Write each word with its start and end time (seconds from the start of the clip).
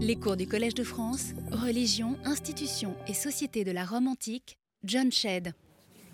Les 0.00 0.14
cours 0.14 0.36
du 0.36 0.46
Collège 0.46 0.74
de 0.74 0.84
France, 0.84 1.34
Religion, 1.50 2.14
institutions 2.24 2.94
et 3.08 3.14
société 3.14 3.64
de 3.64 3.72
la 3.72 3.84
Rome 3.84 4.06
antique, 4.06 4.56
John 4.84 5.10
Shedd. 5.10 5.54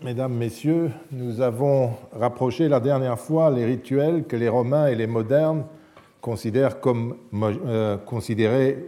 Mesdames, 0.02 0.32
Messieurs, 0.32 0.90
nous 1.12 1.42
avons 1.42 1.90
rapproché 2.12 2.70
la 2.70 2.80
dernière 2.80 3.20
fois 3.20 3.50
les 3.50 3.66
rituels 3.66 4.24
que 4.24 4.36
les 4.36 4.48
Romains 4.48 4.86
et 4.86 4.94
les 4.94 5.06
modernes 5.06 5.66
considèrent 6.22 6.80
comme, 6.80 7.18
euh, 7.34 7.98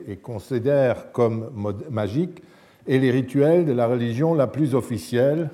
et 0.09 0.17
considèrent 0.17 1.13
comme 1.13 1.51
magiques 1.91 2.43
et 2.87 2.99
les 2.99 3.11
rituels 3.11 3.67
de 3.67 3.73
la 3.73 3.87
religion 3.87 4.33
la 4.33 4.47
plus 4.47 4.75
officielle, 4.75 5.51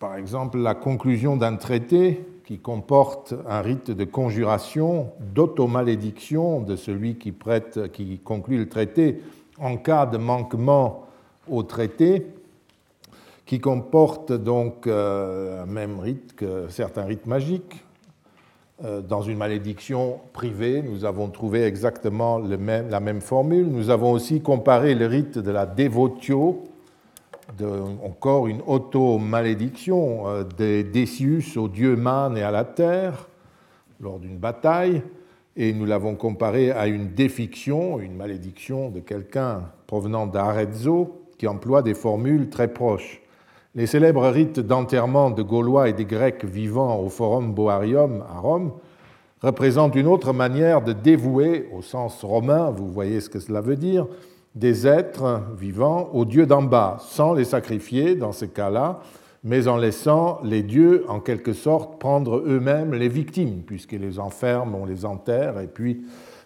par 0.00 0.16
exemple 0.16 0.58
la 0.58 0.74
conclusion 0.74 1.36
d'un 1.36 1.54
traité 1.54 2.24
qui 2.50 2.58
comporte 2.58 3.32
un 3.48 3.60
rite 3.60 3.92
de 3.92 4.02
conjuration, 4.02 5.12
d'automalédiction 5.20 6.60
de 6.60 6.74
celui 6.74 7.14
qui, 7.14 7.30
prête, 7.30 7.92
qui 7.92 8.18
conclut 8.18 8.58
le 8.58 8.68
traité 8.68 9.20
en 9.60 9.76
cas 9.76 10.04
de 10.04 10.18
manquement 10.18 11.06
au 11.48 11.62
traité, 11.62 12.26
qui 13.46 13.60
comporte 13.60 14.32
donc 14.32 14.88
euh, 14.88 15.62
un 15.62 15.66
même 15.66 16.00
rite 16.00 16.34
que 16.34 16.66
certains 16.68 17.04
rites 17.04 17.26
magiques. 17.26 17.84
Euh, 18.84 19.00
dans 19.00 19.22
une 19.22 19.38
malédiction 19.38 20.18
privée, 20.32 20.82
nous 20.82 21.04
avons 21.04 21.28
trouvé 21.28 21.62
exactement 21.62 22.38
la 22.38 22.98
même 22.98 23.20
formule. 23.20 23.68
Nous 23.68 23.90
avons 23.90 24.10
aussi 24.10 24.40
comparé 24.40 24.96
le 24.96 25.06
rite 25.06 25.38
de 25.38 25.52
la 25.52 25.66
dévotio, 25.66 26.64
encore 28.04 28.46
une 28.46 28.62
auto-malédiction 28.66 30.28
euh, 30.28 30.44
des 30.44 30.84
Décius 30.84 31.56
aux 31.56 31.68
dieux 31.68 31.96
Man 31.96 32.36
et 32.36 32.42
à 32.42 32.50
la 32.50 32.64
terre 32.64 33.28
lors 34.00 34.18
d'une 34.18 34.38
bataille, 34.38 35.02
et 35.56 35.72
nous 35.72 35.84
l'avons 35.84 36.14
comparé 36.14 36.70
à 36.70 36.86
une 36.86 37.08
défiction, 37.08 38.00
une 38.00 38.16
malédiction 38.16 38.88
de 38.88 39.00
quelqu'un 39.00 39.64
provenant 39.86 40.26
d'Arezzo, 40.26 41.26
qui 41.36 41.46
emploie 41.46 41.82
des 41.82 41.94
formules 41.94 42.48
très 42.48 42.68
proches. 42.68 43.20
Les 43.74 43.86
célèbres 43.86 44.28
rites 44.28 44.60
d'enterrement 44.60 45.30
de 45.30 45.42
Gaulois 45.42 45.88
et 45.88 45.92
des 45.92 46.04
Grecs 46.04 46.44
vivant 46.44 46.98
au 46.98 47.08
Forum 47.08 47.52
Boarium 47.52 48.24
à 48.28 48.40
Rome 48.40 48.72
représentent 49.42 49.94
une 49.94 50.06
autre 50.06 50.32
manière 50.32 50.82
de 50.82 50.92
dévouer, 50.92 51.68
au 51.72 51.82
sens 51.82 52.22
romain, 52.24 52.70
vous 52.70 52.88
voyez 52.88 53.20
ce 53.20 53.30
que 53.30 53.38
cela 53.38 53.60
veut 53.60 53.76
dire, 53.76 54.06
des 54.54 54.86
êtres 54.86 55.42
vivants 55.56 56.10
aux 56.12 56.24
dieux 56.24 56.46
d'en 56.46 56.62
bas, 56.62 56.98
sans 57.00 57.34
les 57.34 57.44
sacrifier 57.44 58.16
dans 58.16 58.32
ces 58.32 58.48
cas-là, 58.48 59.00
mais 59.42 59.68
en 59.68 59.76
laissant 59.76 60.40
les 60.42 60.62
dieux, 60.62 61.04
en 61.08 61.20
quelque 61.20 61.52
sorte, 61.52 61.98
prendre 61.98 62.38
eux-mêmes 62.38 62.92
les 62.92 63.08
victimes, 63.08 63.62
puisqu'ils 63.66 64.00
les 64.00 64.18
enferment, 64.18 64.80
on 64.82 64.84
les 64.84 65.04
enterre, 65.04 65.60
et 65.60 65.66
puis 65.66 66.04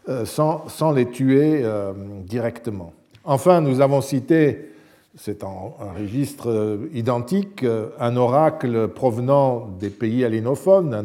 euh, 0.08 0.24
sans, 0.26 0.92
les 0.92 1.06
tuer 1.06 1.62
euh, 1.64 1.92
directement. 2.24 2.92
Enfin, 3.24 3.62
nous 3.62 3.80
avons 3.80 4.02
cité, 4.02 4.70
c'est 5.16 5.42
un 5.42 5.92
registre 5.98 6.50
euh, 6.50 6.90
identique, 6.92 7.64
un 7.98 8.16
oracle 8.16 8.88
provenant 8.88 9.66
des 9.80 9.88
pays 9.88 10.24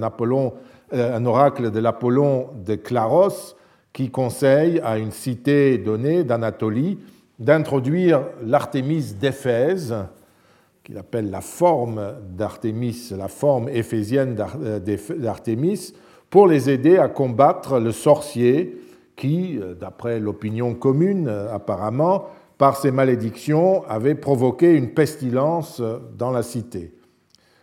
Apollon, 0.04 0.54
un 0.92 1.26
oracle 1.26 1.72
de 1.72 1.80
l'Apollon 1.80 2.48
de 2.66 2.76
Claros, 2.76 3.56
qui 3.94 4.10
conseille 4.10 4.80
à 4.82 4.98
une 4.98 5.12
cité 5.12 5.78
donnée 5.78 6.24
d'Anatolie 6.24 7.00
d'introduire 7.40 8.26
l'Artémis 8.44 9.14
d'Éphèse, 9.14 9.96
qu'il 10.84 10.98
appelle 10.98 11.32
la 11.32 11.42
forme 11.42 12.16
d'Artémis, 12.32 13.12
la 13.18 13.30
forme 13.30 13.70
éphésienne 13.70 14.36
euh, 14.62 14.80
d'Artémis, 15.18 15.94
pour 16.30 16.48
les 16.48 16.70
aider 16.70 16.98
à 16.98 17.08
combattre 17.08 17.80
le 17.80 17.92
sorcier 17.92 18.78
qui, 19.16 19.58
euh, 19.58 19.74
d'après 19.74 20.20
l'opinion 20.20 20.76
commune 20.76 21.28
euh, 21.28 21.54
apparemment, 21.54 22.26
par 22.58 22.76
ses 22.76 22.92
malédictions, 22.92 23.86
avait 23.86 24.16
provoqué 24.16 24.74
une 24.74 24.94
pestilence 24.94 25.82
dans 26.18 26.32
la 26.32 26.44
cité. 26.44 26.94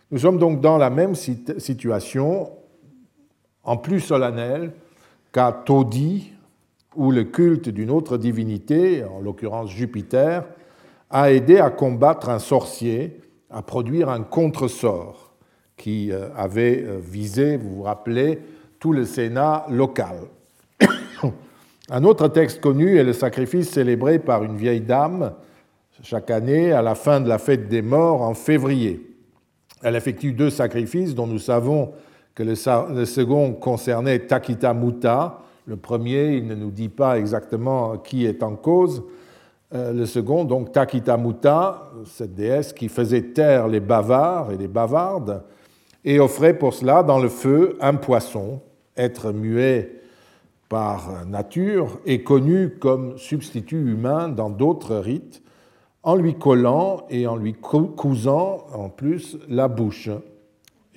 Nous 0.09 0.17
sommes 0.17 0.39
donc 0.39 0.59
dans 0.59 0.77
la 0.77 0.89
même 0.89 1.13
situation, 1.13 2.49
en 3.63 3.77
plus 3.77 3.99
solennelle, 3.99 4.73
qu'à 5.31 5.51
Todi, 5.51 6.33
où 6.95 7.11
le 7.11 7.23
culte 7.23 7.69
d'une 7.69 7.91
autre 7.91 8.17
divinité, 8.17 9.03
en 9.03 9.19
l'occurrence 9.19 9.69
Jupiter, 9.69 10.45
a 11.09 11.31
aidé 11.31 11.59
à 11.59 11.69
combattre 11.69 12.29
un 12.29 12.39
sorcier, 12.39 13.21
à 13.49 13.61
produire 13.61 14.09
un 14.09 14.23
contresort 14.23 15.35
qui 15.77 16.11
euh, 16.11 16.29
avait 16.35 16.83
euh, 16.83 16.97
visé, 16.99 17.55
vous 17.55 17.75
vous 17.75 17.83
rappelez, 17.83 18.39
tout 18.79 18.93
le 18.93 19.05
Sénat 19.05 19.65
local. 19.69 20.17
Un 21.89 22.03
autre 22.03 22.27
texte 22.27 22.59
connu 22.59 22.97
est 22.97 23.03
le 23.03 23.13
sacrifice 23.13 23.69
célébré 23.69 24.19
par 24.19 24.43
une 24.43 24.57
vieille 24.57 24.81
dame 24.81 25.33
chaque 26.03 26.29
année 26.29 26.71
à 26.73 26.81
la 26.81 26.95
fin 26.95 27.21
de 27.21 27.29
la 27.29 27.37
fête 27.37 27.69
des 27.69 27.81
morts 27.81 28.21
en 28.21 28.33
février. 28.33 29.01
Elle 29.83 29.95
effectue 29.95 30.33
deux 30.33 30.49
sacrifices 30.49 31.15
dont 31.15 31.27
nous 31.27 31.39
savons 31.39 31.93
que 32.37 32.43
le 32.43 33.05
second 33.05 33.53
concernait 33.53 34.19
Takita 34.19 34.71
Muta. 34.75 35.39
Le 35.65 35.75
premier, 35.75 36.35
il 36.35 36.45
ne 36.45 36.53
nous 36.53 36.69
dit 36.69 36.87
pas 36.87 37.17
exactement 37.17 37.97
qui 37.97 38.27
est 38.27 38.43
en 38.43 38.55
cause. 38.55 39.01
Euh, 39.73 39.91
le 39.91 40.05
second, 40.05 40.45
donc 40.45 40.71
Takita 40.71 41.17
Muta, 41.17 41.89
cette 42.05 42.35
déesse 42.35 42.73
qui 42.73 42.89
faisait 42.89 43.33
taire 43.33 43.67
les 43.67 43.79
bavards 43.79 44.51
et 44.51 44.57
les 44.57 44.67
bavardes, 44.67 45.45
et 46.05 46.19
offrait 46.19 46.53
pour 46.53 46.75
cela 46.75 47.01
dans 47.01 47.17
le 47.17 47.27
feu 47.27 47.75
un 47.81 47.95
poisson, 47.95 48.61
être 48.95 49.31
muet 49.31 50.03
par 50.69 51.25
nature 51.25 51.97
et 52.05 52.21
connu 52.21 52.77
comme 52.79 53.17
substitut 53.17 53.93
humain 53.93 54.29
dans 54.29 54.51
d'autres 54.51 54.97
rites, 54.97 55.41
en 56.03 56.15
lui 56.15 56.35
collant 56.35 57.07
et 57.09 57.25
en 57.25 57.35
lui 57.35 57.55
cousant 57.55 58.67
en 58.75 58.89
plus 58.89 59.39
la 59.49 59.67
bouche. 59.67 60.11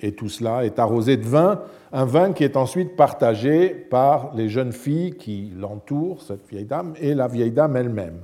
Et 0.01 0.13
tout 0.13 0.29
cela 0.29 0.65
est 0.65 0.79
arrosé 0.79 1.15
de 1.15 1.25
vin, 1.25 1.61
un 1.93 2.05
vin 2.05 2.33
qui 2.33 2.43
est 2.43 2.57
ensuite 2.57 2.95
partagé 2.95 3.69
par 3.69 4.31
les 4.35 4.49
jeunes 4.49 4.71
filles 4.71 5.11
qui 5.11 5.51
l'entourent, 5.55 6.23
cette 6.23 6.47
vieille 6.49 6.65
dame, 6.65 6.93
et 6.99 7.13
la 7.13 7.27
vieille 7.27 7.51
dame 7.51 7.75
elle-même. 7.75 8.21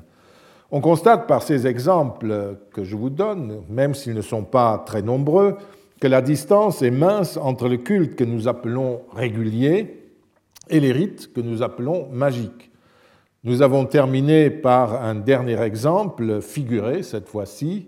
On 0.72 0.82
constate 0.82 1.28
par 1.28 1.44
ces 1.44 1.68
exemples 1.68 2.58
que 2.74 2.84
je 2.84 2.96
vous 2.96 3.10
donne, 3.10 3.62
même 3.70 3.94
s'ils 3.94 4.16
ne 4.16 4.22
sont 4.22 4.44
pas 4.44 4.84
très 4.86 5.02
nombreux, 5.02 5.56
que 6.02 6.08
la 6.08 6.22
distance 6.22 6.82
est 6.82 6.92
mince 6.92 7.38
entre 7.38 7.70
le 7.70 7.78
culte 7.78 8.16
que 8.16 8.24
nous 8.24 8.48
appelons 8.48 9.02
régulier 9.16 10.04
et 10.70 10.80
les 10.80 10.92
rites 10.92 11.32
que 11.34 11.42
nous 11.42 11.64
appelons 11.64 12.08
magiques. 12.12 12.72
Nous 13.44 13.62
avons 13.62 13.86
terminé 13.86 14.50
par 14.50 15.04
un 15.04 15.16
dernier 15.16 15.62
exemple, 15.62 16.42
figuré 16.42 17.04
cette 17.04 17.30
fois-ci, 17.30 17.88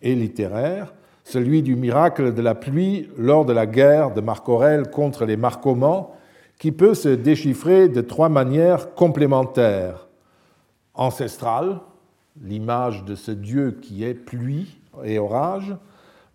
et 0.00 0.14
littéraire, 0.14 0.94
celui 1.26 1.64
du 1.64 1.74
miracle 1.74 2.32
de 2.34 2.40
la 2.40 2.54
pluie 2.54 3.08
lors 3.18 3.44
de 3.44 3.52
la 3.52 3.66
guerre 3.66 4.14
de 4.14 4.20
Marc 4.20 4.48
Aurèle 4.48 4.88
contre 4.92 5.24
les 5.24 5.36
Marcomans, 5.36 6.10
qui 6.56 6.70
peut 6.70 6.94
se 6.94 7.08
déchiffrer 7.08 7.88
de 7.88 8.00
trois 8.00 8.28
manières 8.28 8.94
complémentaires. 8.94 10.06
Ancestrale, 10.94 11.80
l'image 12.40 13.04
de 13.04 13.16
ce 13.16 13.32
Dieu 13.32 13.76
qui 13.82 14.04
est 14.04 14.14
pluie 14.14 14.78
et 15.04 15.18
orage. 15.18 15.76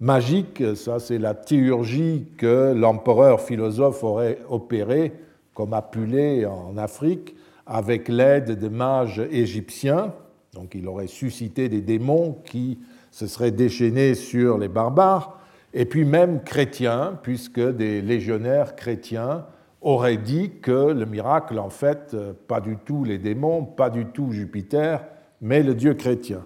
Magique, 0.01 0.61
ça 0.75 0.99
c'est 0.99 1.19
la 1.19 1.35
théurgie 1.35 2.27
que 2.37 2.73
l'empereur 2.75 3.39
philosophe 3.39 4.03
aurait 4.03 4.39
opérée, 4.49 5.13
comme 5.53 5.73
Apulée 5.73 6.45
en 6.45 6.75
Afrique, 6.75 7.33
avec 7.65 8.09
l'aide 8.09 8.59
de 8.59 8.67
mages 8.67 9.21
égyptiens. 9.31 10.13
Donc 10.53 10.75
il 10.75 10.85
aurait 10.89 11.07
suscité 11.07 11.69
des 11.69 11.81
démons 11.81 12.35
qui 12.43 12.79
se 13.11 13.27
serait 13.27 13.51
déchaîné 13.51 14.15
sur 14.15 14.57
les 14.57 14.67
barbares, 14.67 15.39
et 15.73 15.85
puis 15.85 16.05
même 16.05 16.43
chrétiens, 16.43 17.19
puisque 17.21 17.61
des 17.61 18.01
légionnaires 18.01 18.75
chrétiens 18.75 19.45
auraient 19.81 20.17
dit 20.17 20.51
que 20.61 20.91
le 20.91 21.05
miracle, 21.05 21.59
en 21.59 21.69
fait, 21.69 22.15
pas 22.47 22.59
du 22.61 22.77
tout 22.77 23.03
les 23.03 23.17
démons, 23.17 23.63
pas 23.63 23.89
du 23.89 24.05
tout 24.05 24.31
Jupiter, 24.31 25.03
mais 25.41 25.63
le 25.63 25.73
Dieu 25.73 25.93
chrétien. 25.93 26.43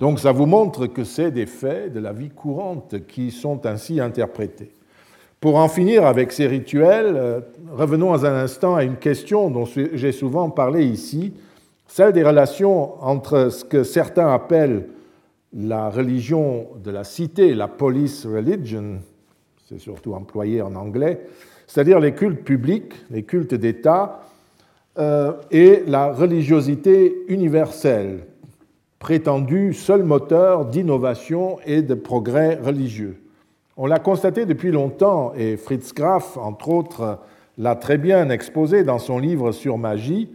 Donc 0.00 0.18
ça 0.18 0.32
vous 0.32 0.46
montre 0.46 0.86
que 0.86 1.04
c'est 1.04 1.30
des 1.30 1.46
faits 1.46 1.92
de 1.92 2.00
la 2.00 2.12
vie 2.12 2.30
courante 2.30 3.06
qui 3.06 3.30
sont 3.30 3.66
ainsi 3.66 4.00
interprétés. 4.00 4.72
Pour 5.40 5.56
en 5.56 5.68
finir 5.68 6.06
avec 6.06 6.32
ces 6.32 6.46
rituels, 6.46 7.14
euh, 7.16 7.40
revenons 7.72 8.14
un 8.14 8.24
instant 8.24 8.76
à 8.76 8.84
une 8.84 8.96
question 8.96 9.50
dont 9.50 9.64
j'ai 9.64 10.12
souvent 10.12 10.50
parlé 10.50 10.84
ici, 10.84 11.34
celle 11.86 12.12
des 12.12 12.22
relations 12.22 13.02
entre 13.02 13.50
ce 13.50 13.64
que 13.64 13.82
certains 13.82 14.32
appellent 14.32 14.86
la 15.54 15.90
religion 15.90 16.68
de 16.82 16.90
la 16.90 17.04
cité, 17.04 17.54
la 17.54 17.68
police 17.68 18.26
religion, 18.26 19.00
c'est 19.68 19.78
surtout 19.78 20.14
employé 20.14 20.62
en 20.62 20.74
anglais, 20.74 21.20
c'est-à-dire 21.66 22.00
les 22.00 22.14
cultes 22.14 22.44
publics, 22.44 22.94
les 23.10 23.22
cultes 23.22 23.54
d'État, 23.54 24.22
euh, 24.98 25.32
et 25.50 25.82
la 25.86 26.12
religiosité 26.12 27.24
universelle, 27.28 28.26
prétendue 28.98 29.72
seul 29.72 30.02
moteur 30.04 30.66
d'innovation 30.66 31.58
et 31.64 31.82
de 31.82 31.94
progrès 31.94 32.56
religieux. 32.56 33.22
On 33.76 33.86
l'a 33.86 33.98
constaté 33.98 34.44
depuis 34.44 34.70
longtemps, 34.70 35.32
et 35.34 35.56
Fritz 35.56 35.94
Graf, 35.94 36.36
entre 36.36 36.68
autres, 36.68 37.18
l'a 37.56 37.74
très 37.74 37.98
bien 37.98 38.28
exposé 38.28 38.84
dans 38.84 38.98
son 38.98 39.18
livre 39.18 39.52
sur 39.52 39.78
magie, 39.78 40.28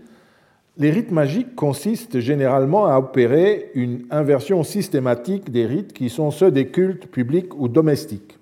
Les 0.79 0.91
rites 0.91 1.12
magiques 1.12 1.56
consistent 1.56 2.19
généralement 2.19 2.85
à 2.85 3.00
opérer 3.00 3.71
une 3.74 4.06
inversion 4.12 4.62
systématique 4.63 5.50
des 5.50 5.65
rites 5.65 5.91
qui 5.91 6.09
sont 6.09 6.29
ceux 6.29 6.51
des 6.51 6.68
cultes 6.68 7.07
publics 7.07 7.56
ou 7.57 7.68
domestiques. 7.68 8.38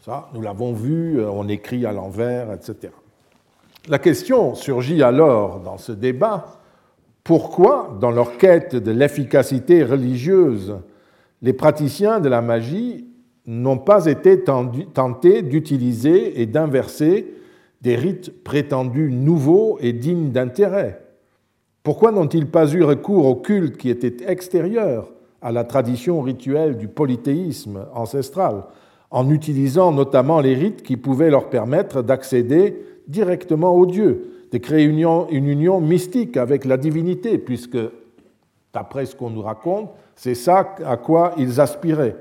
Ça, 0.00 0.28
nous 0.32 0.40
l'avons 0.40 0.72
vu, 0.72 1.18
euh, 1.18 1.28
on 1.28 1.48
écrit 1.48 1.84
à 1.86 1.92
l'envers, 1.92 2.52
etc. 2.52 2.92
La 3.88 3.98
question 3.98 4.54
surgit 4.54 5.02
alors 5.02 5.58
dans 5.58 5.76
ce 5.76 5.90
débat, 5.90 6.60
pourquoi, 7.24 7.98
dans 8.00 8.12
leur 8.12 8.38
quête 8.38 8.76
de 8.76 8.92
l'efficacité 8.92 9.82
religieuse, 9.82 10.76
les 11.42 11.52
praticiens 11.52 12.20
de 12.20 12.28
la 12.28 12.42
magie 12.42 13.08
n'ont 13.44 13.78
pas 13.78 14.06
été 14.06 14.44
tentés 14.44 15.42
d'utiliser 15.42 16.40
et 16.40 16.46
d'inverser 16.46 17.34
des 17.82 17.96
rites 17.96 18.44
prétendus 18.44 19.10
nouveaux 19.10 19.78
et 19.80 19.92
dignes 19.92 20.30
d'intérêt? 20.30 21.07
Pourquoi 21.88 22.12
n'ont-ils 22.12 22.46
pas 22.46 22.70
eu 22.74 22.82
recours 22.82 23.24
au 23.24 23.34
culte 23.34 23.78
qui 23.78 23.88
était 23.88 24.30
extérieur 24.30 25.10
à 25.40 25.52
la 25.52 25.64
tradition 25.64 26.20
rituelle 26.20 26.76
du 26.76 26.86
polythéisme 26.86 27.86
ancestral, 27.94 28.64
en 29.10 29.30
utilisant 29.30 29.90
notamment 29.90 30.40
les 30.40 30.52
rites 30.52 30.82
qui 30.82 30.98
pouvaient 30.98 31.30
leur 31.30 31.48
permettre 31.48 32.02
d'accéder 32.02 32.76
directement 33.06 33.74
au 33.74 33.86
Dieu, 33.86 34.44
de 34.52 34.58
créer 34.58 34.84
une 34.84 34.98
union 35.30 35.80
mystique 35.80 36.36
avec 36.36 36.66
la 36.66 36.76
divinité, 36.76 37.38
puisque, 37.38 37.78
d'après 38.74 39.06
ce 39.06 39.16
qu'on 39.16 39.30
nous 39.30 39.40
raconte, 39.40 39.88
c'est 40.14 40.34
ça 40.34 40.76
à 40.84 40.98
quoi 40.98 41.32
ils 41.38 41.58
aspiraient. 41.58 42.16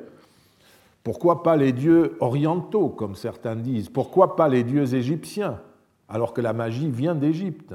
Pourquoi 1.03 1.43
pas 1.43 1.57
les 1.57 1.73
dieux 1.73 2.15
orientaux, 2.21 2.87
comme 2.87 3.15
certains 3.15 3.57
disent? 3.57 3.89
Pourquoi 3.89 4.37
pas 4.37 4.47
les 4.47 4.63
dieux 4.63 4.93
égyptiens, 4.93 5.59
alors 6.07 6.31
que 6.31 6.39
la 6.39 6.53
magie 6.53 6.89
vient 6.89 7.15
d'Égypte? 7.15 7.73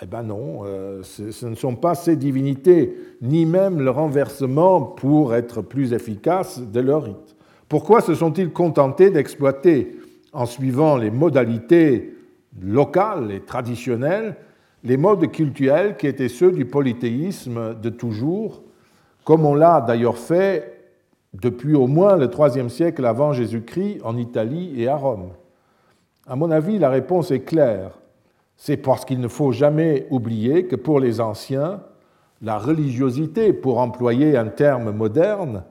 Eh 0.00 0.06
bien 0.06 0.22
non, 0.22 0.60
euh, 0.64 1.02
ce 1.02 1.46
ne 1.46 1.54
sont 1.54 1.74
pas 1.74 1.94
ces 1.94 2.14
divinités, 2.14 2.94
ni 3.20 3.46
même 3.46 3.80
le 3.80 3.90
renversement 3.90 4.80
pour 4.80 5.34
être 5.34 5.60
plus 5.60 5.92
efficaces 5.92 6.60
de 6.60 6.80
leur 6.80 7.04
rite. 7.04 7.36
Pourquoi 7.68 8.00
se 8.00 8.14
sont-ils 8.14 8.52
contentés 8.52 9.10
d'exploiter, 9.10 9.96
en 10.32 10.46
suivant 10.46 10.96
les 10.96 11.10
modalités 11.10 12.14
locales 12.62 13.32
et 13.32 13.40
traditionnelles, 13.40 14.36
les 14.84 14.96
modes 14.96 15.30
cultuels 15.32 15.96
qui 15.96 16.06
étaient 16.06 16.28
ceux 16.28 16.52
du 16.52 16.64
polythéisme 16.64 17.74
de 17.80 17.88
toujours, 17.90 18.62
comme 19.24 19.44
on 19.44 19.54
l'a 19.54 19.80
d'ailleurs 19.80 20.18
fait 20.18 20.74
depuis 21.34 21.74
au 21.74 21.88
moins 21.88 22.16
le 22.16 22.30
IIIe 22.30 22.70
siècle 22.70 23.04
avant 23.04 23.32
Jésus-Christ 23.32 24.00
en 24.04 24.16
Italie 24.16 24.80
et 24.80 24.86
à 24.86 24.96
Rome? 24.96 25.30
À 26.26 26.36
mon 26.36 26.50
avis, 26.50 26.78
la 26.78 26.90
réponse 26.90 27.30
est 27.30 27.40
claire. 27.40 27.98
C'est 28.58 28.76
parce 28.76 29.04
qu'il 29.04 29.20
ne 29.20 29.28
faut 29.28 29.52
jamais 29.52 30.08
oublier 30.10 30.66
que 30.66 30.74
pour 30.74 30.98
les 30.98 31.20
anciens, 31.20 31.80
la 32.42 32.58
religiosité, 32.58 33.52
pour 33.52 33.78
employer 33.78 34.36
un 34.36 34.48
terme 34.48 34.90
moderne, 34.90 35.62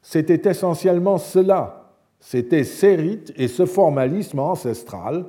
c'était 0.00 0.48
essentiellement 0.48 1.18
cela. 1.18 1.90
C'était 2.20 2.62
ces 2.62 2.94
rites 2.94 3.32
et 3.36 3.48
ce 3.48 3.66
formalisme 3.66 4.38
ancestral, 4.38 5.26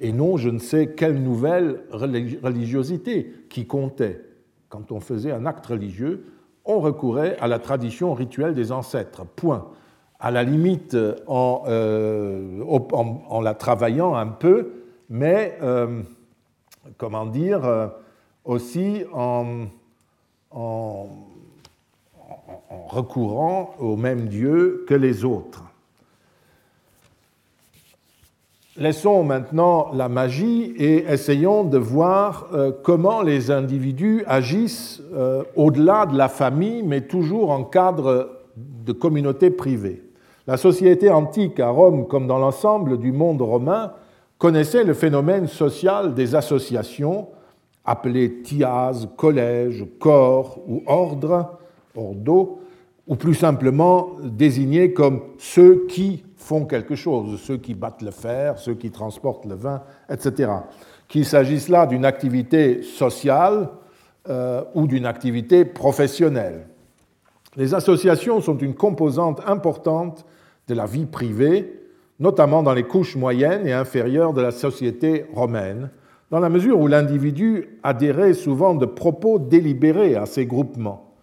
et 0.00 0.12
non 0.12 0.36
je 0.36 0.50
ne 0.50 0.58
sais 0.58 0.88
quelle 0.88 1.22
nouvelle 1.22 1.82
religiosité 1.92 3.32
qui 3.48 3.66
comptait. 3.66 4.22
Quand 4.68 4.90
on 4.90 4.98
faisait 4.98 5.30
un 5.30 5.46
acte 5.46 5.66
religieux, 5.66 6.26
on 6.64 6.80
recourait 6.80 7.36
à 7.40 7.46
la 7.46 7.60
tradition 7.60 8.12
rituelle 8.12 8.54
des 8.54 8.72
ancêtres. 8.72 9.24
Point. 9.24 9.68
À 10.18 10.32
la 10.32 10.42
limite, 10.42 10.96
en, 11.28 11.62
euh, 11.68 12.60
en, 12.64 13.40
la 13.40 13.54
travaillant 13.54 14.16
un 14.16 14.26
peu, 14.26 14.72
mais, 15.08 15.56
euh, 15.62 16.02
comment 16.98 17.26
dire, 17.26 17.64
euh, 17.64 17.88
aussi 18.44 19.04
en, 19.12 19.66
recourant 22.88 23.74
au 23.78 23.96
même 23.96 24.28
Dieu 24.28 24.84
que 24.88 24.94
les 24.94 25.24
autres. 25.24 25.62
Laissons 28.78 29.22
maintenant 29.22 29.90
la 29.94 30.08
magie 30.08 30.74
et 30.76 31.04
essayons 31.06 31.64
de 31.64 31.78
voir 31.78 32.48
euh, 32.52 32.72
comment 32.82 33.22
les 33.22 33.50
individus 33.50 34.22
agissent 34.26 35.02
euh, 35.14 35.44
au-delà 35.56 36.06
de 36.06 36.16
la 36.16 36.28
famille, 36.28 36.82
mais 36.82 37.02
toujours 37.02 37.50
en 37.50 37.64
cadre 37.64 38.30
de 38.56 38.92
communautés 38.92 39.50
privées. 39.50 40.02
La 40.46 40.56
société 40.56 41.10
antique 41.10 41.58
à 41.58 41.70
Rome, 41.70 42.06
comme 42.06 42.26
dans 42.26 42.38
l'ensemble 42.38 42.98
du 42.98 43.12
monde 43.12 43.40
romain, 43.42 43.92
connaissait 44.38 44.84
le 44.84 44.94
phénomène 44.94 45.46
social 45.46 46.14
des 46.14 46.34
associations, 46.34 47.28
appelées 47.84 48.42
tias, 48.42 49.06
collèges, 49.16 49.86
corps 49.98 50.58
ou 50.66 50.82
ordres, 50.86 51.58
ordo, 51.94 52.60
ou 53.06 53.14
plus 53.14 53.34
simplement 53.34 54.16
désignés 54.22 54.92
comme 54.92 55.22
ceux 55.38 55.86
qui 55.86 56.24
font 56.36 56.64
quelque 56.64 56.96
chose, 56.96 57.40
ceux 57.40 57.56
qui 57.56 57.74
battent 57.74 58.02
le 58.02 58.10
fer, 58.10 58.58
ceux 58.58 58.74
qui 58.74 58.90
transportent 58.90 59.46
le 59.46 59.54
vin, 59.54 59.82
etc. 60.10 60.50
Qu'il 61.08 61.24
s'agisse 61.24 61.68
là 61.68 61.86
d'une 61.86 62.04
activité 62.04 62.82
sociale 62.82 63.68
euh, 64.28 64.62
ou 64.74 64.86
d'une 64.86 65.06
activité 65.06 65.64
professionnelle. 65.64 66.66
Les 67.56 67.74
associations 67.74 68.40
sont 68.40 68.58
une 68.58 68.74
composante 68.74 69.40
importante 69.46 70.26
de 70.68 70.74
la 70.74 70.84
vie 70.84 71.06
privée, 71.06 71.85
notamment 72.18 72.62
dans 72.62 72.74
les 72.74 72.84
couches 72.84 73.16
moyennes 73.16 73.66
et 73.66 73.72
inférieures 73.72 74.32
de 74.32 74.40
la 74.40 74.50
société 74.50 75.26
romaine, 75.32 75.90
dans 76.30 76.40
la 76.40 76.48
mesure 76.48 76.80
où 76.80 76.86
l'individu 76.86 77.78
adhérait 77.82 78.34
souvent 78.34 78.74
de 78.74 78.86
propos 78.86 79.38
délibérés 79.38 80.16
à 80.16 80.26
ces 80.26 80.46
groupements. 80.46 81.14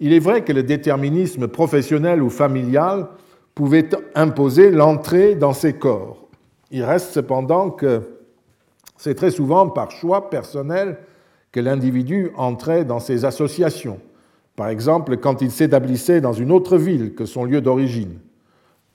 Il 0.00 0.12
est 0.12 0.18
vrai 0.18 0.42
que 0.42 0.52
le 0.52 0.62
déterminisme 0.62 1.46
professionnel 1.46 2.22
ou 2.22 2.30
familial 2.30 3.08
pouvait 3.54 3.90
imposer 4.14 4.70
l'entrée 4.70 5.34
dans 5.34 5.52
ces 5.52 5.74
corps. 5.74 6.28
Il 6.70 6.84
reste 6.84 7.12
cependant 7.12 7.70
que 7.70 8.00
c'est 8.96 9.14
très 9.14 9.30
souvent 9.30 9.68
par 9.68 9.90
choix 9.90 10.30
personnel 10.30 10.98
que 11.52 11.60
l'individu 11.60 12.30
entrait 12.36 12.84
dans 12.84 13.00
ces 13.00 13.24
associations, 13.24 13.98
par 14.56 14.68
exemple 14.68 15.16
quand 15.16 15.42
il 15.42 15.50
s'établissait 15.50 16.20
dans 16.20 16.32
une 16.32 16.52
autre 16.52 16.78
ville 16.78 17.14
que 17.14 17.26
son 17.26 17.44
lieu 17.44 17.60
d'origine. 17.60 18.18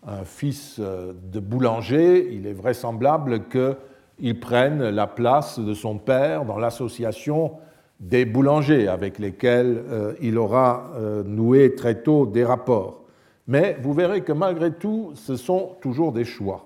Un 0.07 0.23
fils 0.23 0.77
euh, 0.79 1.13
de 1.31 1.39
boulanger, 1.39 2.29
il 2.31 2.45
est 2.45 2.53
vraisemblable 2.53 3.45
qu'il 3.49 4.39
prenne 4.39 4.87
la 4.89 5.07
place 5.07 5.57
de 5.59 5.73
son 5.73 5.97
père 5.97 6.45
dans 6.45 6.59
l'association 6.59 7.53
des 7.99 8.25
boulangers 8.25 8.87
avec 8.87 9.17
lesquels 9.17 9.83
euh, 9.89 10.13
il 10.21 10.37
aura 10.37 10.91
euh, 10.95 11.23
noué 11.23 11.73
très 11.73 11.95
tôt 12.03 12.27
des 12.27 12.43
rapports 12.43 13.01
mais 13.47 13.77
vous 13.81 13.93
verrez 13.93 14.21
que 14.21 14.31
malgré 14.31 14.71
tout, 14.71 15.11
ce 15.13 15.35
sont 15.35 15.75
toujours 15.79 16.11
des 16.11 16.25
choix. 16.25 16.65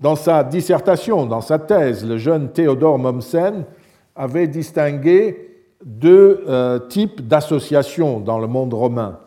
Dans 0.00 0.16
sa 0.16 0.42
dissertation, 0.42 1.24
dans 1.24 1.40
sa 1.40 1.60
thèse, 1.60 2.04
le 2.04 2.18
jeune 2.18 2.50
Théodore 2.50 2.98
Mommsen 2.98 3.64
avait 4.16 4.48
distingué 4.48 5.52
deux 5.84 6.44
types 6.88 7.28
d'associations 7.28 8.18
dans 8.18 8.40
le 8.40 8.48
monde 8.48 8.74
romain 8.74 9.20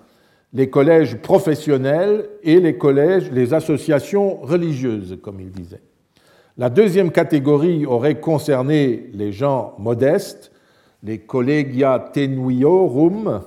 les 0.53 0.69
collèges 0.69 1.17
professionnels 1.17 2.29
et 2.43 2.59
les 2.59 3.53
associations 3.53 4.37
religieuses, 4.41 5.17
comme 5.21 5.39
il 5.39 5.51
disait. 5.51 5.81
La 6.57 6.69
deuxième 6.69 7.11
catégorie 7.11 7.85
aurait 7.85 8.19
concerné 8.19 9.09
les 9.13 9.31
gens 9.31 9.75
modestes, 9.77 10.51
les 11.03 11.19
collegia 11.19 12.09
tenuiorum, 12.11 13.41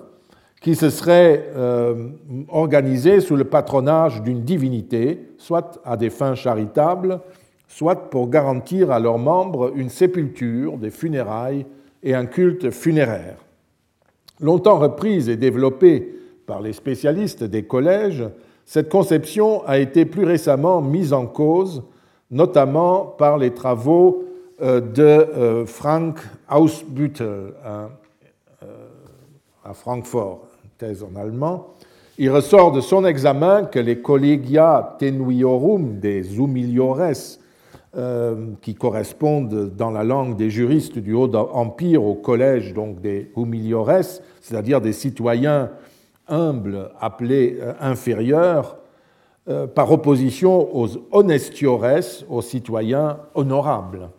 qui 0.61 0.75
se 0.75 0.91
seraient 0.91 1.51
euh, 1.57 2.11
organisés 2.49 3.21
sous 3.21 3.35
le 3.35 3.45
patronage 3.45 4.23
d'une 4.23 4.43
divinité, 4.43 5.31
soit 5.39 5.81
à 5.85 5.97
des 5.97 6.11
fins 6.11 6.35
charitables, 6.35 7.21
soit 7.67 8.11
pour 8.11 8.29
garantir 8.29 8.91
à 8.91 9.01
leurs 9.01 9.19
membres 9.19 9.73
une 9.75 9.89
sépulture, 9.89 10.77
des 10.77 10.91
funérailles 10.91 11.65
et 12.03 12.15
un 12.15 12.27
culte 12.27 12.71
funéraire. 12.71 13.37
Longtemps 14.41 14.79
reprise 14.79 15.29
et 15.29 15.37
développée 15.37 16.15
par 16.51 16.61
les 16.61 16.73
spécialistes 16.73 17.45
des 17.45 17.63
collèges, 17.63 18.25
cette 18.67 18.89
conception 18.89 19.65
a 19.69 19.79
été 19.79 20.05
plus 20.05 20.25
récemment 20.25 20.83
mise 20.83 21.13
en 21.13 21.27
cause, 21.27 21.85
notamment 22.29 23.05
par 23.05 23.39
les 23.39 23.55
travaux 23.55 24.25
euh, 24.61 24.81
de 24.81 25.03
euh, 25.03 25.65
Frank 25.65 26.19
Hausbüttel 26.51 27.53
à 29.65 29.75
Francfort 29.75 30.41
thèse 30.77 31.05
en 31.05 31.15
allemand, 31.15 31.69
il 32.19 32.31
ressort 32.31 32.73
de 32.73 32.81
son 32.81 33.05
examen 33.05 33.63
que 33.67 33.79
les 33.79 34.01
collegia 34.01 34.97
tenuiorum 34.99 36.01
des 36.01 36.37
humiliores, 36.37 37.39
euh, 37.97 38.35
qui 38.61 38.75
correspondent 38.75 39.71
dans 39.77 39.93
la 39.93 40.03
langue 40.03 40.37
des 40.37 40.51
juristes 40.51 40.99
du 40.99 41.13
Haut 41.13 41.33
Empire 41.33 42.03
au 42.03 42.15
collège 42.15 42.75
donc 42.75 43.01
des 43.01 43.31
humiliores, 43.37 44.03
c'est-à-dire 44.41 44.81
des 44.81 44.93
citoyens 44.93 45.71
humbles 46.31 46.91
appelés 47.01 47.59
euh, 47.61 47.73
inférieurs, 47.81 48.79
euh, 49.49 49.67
par 49.67 49.91
opposition 49.91 50.77
aux 50.77 50.89
honestiores, 51.13 51.85
aux 52.29 52.43
citoyens 52.43 53.19
honorables. 53.35 54.11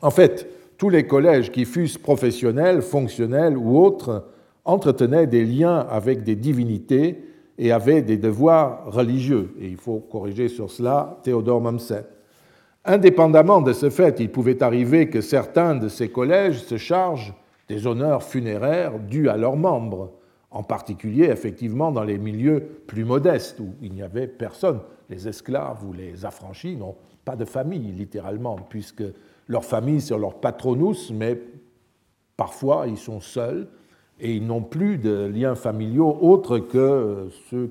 En 0.00 0.10
fait, 0.10 0.48
tous 0.78 0.88
les 0.88 1.06
collèges 1.06 1.50
qui 1.50 1.64
fussent 1.64 1.98
professionnels, 1.98 2.82
fonctionnels 2.82 3.58
ou 3.58 3.78
autres 3.78 4.24
entretenaient 4.64 5.26
des 5.26 5.44
liens 5.44 5.86
avec 5.90 6.22
des 6.22 6.36
divinités 6.36 7.24
et 7.58 7.72
avaient 7.72 8.02
des 8.02 8.16
devoirs 8.16 8.84
religieux. 8.86 9.54
Et 9.60 9.66
il 9.66 9.76
faut 9.76 9.98
corriger 9.98 10.48
sur 10.48 10.70
cela 10.70 11.18
Théodore 11.24 11.60
Mommsen. 11.60 12.04
Indépendamment 12.84 13.60
de 13.60 13.72
ce 13.72 13.90
fait, 13.90 14.20
il 14.20 14.30
pouvait 14.30 14.62
arriver 14.62 15.10
que 15.10 15.20
certains 15.20 15.74
de 15.74 15.88
ces 15.88 16.08
collèges 16.08 16.62
se 16.62 16.76
chargent 16.76 17.34
des 17.68 17.86
honneurs 17.86 18.22
funéraires 18.22 18.98
dus 18.98 19.28
à 19.28 19.36
leurs 19.36 19.56
membres, 19.56 20.12
en 20.50 20.62
particulier 20.62 21.24
effectivement 21.24 21.92
dans 21.92 22.04
les 22.04 22.18
milieux 22.18 22.60
plus 22.86 23.04
modestes 23.04 23.60
où 23.60 23.74
il 23.82 23.92
n'y 23.92 24.02
avait 24.02 24.26
personne. 24.26 24.80
Les 25.10 25.28
esclaves 25.28 25.84
ou 25.84 25.92
les 25.92 26.24
affranchis 26.24 26.76
n'ont 26.76 26.96
pas 27.24 27.36
de 27.36 27.44
famille, 27.44 27.92
littéralement, 27.92 28.56
puisque 28.56 29.04
leur 29.46 29.64
famille, 29.64 30.00
c'est 30.00 30.16
leur 30.16 30.34
patronus, 30.40 31.10
mais 31.10 31.40
parfois 32.36 32.86
ils 32.86 32.98
sont 32.98 33.20
seuls 33.20 33.68
et 34.20 34.34
ils 34.34 34.46
n'ont 34.46 34.62
plus 34.62 34.98
de 34.98 35.26
liens 35.26 35.54
familiaux 35.54 36.18
autres 36.20 36.58
que 36.58 37.28
ceux 37.50 37.70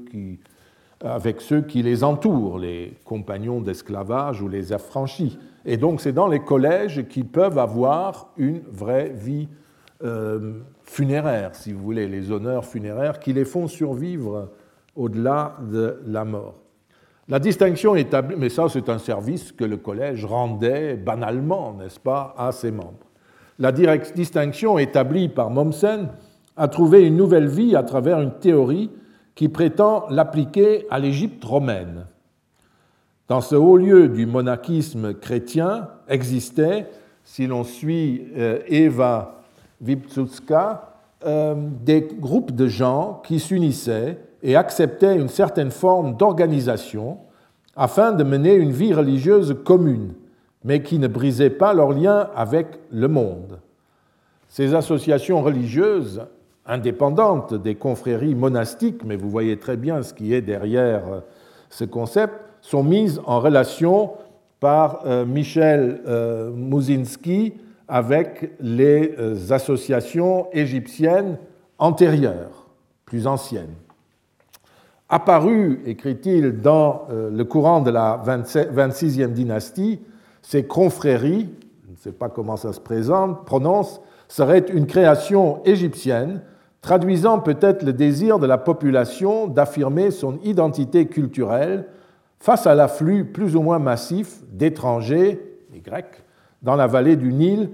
avec 1.02 1.42
ceux 1.42 1.62
qui 1.62 1.84
les 1.84 2.04
entourent, 2.04 2.58
les 2.58 2.94
compagnons 3.06 3.62
d'esclavage 3.62 4.42
ou 4.42 4.48
les 4.48 4.74
affranchis. 4.74 5.38
Et 5.66 5.78
donc 5.78 6.02
c'est 6.02 6.14
dans 6.14 6.28
les 6.28 6.40
collèges 6.40 7.08
qu'ils 7.08 7.28
peuvent 7.28 7.60
avoir 7.60 8.32
une 8.38 8.62
vraie 8.72 9.10
vie 9.10 9.48
euh, 10.04 10.60
funéraire, 10.84 11.56
si 11.56 11.74
vous 11.74 11.84
voulez, 11.84 12.08
les 12.08 12.32
honneurs 12.32 12.66
funéraires 12.66 13.20
qui 13.20 13.34
les 13.34 13.46
font 13.46 13.68
survivre 13.68 14.50
au-delà 14.96 15.58
de 15.72 16.00
la 16.06 16.26
mort. 16.26 16.62
La 17.30 17.40
distinction 17.40 17.96
établie, 17.96 18.36
mais 18.38 18.50
ça 18.50 18.68
c'est 18.70 18.90
un 18.90 19.00
service 19.00 19.52
que 19.52 19.66
le 19.66 19.78
collège 19.78 20.24
rendait 20.24 20.96
banalement, 20.96 21.74
n'est-ce 21.74 22.00
pas, 22.00 22.34
à 22.38 22.52
ses 22.52 22.72
membres. 22.72 23.08
La 23.60 23.72
distinction 23.72 24.78
établie 24.78 25.30
par 25.30 25.50
Mommsen 25.50 26.10
a 26.56 26.68
trouvé 26.68 27.06
une 27.06 27.18
nouvelle 27.18 27.48
vie 27.48 27.76
à 27.76 27.84
travers 27.84 28.22
une 28.22 28.34
théorie 28.40 28.92
qui 29.36 29.50
prétend 29.50 30.06
l'appliquer 30.10 30.86
à 30.90 31.00
l'Égypte 31.00 31.44
romaine. 31.44 32.06
Dans 33.28 33.42
ce 33.42 33.56
haut 33.56 33.78
lieu 33.78 34.08
du 34.08 34.26
monachisme 34.26 35.14
chrétien 35.14 35.90
existait, 36.08 36.88
si 37.24 37.46
l'on 37.46 37.64
suit 37.64 38.28
euh, 38.38 38.60
Eva 38.68 39.44
Euh, 41.26 41.56
des 41.84 42.08
groupes 42.20 42.52
de 42.52 42.68
gens 42.68 43.24
qui 43.26 43.40
s'unissaient 43.40 44.20
et 44.44 44.56
acceptaient 44.56 45.16
une 45.16 45.30
certaine 45.30 45.72
forme 45.72 46.16
d'organisation 46.16 47.18
afin 47.76 48.12
de 48.12 48.24
mener 48.24 48.54
une 48.54 48.72
vie 48.72 48.94
religieuse 48.94 49.56
commune, 49.66 50.14
mais 50.64 50.84
qui 50.84 51.00
ne 51.00 51.08
brisait 51.08 51.50
pas 51.50 51.74
leur 51.74 51.92
lien 51.92 52.30
avec 52.36 52.68
le 52.92 53.08
monde. 53.08 53.60
Ces 54.48 54.76
associations 54.76 55.42
religieuses, 55.42 56.22
indépendantes 56.68 57.56
des 57.56 57.74
confréries 57.74 58.36
monastiques, 58.36 59.04
mais 59.04 59.16
vous 59.16 59.32
voyez 59.32 59.58
très 59.58 59.76
bien 59.76 60.04
ce 60.04 60.14
qui 60.14 60.36
est 60.36 60.42
derrière 60.42 61.02
euh, 61.12 61.20
ce 61.72 61.84
concept, 61.84 62.36
sont 62.62 62.84
mises 62.84 63.20
en 63.26 63.40
relation 63.40 64.12
par 64.60 65.02
euh, 65.08 65.26
Michel 65.26 66.02
Mouzinski 66.56 67.54
avec 67.88 68.52
les 68.60 69.16
associations 69.52 70.48
égyptiennes 70.52 71.38
antérieures, 71.80 72.68
plus 73.06 73.28
anciennes. 73.28 73.76
Apparu, 75.10 75.82
écrit-il, 75.86 76.60
dans 76.60 77.08
euh, 77.10 77.30
le 77.30 77.46
courant 77.46 77.80
de 77.80 77.92
la 77.92 78.22
26e 78.26 79.32
dynastie, 79.32 80.02
ces 80.42 80.66
confréries, 80.66 81.50
je 81.86 81.92
ne 81.92 81.98
sais 81.98 82.12
pas 82.12 82.28
comment 82.28 82.58
ça 82.58 82.74
se 82.74 82.82
présente, 82.82 83.46
prononce, 83.46 84.02
seraient 84.28 84.66
une 84.74 84.86
création 84.86 85.64
égyptienne, 85.64 86.42
traduisant 86.82 87.40
peut-être 87.40 87.84
le 87.84 87.94
désir 87.94 88.38
de 88.38 88.48
la 88.48 88.58
population 88.58 89.48
d'affirmer 89.48 90.12
son 90.12 90.40
identité 90.44 91.08
culturelle 91.08 91.88
face 92.40 92.68
à 92.68 92.76
l'afflux 92.76 93.26
plus 93.26 93.56
ou 93.56 93.62
moins 93.62 93.80
massif 93.80 94.42
d'étrangers, 94.52 95.42
les 95.74 95.80
Grecs, 95.80 96.24
dans 96.62 96.76
la 96.76 96.88
vallée 96.88 97.16
du 97.16 97.34
Nil 97.34 97.70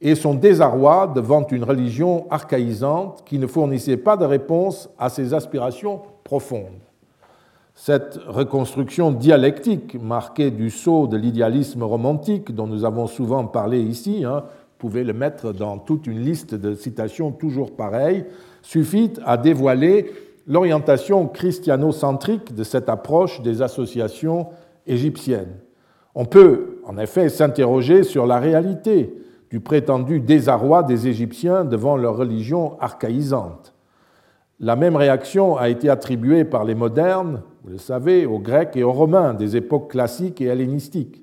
et 0.00 0.14
son 0.14 0.34
désarroi 0.34 1.12
devant 1.14 1.46
une 1.46 1.64
religion 1.64 2.26
archaïsante 2.30 3.24
qui 3.26 3.38
ne 3.38 3.46
fournissait 3.46 3.96
pas 3.96 4.16
de 4.16 4.24
réponse 4.24 4.88
à 4.98 5.08
ses 5.08 5.34
aspirations 5.34 6.02
profonde. 6.24 6.80
Cette 7.74 8.18
reconstruction 8.26 9.12
dialectique 9.12 10.00
marquée 10.00 10.50
du 10.50 10.70
sceau 10.70 11.06
de 11.06 11.16
l'idéalisme 11.16 11.82
romantique 11.82 12.54
dont 12.54 12.66
nous 12.66 12.84
avons 12.84 13.06
souvent 13.06 13.46
parlé 13.46 13.80
ici, 13.80 14.24
hein, 14.24 14.44
vous 14.46 14.88
pouvez 14.88 15.04
le 15.04 15.12
mettre 15.12 15.52
dans 15.52 15.78
toute 15.78 16.06
une 16.06 16.20
liste 16.20 16.54
de 16.54 16.74
citations 16.74 17.30
toujours 17.30 17.74
pareilles, 17.74 18.24
suffit 18.62 19.12
à 19.24 19.36
dévoiler 19.36 20.12
l'orientation 20.46 21.26
christiano-centrique 21.26 22.54
de 22.54 22.64
cette 22.64 22.88
approche 22.88 23.42
des 23.42 23.62
associations 23.62 24.48
égyptiennes. 24.86 25.56
On 26.14 26.24
peut 26.24 26.77
en 26.88 26.96
effet 26.96 27.28
s'interroger 27.28 28.02
sur 28.02 28.26
la 28.26 28.40
réalité 28.40 29.14
du 29.50 29.60
prétendu 29.60 30.20
désarroi 30.20 30.82
des 30.82 31.06
Égyptiens 31.06 31.64
devant 31.64 31.96
leur 31.96 32.16
religion 32.16 32.80
archaïsante. 32.80 33.74
La 34.58 34.74
même 34.74 34.96
réaction 34.96 35.56
a 35.56 35.68
été 35.68 35.88
attribuée 35.88 36.44
par 36.44 36.64
les 36.64 36.74
modernes, 36.74 37.42
vous 37.62 37.70
le 37.70 37.78
savez, 37.78 38.26
aux 38.26 38.38
Grecs 38.38 38.74
et 38.74 38.82
aux 38.82 38.92
Romains 38.92 39.34
des 39.34 39.56
époques 39.56 39.90
classiques 39.90 40.40
et 40.40 40.46
hellénistiques. 40.46 41.22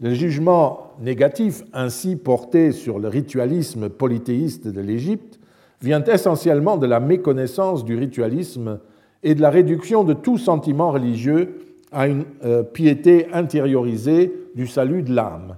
Le 0.00 0.14
jugement 0.14 0.92
négatif 1.00 1.64
ainsi 1.72 2.16
porté 2.16 2.70
sur 2.70 2.98
le 2.98 3.08
ritualisme 3.08 3.88
polythéiste 3.88 4.68
de 4.68 4.80
l'Égypte 4.80 5.40
vient 5.82 6.02
essentiellement 6.04 6.76
de 6.76 6.86
la 6.86 7.00
méconnaissance 7.00 7.84
du 7.84 7.96
ritualisme 7.96 8.78
et 9.22 9.34
de 9.34 9.42
la 9.42 9.50
réduction 9.50 10.04
de 10.04 10.12
tout 10.12 10.38
sentiment 10.38 10.92
religieux 10.92 11.58
à 11.92 12.06
une 12.06 12.24
euh, 12.44 12.62
piété 12.62 13.26
intériorisée 13.32 14.32
du 14.56 14.66
salut 14.66 15.02
de 15.02 15.14
l'âme. 15.14 15.56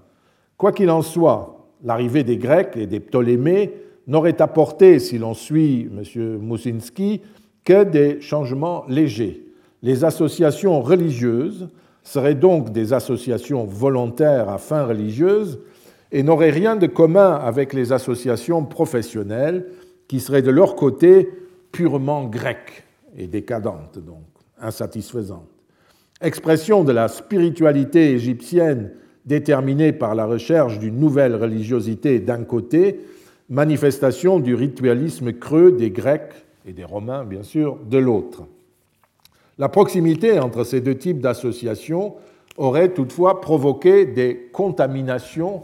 Quoi 0.59 0.73
qu'il 0.73 0.91
en 0.91 1.03
soit, 1.03 1.71
l'arrivée 1.85 2.25
des 2.25 2.37
Grecs 2.37 2.77
et 2.77 2.87
des 2.87 3.01
Ptolémées 3.01 3.73
n'aurait 4.09 4.43
apporté, 4.43 4.99
si 4.99 5.19
l'on 5.19 5.35
suit 5.35 5.89
M. 5.97 6.39
Moussinski, 6.39 7.23
que 7.65 7.85
des 7.85 8.21
changements 8.21 8.85
légers. 8.89 9.45
Les 9.83 10.05
associations 10.05 10.81
religieuses 10.81 11.69
seraient 12.03 12.35
donc 12.35 12.73
des 12.73 12.93
associations 12.93 13.65
volontaires 13.65 14.49
à 14.49 14.59
fin 14.59 14.85
religieuse 14.85 15.61
et 16.11 16.23
n'auraient 16.23 16.51
rien 16.51 16.75
de 16.75 16.87
commun 16.87 17.35
avec 17.35 17.73
les 17.73 17.93
associations 17.93 18.65
professionnelles 18.65 19.67
qui 20.09 20.19
seraient 20.19 20.43
de 20.43 20.51
leur 20.51 20.75
côté 20.75 21.29
purement 21.71 22.25
grecques 22.25 22.85
et 23.17 23.27
décadentes, 23.27 23.99
donc 23.99 24.25
insatisfaisantes. 24.61 25.58
Expression 26.21 26.83
de 26.83 26.91
la 26.91 27.07
spiritualité 27.07 28.11
égyptienne 28.11 28.91
déterminée 29.25 29.93
par 29.93 30.17
la 30.17 30.27
recherche 30.27 30.81
d'une 30.81 30.99
nouvelle 30.99 31.37
religiosité 31.37 32.19
d'un 32.19 32.43
côté 32.43 33.01
manifestation 33.49 34.41
du 34.41 34.57
ritualisme 34.57 35.33
creux 35.33 35.71
des 35.71 35.91
Grecs 35.91 36.33
et 36.67 36.73
des 36.73 36.85
Romains, 36.85 37.25
bien 37.25 37.45
sûr, 37.45 37.79
de 37.89 37.99
l'autre. 37.99 38.43
La 39.59 39.69
proximité 39.69 40.41
entre 40.41 40.65
ces 40.65 40.81
deux 40.81 40.97
types 40.97 41.21
d'associations 41.21 42.15
aurait 42.57 42.93
toutefois 42.95 43.41
provoqué 43.41 44.05
des 44.05 44.51
contaminations 44.53 45.63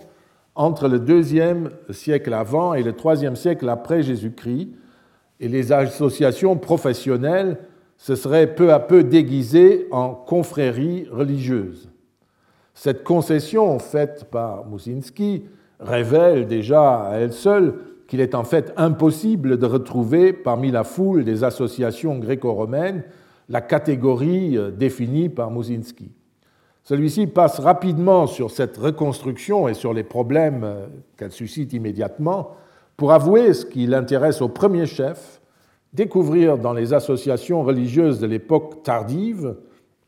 entre 0.54 0.86
le 0.86 1.00
deuxième 1.00 1.70
siècle 1.90 2.32
avant 2.32 2.74
et 2.74 2.84
le 2.84 2.92
troisième 2.92 3.34
siècle 3.34 3.68
après 3.68 4.02
Jésus-Christ, 4.02 4.68
et 5.40 5.48
les 5.48 5.72
associations 5.72 6.56
professionnelles 6.56 7.58
se 7.96 8.14
seraient 8.14 8.54
peu 8.54 8.72
à 8.72 8.80
peu 8.80 9.04
déguisées 9.04 9.86
en 9.90 10.10
confréries 10.14 11.06
religieuses. 11.10 11.90
Cette 12.74 13.04
concession 13.04 13.78
faite 13.78 14.26
par 14.30 14.66
Musinski 14.66 15.44
révèle 15.80 16.46
déjà 16.46 17.08
à 17.08 17.16
elle 17.16 17.32
seule 17.32 17.74
qu'il 18.08 18.20
est 18.20 18.34
en 18.34 18.44
fait 18.44 18.72
impossible 18.76 19.58
de 19.58 19.66
retrouver 19.66 20.32
parmi 20.32 20.70
la 20.70 20.84
foule 20.84 21.24
des 21.24 21.44
associations 21.44 22.18
gréco-romaines 22.18 23.04
la 23.48 23.60
catégorie 23.60 24.56
euh, 24.56 24.70
définie 24.70 25.28
par 25.28 25.50
Musinski. 25.50 26.10
Celui-ci 26.82 27.26
passe 27.26 27.60
rapidement 27.60 28.26
sur 28.26 28.50
cette 28.50 28.76
reconstruction 28.76 29.68
et 29.68 29.74
sur 29.74 29.92
les 29.92 30.04
problèmes 30.04 30.64
euh, 30.64 30.86
qu'elle 31.16 31.32
suscite 31.32 31.72
immédiatement 31.72 32.52
pour 32.96 33.12
avouer 33.12 33.52
ce 33.54 33.66
qui 33.66 33.86
l'intéresse 33.86 34.40
au 34.40 34.48
premier 34.48 34.86
chef, 34.86 35.40
découvrir 35.94 36.58
dans 36.58 36.72
les 36.72 36.92
associations 36.92 37.62
religieuses 37.62 38.20
de 38.20 38.26
l'époque 38.26 38.82
tardive 38.82 39.56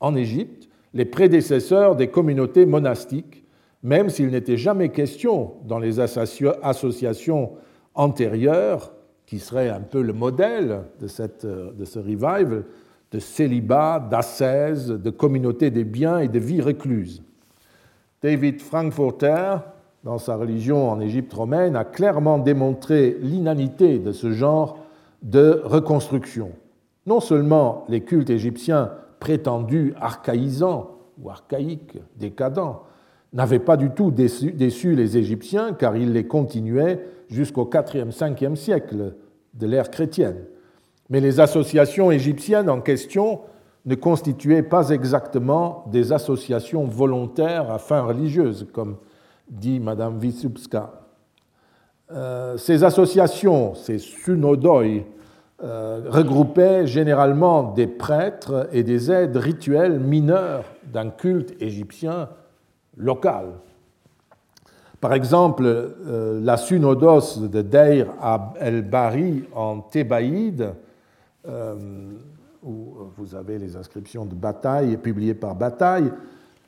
en 0.01 0.15
Égypte 0.15 0.69
les 0.93 1.05
prédécesseurs 1.05 1.97
des 1.97 2.09
communautés 2.09 2.67
monastiques 2.67 3.47
même 3.87 4.11
s'il 4.11 4.31
n'était 4.31 4.57
jamais 4.57 4.89
question 4.89 5.53
dans 5.65 5.79
les 5.79 6.01
associations 6.01 7.53
antérieures, 7.95 8.93
qui 9.27 9.39
seraient 9.39 9.69
un 9.69 9.81
peu 9.81 10.03
le 10.03 10.13
modèle 10.13 10.83
de, 11.01 11.07
ce 11.07 11.99
revival, 11.99 12.65
de 13.13 13.19
célibat, 13.21 14.01
d'ascèse, 14.01 14.89
de 14.89 15.11
communauté 15.11 15.71
des 15.71 15.85
biens 15.85 16.19
et 16.19 16.27
de 16.27 16.39
vie 16.41 16.61
recluse. 16.61 17.23
David 18.23 18.61
Frankfurter 18.61 19.59
dans 20.07 20.19
sa 20.19 20.37
religion 20.37 20.89
en 20.89 21.01
Égypte 21.01 21.35
romaine, 21.35 21.75
a 21.75 21.85
clairement 21.85 22.39
démontré 22.39 23.17
l'inanité 23.21 23.99
de 23.99 24.13
ce 24.13 24.31
genre 24.31 24.79
de 25.23 25.61
reconstruction. 25.65 26.53
Non 27.07 27.21
seulement 27.21 27.85
les 27.89 28.03
cultes 28.03 28.31
égyptiens 28.31 28.93
prétendus 29.21 29.95
archaïsants 30.01 30.91
ou 31.19 31.31
archaïques, 31.31 31.99
décadents, 32.17 32.83
n'avaient 33.33 33.59
pas 33.59 33.77
du 33.77 33.91
tout 33.91 34.11
déçu, 34.11 34.95
les 34.95 35.17
Égyptiens, 35.19 35.73
car 35.73 35.97
ils 35.97 36.13
les 36.13 36.27
continuaient 36.27 37.01
jusqu'au 37.29 37.65
4e, 37.65 38.11
5e 38.11 38.57
siècle 38.57 39.15
de 39.55 39.67
l'ère 39.67 39.91
chrétienne. 39.91 40.45
Mais 41.11 41.21
les 41.21 41.41
associations 41.41 42.11
égyptiennes 42.11 42.69
en 42.71 42.81
question 42.81 43.41
ne 43.85 43.95
constituaient 43.95 44.63
pas 44.63 44.91
exactement 44.91 45.85
des 45.93 46.13
associations 46.13 46.85
volontaires 46.85 47.71
à 47.71 47.79
fin 47.79 48.03
religieuse, 48.03 48.67
comme 48.73 48.97
dit 49.49 49.79
Madame 49.81 50.19
Vitsupska. 50.19 51.06
Euh, 52.13 52.57
ces 52.57 52.85
associations, 52.85 53.75
ces 53.75 53.99
sunodoi, 53.99 55.05
euh, 55.63 56.03
regroupaient 56.09 56.87
généralement 56.87 57.73
des 57.73 57.87
prêtres 57.87 58.69
et 58.73 58.85
des 58.85 59.11
aides 59.11 59.37
rituelles 59.37 59.99
mineurs 59.99 60.65
d'un 60.93 61.11
culte 61.11 61.61
égyptien 61.61 62.29
local. 62.97 63.47
Par 65.01 65.15
exemple, 65.15 65.65
euh, 65.65 66.41
la 66.43 66.57
synodos 66.57 67.41
de 67.41 67.63
Deir 67.63 68.07
el-Bari 68.61 69.45
en 69.55 69.81
Thébaïde, 69.81 70.75
où 72.65 72.97
vous 73.17 73.37
avez 73.37 73.57
les 73.59 73.77
inscriptions 73.77 74.25
de 74.25 74.35
bataille 74.35 74.97
publiées 74.97 75.35
par 75.35 75.55
Bataille, 75.55 76.11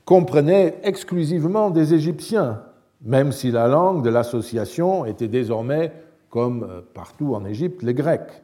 comprenait 0.04 0.78
exclusivement 0.84 1.68
des 1.70 1.94
Égyptiens, 1.94 2.62
même 3.02 3.32
si 3.32 3.50
la 3.50 3.68
langue 3.68 4.02
de 4.02 4.10
l'association 4.10 5.04
était 5.04 5.28
désormais, 5.28 5.92
comme 6.30 6.64
euh, 6.64 6.80
partout 6.94 7.34
en 7.34 7.44
Égypte, 7.44 7.82
les 7.82 7.94
Grecs. 7.94 8.42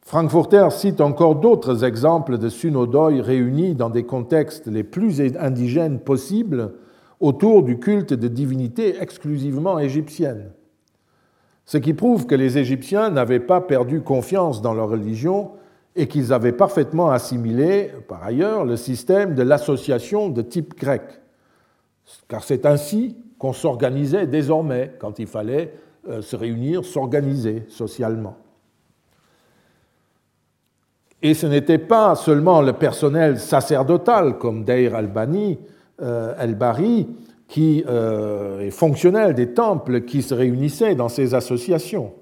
Frankfurter 0.00 0.68
cite 0.70 1.00
encore 1.00 1.36
d'autres 1.36 1.84
exemples 1.84 2.38
de 2.38 2.48
synodoi 2.48 3.08
réunis 3.20 3.74
dans 3.74 3.90
des 3.90 4.04
contextes 4.04 4.68
les 4.68 4.84
plus 4.84 5.20
indigènes 5.36 5.98
possibles 5.98 6.74
autour 7.18 7.64
du 7.64 7.78
culte 7.78 8.14
de 8.14 8.28
divinités 8.28 9.00
exclusivement 9.00 9.78
égyptiennes. 9.80 10.52
Ce 11.64 11.78
qui 11.78 11.92
prouve 11.92 12.26
que 12.26 12.36
les 12.36 12.58
Égyptiens 12.58 13.10
n'avaient 13.10 13.40
pas 13.40 13.60
perdu 13.60 14.00
confiance 14.00 14.62
dans 14.62 14.74
leur 14.74 14.88
religion 14.88 15.50
et 15.96 16.06
qu'ils 16.06 16.32
avaient 16.32 16.52
parfaitement 16.52 17.10
assimilé, 17.10 17.90
par 18.06 18.22
ailleurs, 18.22 18.64
le 18.64 18.76
système 18.76 19.34
de 19.34 19.42
l'association 19.42 20.28
de 20.28 20.42
type 20.42 20.78
grec. 20.78 21.02
Car 22.28 22.44
c'est 22.44 22.64
ainsi 22.66 23.16
qu'on 23.38 23.52
s'organisait 23.52 24.26
désormais 24.26 24.92
quand 24.98 25.18
il 25.18 25.26
fallait 25.26 25.74
euh, 26.08 26.22
se 26.22 26.36
réunir, 26.36 26.84
s'organiser 26.84 27.64
socialement. 27.68 28.36
Et 31.22 31.34
ce 31.34 31.46
n'était 31.46 31.78
pas 31.78 32.14
seulement 32.14 32.60
le 32.60 32.72
personnel 32.74 33.38
sacerdotal 33.38 34.38
comme 34.38 34.64
Deir 34.64 34.94
al-Bani, 34.94 35.58
euh, 36.02 36.34
al-Bari, 36.38 37.08
qui 37.48 37.84
euh, 37.88 38.60
est 38.60 38.70
fonctionnel 38.70 39.34
des 39.34 39.52
temples 39.52 40.02
qui 40.02 40.22
se 40.22 40.34
réunissaient 40.34 40.94
dans 40.94 41.08
ces 41.08 41.34
associations. 41.34 42.12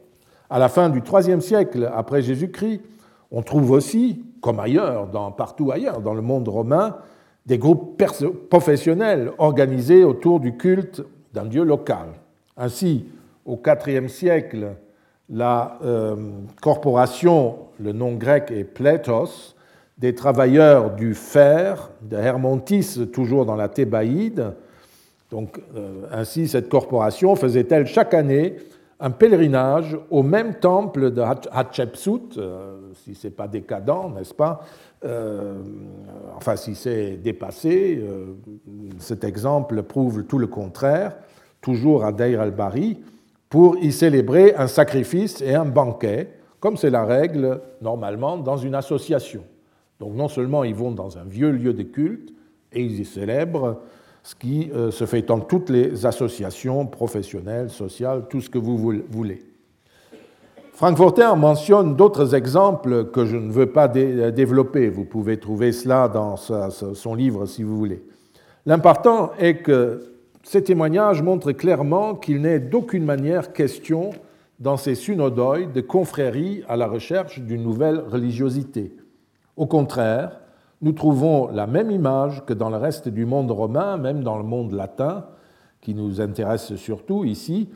À 0.48 0.58
la 0.58 0.68
fin 0.68 0.90
du 0.90 1.00
IIIe 1.00 1.42
siècle 1.42 1.90
après 1.94 2.22
Jésus-Christ, 2.22 2.82
on 3.30 3.42
trouve 3.42 3.72
aussi, 3.72 4.22
comme 4.40 4.60
ailleurs, 4.60 5.08
dans, 5.08 5.32
partout 5.32 5.72
ailleurs 5.72 6.00
dans 6.00 6.14
le 6.14 6.22
monde 6.22 6.48
romain, 6.48 6.96
des 7.46 7.58
groupes 7.58 8.02
professionnels 8.48 9.32
organisés 9.38 10.04
autour 10.04 10.40
du 10.40 10.56
culte 10.56 11.02
d'un 11.32 11.44
dieu 11.44 11.62
local. 11.62 12.08
Ainsi, 12.56 13.06
au 13.44 13.60
IVe 13.86 14.08
siècle, 14.08 14.76
la 15.28 15.78
euh, 15.84 16.16
corporation, 16.62 17.56
le 17.78 17.92
nom 17.92 18.14
grec 18.14 18.50
est 18.50 18.64
Plétos, 18.64 19.54
des 19.98 20.14
travailleurs 20.14 20.94
du 20.94 21.14
fer, 21.14 21.90
de 22.02 22.16
Hermontis, 22.16 23.08
toujours 23.12 23.46
dans 23.46 23.56
la 23.56 23.68
Thébaïde. 23.68 24.52
Donc, 25.30 25.60
euh, 25.76 26.02
ainsi, 26.12 26.48
cette 26.48 26.68
corporation 26.68 27.36
faisait-elle 27.36 27.86
chaque 27.86 28.14
année 28.14 28.56
un 29.00 29.10
pèlerinage 29.10 29.98
au 30.10 30.22
même 30.22 30.54
temple 30.54 31.10
de 31.10 31.22
Hatshepsut, 31.52 32.38
euh, 32.38 32.78
si 33.04 33.14
ce 33.14 33.26
n'est 33.26 33.32
pas 33.32 33.48
décadent, 33.48 34.14
n'est-ce 34.14 34.34
pas 34.34 34.60
euh, 35.04 35.62
Enfin, 36.36 36.56
si 36.56 36.74
c'est 36.74 37.16
dépassé, 37.16 38.02
euh, 38.02 38.34
cet 38.98 39.24
exemple 39.24 39.82
prouve 39.82 40.24
tout 40.24 40.38
le 40.38 40.46
contraire, 40.46 41.16
toujours 41.60 42.04
à 42.04 42.12
Deir 42.12 42.40
al-Bari, 42.40 42.98
pour 43.48 43.78
y 43.78 43.92
célébrer 43.92 44.54
un 44.56 44.66
sacrifice 44.66 45.40
et 45.40 45.54
un 45.54 45.64
banquet, 45.64 46.30
comme 46.60 46.76
c'est 46.76 46.90
la 46.90 47.04
règle 47.04 47.60
normalement 47.80 48.36
dans 48.36 48.56
une 48.56 48.74
association. 48.74 49.44
Donc 50.00 50.14
non 50.14 50.28
seulement 50.28 50.64
ils 50.64 50.74
vont 50.74 50.90
dans 50.90 51.18
un 51.18 51.24
vieux 51.24 51.50
lieu 51.50 51.72
de 51.72 51.84
culte 51.84 52.34
et 52.72 52.82
ils 52.82 53.00
y 53.00 53.04
célèbrent 53.04 53.80
ce 54.22 54.34
qui 54.34 54.70
euh, 54.74 54.90
se 54.90 55.06
fait 55.06 55.22
dans 55.22 55.40
toutes 55.40 55.70
les 55.70 56.04
associations 56.04 56.84
professionnelles, 56.86 57.70
sociales, 57.70 58.24
tout 58.28 58.40
ce 58.40 58.50
que 58.50 58.58
vous 58.58 58.76
voulez. 59.08 59.42
Frankfurter 60.74 61.36
mentionne 61.36 61.94
d'autres 61.94 62.34
exemples 62.34 63.04
que 63.04 63.24
je 63.24 63.36
ne 63.36 63.52
veux 63.52 63.70
pas 63.70 63.86
développer. 63.86 64.88
Vous 64.88 65.04
pouvez 65.04 65.38
trouver 65.38 65.70
cela 65.70 66.08
dans 66.08 66.34
son 66.36 67.14
livre 67.14 67.46
si 67.46 67.62
vous 67.62 67.76
voulez. 67.76 68.02
L'important 68.66 69.30
est 69.38 69.58
que 69.58 70.00
ces 70.42 70.64
témoignages 70.64 71.22
montrent 71.22 71.52
clairement 71.52 72.16
qu'il 72.16 72.40
n'est 72.40 72.58
d'aucune 72.58 73.04
manière 73.04 73.52
question 73.52 74.10
dans 74.58 74.76
ces 74.76 74.96
synodoi 74.96 75.66
de 75.66 75.80
confréries 75.80 76.64
à 76.68 76.74
la 76.76 76.88
recherche 76.88 77.38
d'une 77.38 77.62
nouvelle 77.62 78.00
religiosité. 78.00 78.96
Au 79.56 79.66
contraire, 79.66 80.40
nous 80.82 80.92
trouvons 80.92 81.52
la 81.52 81.68
même 81.68 81.92
image 81.92 82.44
que 82.46 82.52
dans 82.52 82.68
le 82.68 82.78
reste 82.78 83.08
du 83.08 83.26
monde 83.26 83.52
romain, 83.52 83.96
même 83.96 84.24
dans 84.24 84.38
le 84.38 84.44
monde 84.44 84.72
latin, 84.72 85.26
qui 85.80 85.94
nous 85.94 86.20
intéresse 86.20 86.74
surtout 86.74 87.24
ici, 87.24 87.68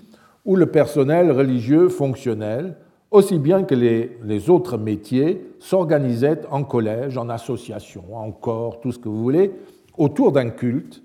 où 0.45 0.57
le 0.57 0.67
personnel 0.67 1.31
religieux 1.31 1.89
fonctionnel, 1.89 2.75
aussi 3.11 3.38
bien 3.38 3.64
que 3.64 3.75
les, 3.75 4.51
autres 4.51 4.77
métiers, 4.77 5.55
s'organisait 5.61 6.40
en 6.51 6.64
collège, 6.64 7.16
en 7.16 7.29
association, 7.29 8.05
en 8.16 8.31
corps, 8.31 8.81
tout 8.81 8.92
ce 8.92 8.99
que 8.99 9.09
vous 9.09 9.23
voulez, 9.23 9.53
autour 9.97 10.33
d'un 10.33 10.51
culte, 10.51 11.03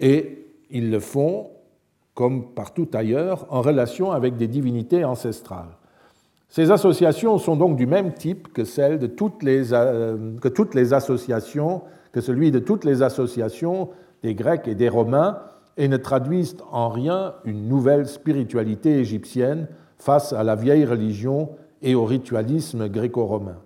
et 0.00 0.46
ils 0.70 0.90
le 0.90 1.00
font, 1.00 1.50
comme 2.14 2.52
partout 2.54 2.88
ailleurs, 2.92 3.46
en 3.50 3.62
relation 3.62 4.12
avec 4.12 4.36
des 4.36 4.48
divinités 4.48 5.04
ancestrales. 5.04 5.76
Ces 6.48 6.70
associations 6.70 7.38
sont 7.38 7.56
donc 7.56 7.76
du 7.76 7.86
même 7.86 8.12
type 8.12 8.52
que 8.52 8.64
celles 8.64 8.98
de 8.98 9.06
toutes 9.06 9.42
les, 9.42 9.72
euh, 9.72 10.36
que 10.40 10.48
toutes 10.48 10.74
les 10.74 10.92
associations, 10.92 11.82
que 12.12 12.20
celui 12.20 12.50
de 12.50 12.60
toutes 12.60 12.84
les 12.84 13.02
associations 13.02 13.90
des 14.22 14.34
Grecs 14.34 14.68
et 14.68 14.74
des 14.74 14.88
Romains, 14.88 15.38
et 15.76 15.88
ne 15.88 15.96
traduisent 15.96 16.56
en 16.70 16.88
rien 16.88 17.34
une 17.44 17.68
nouvelle 17.68 18.06
spiritualité 18.06 18.98
égyptienne 18.98 19.66
face 20.04 20.34
à 20.34 20.44
la 20.44 20.54
vieille 20.54 20.84
religion 20.84 21.48
et 21.80 21.94
au 21.94 22.04
ritualisme 22.04 22.88
gréco-romain. 22.88 23.56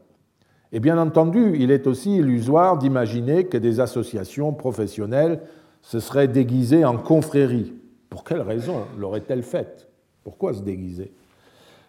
Et 0.70 0.78
bien 0.78 0.96
entendu, 0.96 1.56
il 1.58 1.72
est 1.72 1.88
aussi 1.88 2.14
illusoire 2.14 2.78
d'imaginer 2.78 3.46
que 3.46 3.58
des 3.58 3.80
associations 3.80 4.52
professionnelles 4.52 5.40
se 5.82 5.98
seraient 5.98 6.28
déguisées 6.28 6.84
en 6.84 6.96
confréries. 6.96 7.72
Pour 8.08 8.22
quelle 8.22 8.42
raison 8.42 8.84
l'auraient-elles 8.96 9.42
fait 9.42 9.88
Pourquoi 10.22 10.54
se 10.54 10.62
déguiser? 10.62 11.12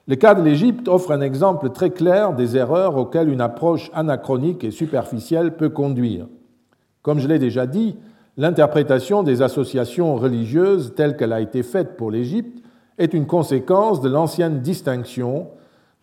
Le 0.08 0.16
cas 0.16 0.34
de 0.34 0.42
l'Égypte 0.42 0.88
offre 0.88 1.12
un 1.12 1.22
exemple 1.22 1.70
très 1.70 1.92
clair 1.92 2.34
des 2.34 2.58
erreurs 2.58 2.98
auxquelles 2.98 3.30
une 3.30 3.42
approche 3.42 3.92
anachronique 3.94 4.64
et 4.64 4.72
superficielle 4.72 5.58
peut 5.58 5.70
conduire. 5.70 6.26
Comme 7.04 7.20
je 7.20 7.28
l'ai 7.28 7.38
déjà 7.38 7.68
dit, 7.68 7.98
l'interprétation 8.36 9.22
des 9.22 9.44
associations 9.44 10.16
religieuses 10.16 10.94
telle 10.96 11.18
qu'elle 11.18 11.34
a 11.34 11.42
été 11.42 11.62
faite 11.62 11.98
pour 11.98 12.10
l'Égypte 12.10 12.59
est 13.00 13.14
une 13.14 13.26
conséquence 13.26 14.02
de 14.02 14.10
l'ancienne 14.10 14.60
distinction 14.60 15.48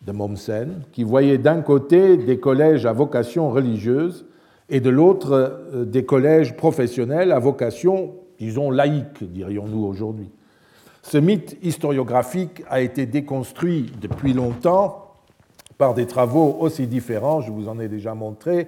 de 0.05 0.11
Mommsen, 0.11 0.81
qui 0.91 1.03
voyait 1.03 1.37
d'un 1.37 1.61
côté 1.61 2.17
des 2.17 2.39
collèges 2.39 2.85
à 2.85 2.93
vocation 2.93 3.49
religieuse 3.51 4.25
et 4.69 4.79
de 4.79 4.89
l'autre 4.89 5.31
euh, 5.73 5.85
des 5.85 6.03
collèges 6.03 6.57
professionnels 6.57 7.31
à 7.31 7.39
vocation, 7.39 8.15
disons, 8.39 8.69
laïque, 8.69 9.23
dirions-nous 9.23 9.85
aujourd'hui. 9.85 10.29
Ce 11.03 11.17
mythe 11.17 11.57
historiographique 11.63 12.63
a 12.69 12.81
été 12.81 13.05
déconstruit 13.05 13.91
depuis 14.01 14.33
longtemps 14.33 15.13
par 15.77 15.93
des 15.93 16.07
travaux 16.07 16.57
aussi 16.59 16.87
différents, 16.87 17.39
je 17.41 17.51
vous 17.51 17.69
en 17.69 17.79
ai 17.79 17.87
déjà 17.87 18.13
montré 18.15 18.67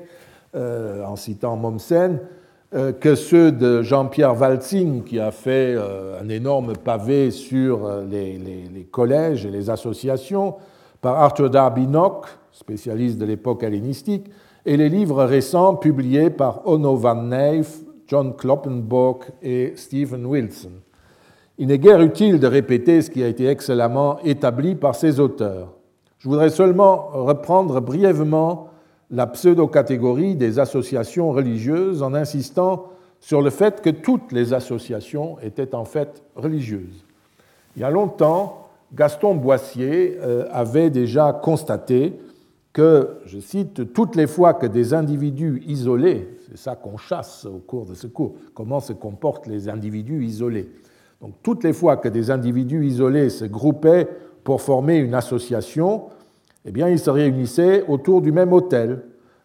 euh, 0.55 1.03
en 1.03 1.15
citant 1.15 1.57
Mommsen, 1.57 2.19
que 2.71 3.15
ceux 3.15 3.51
de 3.51 3.81
Jean-Pierre 3.81 4.39
Waltzing, 4.39 5.03
qui 5.03 5.19
a 5.19 5.31
fait 5.31 5.73
euh, 5.75 6.21
un 6.21 6.29
énorme 6.29 6.73
pavé 6.73 7.31
sur 7.31 7.89
les, 8.09 8.87
collèges 8.91 9.45
et 9.45 9.49
les 9.49 9.69
associations, 9.69 10.55
par 11.01 11.15
Arthur 11.15 11.49
Darby 11.49 11.87
Nock, 11.87 12.27
spécialiste 12.51 13.17
de 13.17 13.25
l'époque 13.25 13.63
hellénistique, 13.63 14.29
et 14.65 14.77
les 14.77 14.89
livres 14.89 15.23
récents 15.23 15.75
publiés 15.75 16.29
par 16.29 16.67
Onno 16.67 16.95
van 16.95 17.15
Neef, 17.15 17.79
John 18.07 18.35
Kloppenborg 18.35 19.23
et 19.41 19.73
Stephen 19.75 20.25
Wilson. 20.25 20.71
Il 21.57 21.67
n'est 21.67 21.77
guère 21.77 22.01
utile 22.01 22.39
de 22.39 22.47
répéter 22.47 23.01
ce 23.01 23.09
qui 23.09 23.23
a 23.23 23.27
été 23.27 23.47
excellemment 23.47 24.19
établi 24.23 24.75
par 24.75 24.95
ces 24.95 25.19
auteurs. 25.19 25.73
Je 26.17 26.27
voudrais 26.27 26.49
seulement 26.49 27.09
reprendre 27.13 27.79
brièvement 27.81 28.68
la 29.11 29.27
pseudo-catégorie 29.27 30.35
des 30.35 30.59
associations 30.59 31.31
religieuses 31.31 32.03
en 32.03 32.13
insistant 32.13 32.89
sur 33.19 33.41
le 33.41 33.49
fait 33.49 33.81
que 33.81 33.89
toutes 33.89 34.31
les 34.31 34.53
associations 34.53 35.39
étaient 35.39 35.75
en 35.75 35.85
fait 35.85 36.23
religieuses. 36.35 37.05
Il 37.75 37.81
y 37.81 37.85
a 37.85 37.89
longtemps, 37.89 38.69
Gaston 38.93 39.35
Boissier 39.35 40.17
euh, 40.21 40.47
avait 40.51 40.89
déjà 40.89 41.33
constaté 41.33 42.19
que, 42.71 43.17
je 43.25 43.39
cite, 43.39 43.93
toutes 43.93 44.15
les 44.15 44.27
fois 44.27 44.53
que 44.53 44.67
des 44.67 44.93
individus 44.93 45.61
isolés, 45.65 46.29
c'est 46.47 46.57
ça 46.57 46.75
qu'on 46.75 46.97
chasse 46.97 47.45
au 47.45 47.57
cours 47.57 47.85
de 47.85 47.93
ce 47.95 48.07
cours, 48.07 48.35
comment 48.53 48.79
se 48.79 48.93
comportent 48.93 49.47
les 49.47 49.69
individus 49.69 50.23
isolés. 50.23 50.69
Donc 51.21 51.33
toutes 51.43 51.63
les 51.63 51.73
fois 51.73 51.97
que 51.97 52.07
des 52.07 52.31
individus 52.31 52.85
isolés 52.85 53.29
se 53.29 53.45
groupaient 53.45 54.07
pour 54.43 54.61
former 54.61 54.97
une 54.97 55.15
association, 55.15 56.03
eh 56.65 56.71
bien, 56.71 56.89
ils 56.89 56.99
se 56.99 57.09
réunissaient 57.09 57.83
autour 57.87 58.21
du 58.21 58.31
même 58.31 58.53
autel. 58.53 59.03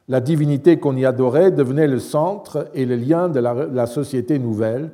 La 0.09 0.21
divinité 0.21 0.79
qu'on 0.79 0.97
y 0.97 1.07
adorait 1.07 1.51
devenait 1.51 1.87
le 1.87 1.99
centre 1.99 2.69
et 2.75 2.85
le 2.85 2.97
lien 2.97 3.29
de 3.29 3.41
la 3.41 3.87
société 3.87 4.39
nouvelle 4.39 4.91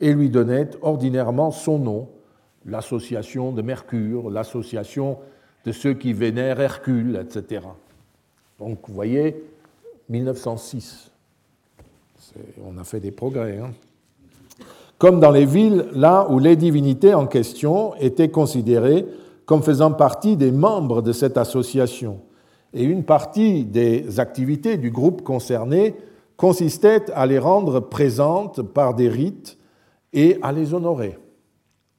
et 0.00 0.12
lui 0.12 0.30
donnait 0.30 0.70
ordinairement 0.82 1.50
son 1.50 1.78
nom, 1.78 2.08
l'association 2.66 3.52
de 3.52 3.62
Mercure, 3.62 4.30
l'association 4.30 5.18
de 5.64 5.72
ceux 5.72 5.94
qui 5.94 6.12
vénèrent 6.12 6.60
Hercule, 6.60 7.20
etc. 7.22 7.62
Donc 8.58 8.78
vous 8.88 8.94
voyez, 8.94 9.42
1906, 10.08 11.10
on 12.64 12.78
a 12.78 12.84
fait 12.84 13.00
des 13.00 13.10
progrès. 13.10 13.58
Hein. 13.58 13.72
Comme 14.98 15.20
dans 15.20 15.30
les 15.30 15.46
villes, 15.46 15.86
là 15.92 16.26
où 16.30 16.38
les 16.38 16.56
divinités 16.56 17.14
en 17.14 17.26
question 17.26 17.94
étaient 17.96 18.28
considérées 18.28 19.06
comme 19.46 19.62
faisant 19.62 19.92
partie 19.92 20.36
des 20.36 20.52
membres 20.52 21.02
de 21.02 21.12
cette 21.12 21.36
association. 21.36 22.20
Et 22.72 22.84
une 22.84 23.04
partie 23.04 23.64
des 23.64 24.20
activités 24.20 24.76
du 24.76 24.90
groupe 24.90 25.22
concerné 25.22 25.96
consistait 26.36 27.10
à 27.12 27.26
les 27.26 27.38
rendre 27.38 27.80
présentes 27.80 28.62
par 28.62 28.94
des 28.94 29.08
rites 29.08 29.58
et 30.12 30.38
à 30.42 30.52
les 30.52 30.72
honorer. 30.72 31.18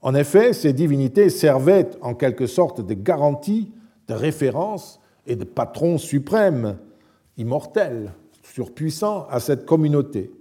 En 0.01 0.15
effet, 0.15 0.53
ces 0.53 0.73
divinités 0.73 1.29
servaient 1.29 1.89
en 2.01 2.15
quelque 2.15 2.47
sorte 2.47 2.81
de 2.81 2.93
garantie, 2.93 3.71
de 4.07 4.13
référence 4.13 4.99
et 5.27 5.35
de 5.35 5.43
patron 5.43 5.97
suprême, 5.97 6.77
immortel, 7.37 8.13
surpuissant 8.41 9.27
à 9.29 9.39
cette 9.39 9.65
communauté. 9.65 10.31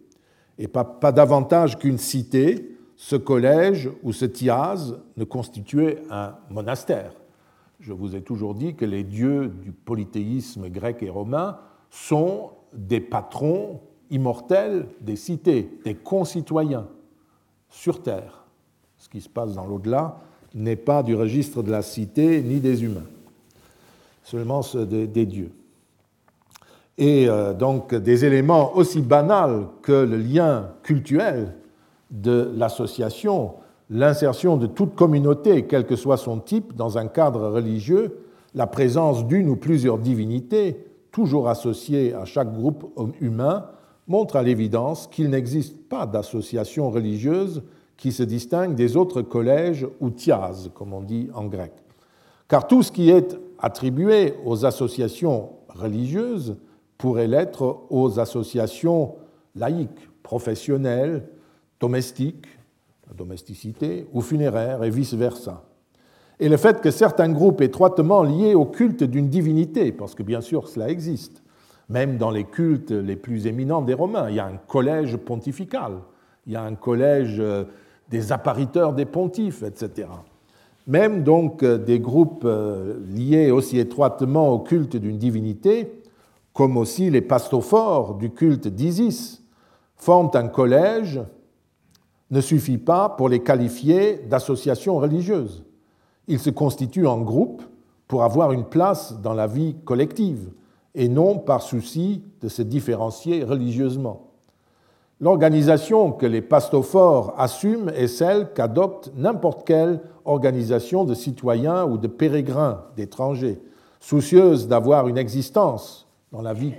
Et 0.58 0.68
pas, 0.68 0.84
pas 0.84 1.12
davantage 1.12 1.78
qu'une 1.78 1.98
cité, 1.98 2.69
ce 3.02 3.16
collège 3.16 3.88
ou 4.02 4.12
ce 4.12 4.26
tiaz 4.26 4.98
ne 5.16 5.24
constituait 5.24 6.02
un 6.10 6.34
monastère. 6.50 7.14
Je 7.80 7.94
vous 7.94 8.14
ai 8.14 8.20
toujours 8.20 8.54
dit 8.54 8.74
que 8.74 8.84
les 8.84 9.04
dieux 9.04 9.48
du 9.48 9.72
polythéisme 9.72 10.68
grec 10.68 11.02
et 11.02 11.08
romain 11.08 11.56
sont 11.88 12.50
des 12.74 13.00
patrons 13.00 13.80
immortels 14.10 14.86
des 15.00 15.16
cités, 15.16 15.80
des 15.82 15.94
concitoyens 15.94 16.88
sur 17.70 18.02
terre 18.02 18.44
ce 18.98 19.08
qui 19.08 19.22
se 19.22 19.30
passe 19.30 19.54
dans 19.54 19.64
l'au-delà, 19.64 20.18
n'est 20.54 20.76
pas 20.76 21.02
du 21.02 21.14
registre 21.14 21.62
de 21.62 21.70
la 21.70 21.80
cité 21.80 22.42
ni 22.42 22.60
des 22.60 22.84
humains, 22.84 23.06
seulement 24.22 24.60
des, 24.74 25.06
des 25.06 25.24
dieux. 25.24 25.52
Et 26.98 27.30
euh, 27.30 27.54
donc 27.54 27.94
des 27.94 28.26
éléments 28.26 28.76
aussi 28.76 29.00
banals 29.00 29.68
que 29.80 30.04
le 30.04 30.18
lien 30.18 30.68
cultuel 30.82 31.54
de 32.10 32.52
l'association, 32.56 33.54
l'insertion 33.88 34.56
de 34.56 34.66
toute 34.66 34.94
communauté, 34.94 35.66
quel 35.66 35.86
que 35.86 35.96
soit 35.96 36.16
son 36.16 36.38
type, 36.38 36.74
dans 36.74 36.98
un 36.98 37.06
cadre 37.06 37.48
religieux, 37.48 38.18
la 38.54 38.66
présence 38.66 39.26
d'une 39.26 39.48
ou 39.48 39.56
plusieurs 39.56 39.98
divinités, 39.98 40.84
toujours 41.12 41.48
associées 41.48 42.14
à 42.14 42.24
chaque 42.24 42.52
groupe 42.52 42.92
humain, 43.20 43.66
montre 44.08 44.36
à 44.36 44.42
l'évidence 44.42 45.06
qu'il 45.06 45.30
n'existe 45.30 45.88
pas 45.88 46.06
d'association 46.06 46.90
religieuse 46.90 47.62
qui 47.96 48.12
se 48.12 48.22
distingue 48.22 48.74
des 48.74 48.96
autres 48.96 49.22
collèges 49.22 49.86
ou 50.00 50.10
tias, 50.10 50.68
comme 50.74 50.92
on 50.92 51.02
dit 51.02 51.28
en 51.34 51.44
grec. 51.44 51.72
Car 52.48 52.66
tout 52.66 52.82
ce 52.82 52.90
qui 52.90 53.10
est 53.10 53.38
attribué 53.58 54.34
aux 54.44 54.64
associations 54.64 55.50
religieuses 55.68 56.56
pourrait 56.98 57.28
l'être 57.28 57.82
aux 57.90 58.18
associations 58.18 59.14
laïques, 59.54 60.08
professionnelles, 60.22 61.28
domestiques, 61.80 62.46
la 63.08 63.14
domesticité, 63.14 64.06
ou 64.12 64.20
funéraires, 64.20 64.84
et 64.84 64.90
vice-versa. 64.90 65.64
Et 66.38 66.48
le 66.48 66.56
fait 66.56 66.80
que 66.80 66.90
certains 66.90 67.30
groupes 67.30 67.60
étroitement 67.60 68.22
liés 68.22 68.54
au 68.54 68.64
culte 68.64 69.04
d'une 69.04 69.28
divinité, 69.28 69.92
parce 69.92 70.14
que 70.14 70.22
bien 70.22 70.40
sûr 70.40 70.68
cela 70.68 70.88
existe, 70.88 71.42
même 71.88 72.16
dans 72.16 72.30
les 72.30 72.44
cultes 72.44 72.92
les 72.92 73.16
plus 73.16 73.46
éminents 73.46 73.82
des 73.82 73.94
Romains, 73.94 74.30
il 74.30 74.36
y 74.36 74.40
a 74.40 74.46
un 74.46 74.56
collège 74.56 75.16
pontifical, 75.16 75.94
il 76.46 76.52
y 76.52 76.56
a 76.56 76.62
un 76.62 76.76
collège 76.76 77.36
euh, 77.40 77.64
des 78.08 78.32
appariteurs 78.32 78.94
des 78.94 79.04
pontifes, 79.04 79.62
etc. 79.62 80.08
Même 80.86 81.22
donc 81.24 81.62
euh, 81.62 81.78
des 81.78 82.00
groupes 82.00 82.44
euh, 82.44 82.98
liés 83.06 83.50
aussi 83.50 83.78
étroitement 83.78 84.50
au 84.52 84.60
culte 84.60 84.96
d'une 84.96 85.18
divinité, 85.18 86.00
comme 86.52 86.76
aussi 86.76 87.10
les 87.10 87.20
pastophores 87.20 88.14
du 88.14 88.30
culte 88.30 88.68
d'Isis, 88.68 89.42
forment 89.96 90.30
un 90.34 90.48
collège, 90.48 91.20
ne 92.30 92.40
suffit 92.40 92.78
pas 92.78 93.08
pour 93.08 93.28
les 93.28 93.40
qualifier 93.40 94.18
d'associations 94.18 94.98
religieuses. 94.98 95.64
Ils 96.28 96.38
se 96.38 96.50
constituent 96.50 97.06
en 97.06 97.20
groupe 97.20 97.62
pour 98.06 98.22
avoir 98.22 98.52
une 98.52 98.64
place 98.64 99.20
dans 99.20 99.34
la 99.34 99.46
vie 99.46 99.76
collective 99.84 100.50
et 100.94 101.08
non 101.08 101.38
par 101.38 101.62
souci 101.62 102.24
de 102.40 102.48
se 102.48 102.62
différencier 102.62 103.44
religieusement. 103.44 104.30
L'organisation 105.20 106.12
que 106.12 106.26
les 106.26 106.40
pastophores 106.40 107.34
assument 107.36 107.90
est 107.90 108.08
celle 108.08 108.52
qu'adopte 108.54 109.12
n'importe 109.16 109.66
quelle 109.66 110.00
organisation 110.24 111.04
de 111.04 111.14
citoyens 111.14 111.84
ou 111.84 111.98
de 111.98 112.06
pérégrins, 112.06 112.84
d'étrangers, 112.96 113.60
soucieuse 114.00 114.66
d'avoir 114.66 115.08
une 115.08 115.18
existence 115.18 116.08
dans 116.32 116.42
la 116.42 116.54
vie 116.54 116.72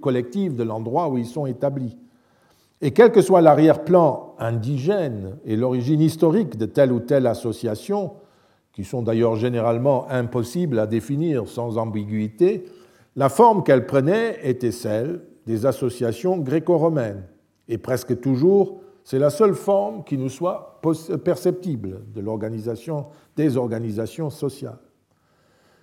collective 0.00 0.54
de 0.54 0.62
l'endroit 0.62 1.08
où 1.08 1.18
ils 1.18 1.26
sont 1.26 1.46
établis. 1.46 1.96
Et 2.80 2.92
quel 2.92 3.10
que 3.10 3.22
soit 3.22 3.40
l'arrière-plan 3.40 4.34
indigène 4.38 5.38
et 5.44 5.56
l'origine 5.56 6.00
historique 6.00 6.56
de 6.56 6.66
telle 6.66 6.92
ou 6.92 7.00
telle 7.00 7.26
association, 7.26 8.12
qui 8.72 8.84
sont 8.84 9.02
d'ailleurs 9.02 9.34
généralement 9.34 10.08
impossibles 10.08 10.78
à 10.78 10.86
définir 10.86 11.48
sans 11.48 11.78
ambiguïté, 11.78 12.66
la 13.16 13.28
forme 13.28 13.64
qu'elle 13.64 13.86
prenait 13.86 14.38
était 14.44 14.70
celle 14.70 15.22
des 15.46 15.66
associations 15.66 16.38
gréco-romaines 16.38 17.24
et 17.68 17.78
presque 17.78 18.20
toujours, 18.20 18.80
c'est 19.04 19.18
la 19.18 19.30
seule 19.30 19.54
forme 19.54 20.04
qui 20.04 20.16
nous 20.16 20.28
soit 20.28 20.80
perceptible 21.24 22.02
de 22.14 22.20
l'organisation 22.20 23.06
des 23.36 23.56
organisations 23.56 24.30
sociales. 24.30 24.78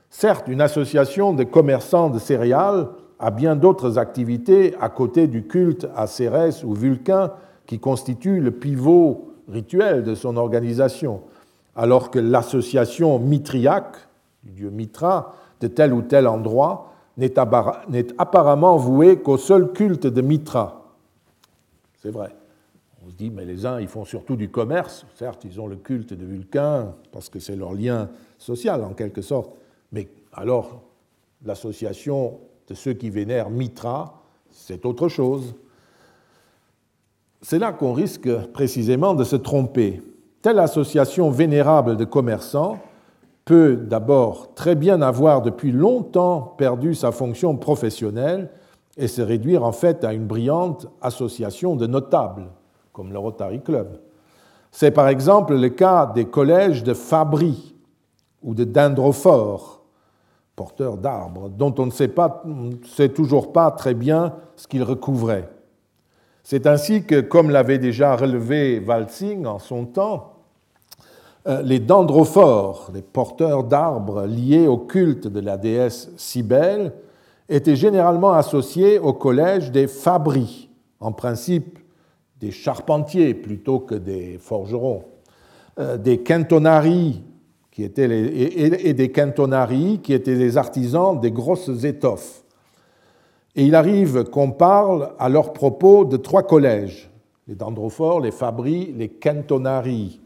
Certes, 0.09 0.47
une 0.47 0.61
association 0.61 1.33
de 1.33 1.43
commerçants 1.43 2.09
de 2.09 2.19
céréales 2.19 2.87
a 3.19 3.31
bien 3.31 3.55
d'autres 3.55 3.97
activités 3.97 4.75
à 4.79 4.89
côté 4.89 5.27
du 5.27 5.43
culte 5.47 5.87
à 5.95 6.07
Cérès 6.07 6.63
ou 6.63 6.73
Vulcain 6.73 7.31
qui 7.65 7.79
constitue 7.79 8.39
le 8.39 8.51
pivot 8.51 9.31
rituel 9.49 10.03
de 10.03 10.15
son 10.15 10.37
organisation, 10.37 11.21
alors 11.75 12.11
que 12.11 12.19
l'association 12.19 13.19
mitriaque, 13.19 13.97
du 14.43 14.51
dieu 14.51 14.69
Mitra, 14.69 15.33
de 15.61 15.67
tel 15.67 15.93
ou 15.93 16.01
tel 16.01 16.27
endroit, 16.27 16.91
n'est 17.17 17.37
apparemment 18.17 18.75
vouée 18.75 19.19
qu'au 19.19 19.37
seul 19.37 19.71
culte 19.71 20.07
de 20.07 20.21
Mitra, 20.21 20.85
c'est 22.05 22.11
vrai. 22.11 22.35
On 23.03 23.09
se 23.09 23.15
dit, 23.15 23.31
mais 23.31 23.45
les 23.45 23.65
uns, 23.65 23.79
ils 23.79 23.87
font 23.87 24.05
surtout 24.05 24.35
du 24.35 24.49
commerce. 24.49 25.05
Certes, 25.15 25.43
ils 25.43 25.59
ont 25.59 25.67
le 25.67 25.75
culte 25.75 26.13
de 26.13 26.25
Vulcain, 26.25 26.93
parce 27.11 27.29
que 27.29 27.39
c'est 27.39 27.55
leur 27.55 27.73
lien 27.73 28.09
social, 28.37 28.83
en 28.83 28.93
quelque 28.93 29.21
sorte. 29.21 29.51
Mais 29.91 30.07
alors, 30.33 30.81
l'association 31.43 32.39
de 32.67 32.73
ceux 32.73 32.93
qui 32.93 33.09
vénèrent 33.09 33.49
Mitra, 33.49 34.21
c'est 34.51 34.85
autre 34.85 35.07
chose. 35.07 35.55
C'est 37.41 37.59
là 37.59 37.71
qu'on 37.73 37.93
risque 37.93 38.29
précisément 38.53 39.13
de 39.13 39.23
se 39.23 39.35
tromper. 39.35 40.01
Telle 40.41 40.59
association 40.59 41.29
vénérable 41.29 41.97
de 41.97 42.05
commerçants 42.05 42.79
peut 43.45 43.75
d'abord 43.75 44.53
très 44.55 44.75
bien 44.75 45.01
avoir 45.01 45.43
depuis 45.43 45.71
longtemps 45.71 46.55
perdu 46.57 46.95
sa 46.95 47.11
fonction 47.11 47.55
professionnelle 47.55 48.49
et 48.97 49.07
se 49.07 49.21
réduire 49.21 49.63
en 49.63 49.71
fait 49.71 50.03
à 50.03 50.13
une 50.13 50.25
brillante 50.25 50.87
association 51.01 51.75
de 51.75 51.85
notables, 51.85 52.47
comme 52.93 53.11
le 53.11 53.19
Rotary 53.19 53.61
Club. 53.61 53.99
C'est 54.71 54.91
par 54.91 55.07
exemple 55.07 55.55
le 55.55 55.69
cas 55.69 56.07
des 56.07 56.25
collèges 56.25 56.83
de 56.83 56.93
Fabry 56.93 57.75
ou 58.41 58.55
de 58.55 58.63
Dendrofort, 58.63 59.84
porteurs 60.55 60.97
d'arbres, 60.97 61.49
dont 61.49 61.73
on 61.77 61.87
ne 61.87 61.91
sait, 61.91 62.07
pas, 62.07 62.43
sait 62.95 63.09
toujours 63.09 63.51
pas 63.51 63.71
très 63.71 63.93
bien 63.93 64.35
ce 64.55 64.67
qu'ils 64.67 64.83
recouvraient. 64.83 65.49
C'est 66.43 66.67
ainsi 66.67 67.03
que, 67.03 67.21
comme 67.21 67.49
l'avait 67.49 67.79
déjà 67.79 68.15
relevé 68.15 68.79
Waltzing 68.79 69.45
en 69.45 69.59
son 69.59 69.85
temps, 69.85 70.33
euh, 71.47 71.61
les 71.61 71.79
dendrophores, 71.79 72.91
les 72.93 73.01
porteurs 73.01 73.63
d'arbres 73.63 74.25
liés 74.25 74.67
au 74.67 74.77
culte 74.77 75.27
de 75.27 75.39
la 75.39 75.57
déesse 75.57 76.09
Cybèle, 76.17 76.93
étaient 77.49 77.75
généralement 77.75 78.33
associés 78.33 78.97
au 78.97 79.13
collège 79.13 79.71
des 79.71 79.87
fabris, 79.87 80.69
en 80.99 81.11
principe 81.11 81.79
des 82.39 82.51
charpentiers 82.51 83.33
plutôt 83.33 83.79
que 83.79 83.95
des 83.95 84.37
forgerons, 84.39 85.03
euh, 85.79 85.97
des 85.97 86.23
cantonarii 86.23 87.23
qui 87.75 87.83
étaient 87.83 88.07
et, 88.09 88.93
des 88.93 89.11
cantonarii 89.11 89.99
qui 89.99 90.13
étaient 90.13 90.37
des 90.37 90.57
artisans 90.57 91.19
des 91.19 91.31
grosses 91.31 91.83
étoffes. 91.83 92.43
Et 93.57 93.65
il 93.65 93.75
arrive 93.75 94.23
qu'on 94.23 94.51
parle 94.51 95.11
à 95.19 95.27
leur 95.27 95.51
propos 95.51 96.05
de 96.05 96.15
trois 96.15 96.43
collèges, 96.43 97.11
les 97.49 97.55
dendrophores, 97.55 98.21
les 98.21 98.31
fabris, 98.31 98.93
les 98.97 99.09
cantonarii. 99.09 100.21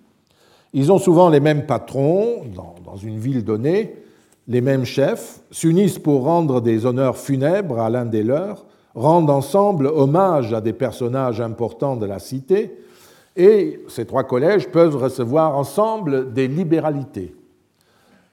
Ils 0.74 0.92
ont 0.92 1.00
souvent 1.00 1.30
les 1.30 1.40
mêmes 1.40 1.66
patrons 1.66 2.44
dans 2.86 2.98
une 2.98 3.18
ville 3.18 3.44
donnée, 3.44 3.96
les 4.48 4.62
mêmes 4.62 4.86
chefs, 4.86 5.40
s'unissent 5.50 5.98
pour 5.98 6.26
rendre 6.26 6.62
des 6.62 6.86
honneurs 6.86 7.18
funèbres 7.18 7.80
à 7.80 7.90
l'un 7.90 8.06
des 8.06 8.24
leurs, 8.24 8.64
rendent 8.94 9.32
ensemble 9.32 9.88
hommage 9.88 10.54
à 10.54 10.62
des 10.62 10.74
personnages 10.74 11.42
importants 11.42 11.96
de 11.96 12.06
la 12.06 12.20
cité, 12.20 12.78
et 13.36 13.82
ces 13.88 14.06
trois 14.06 14.24
collèges 14.24 14.70
peuvent 14.70 14.98
recevoir 14.98 15.58
ensemble 15.58 16.32
des 16.32 16.48
libéralités. 16.48 17.34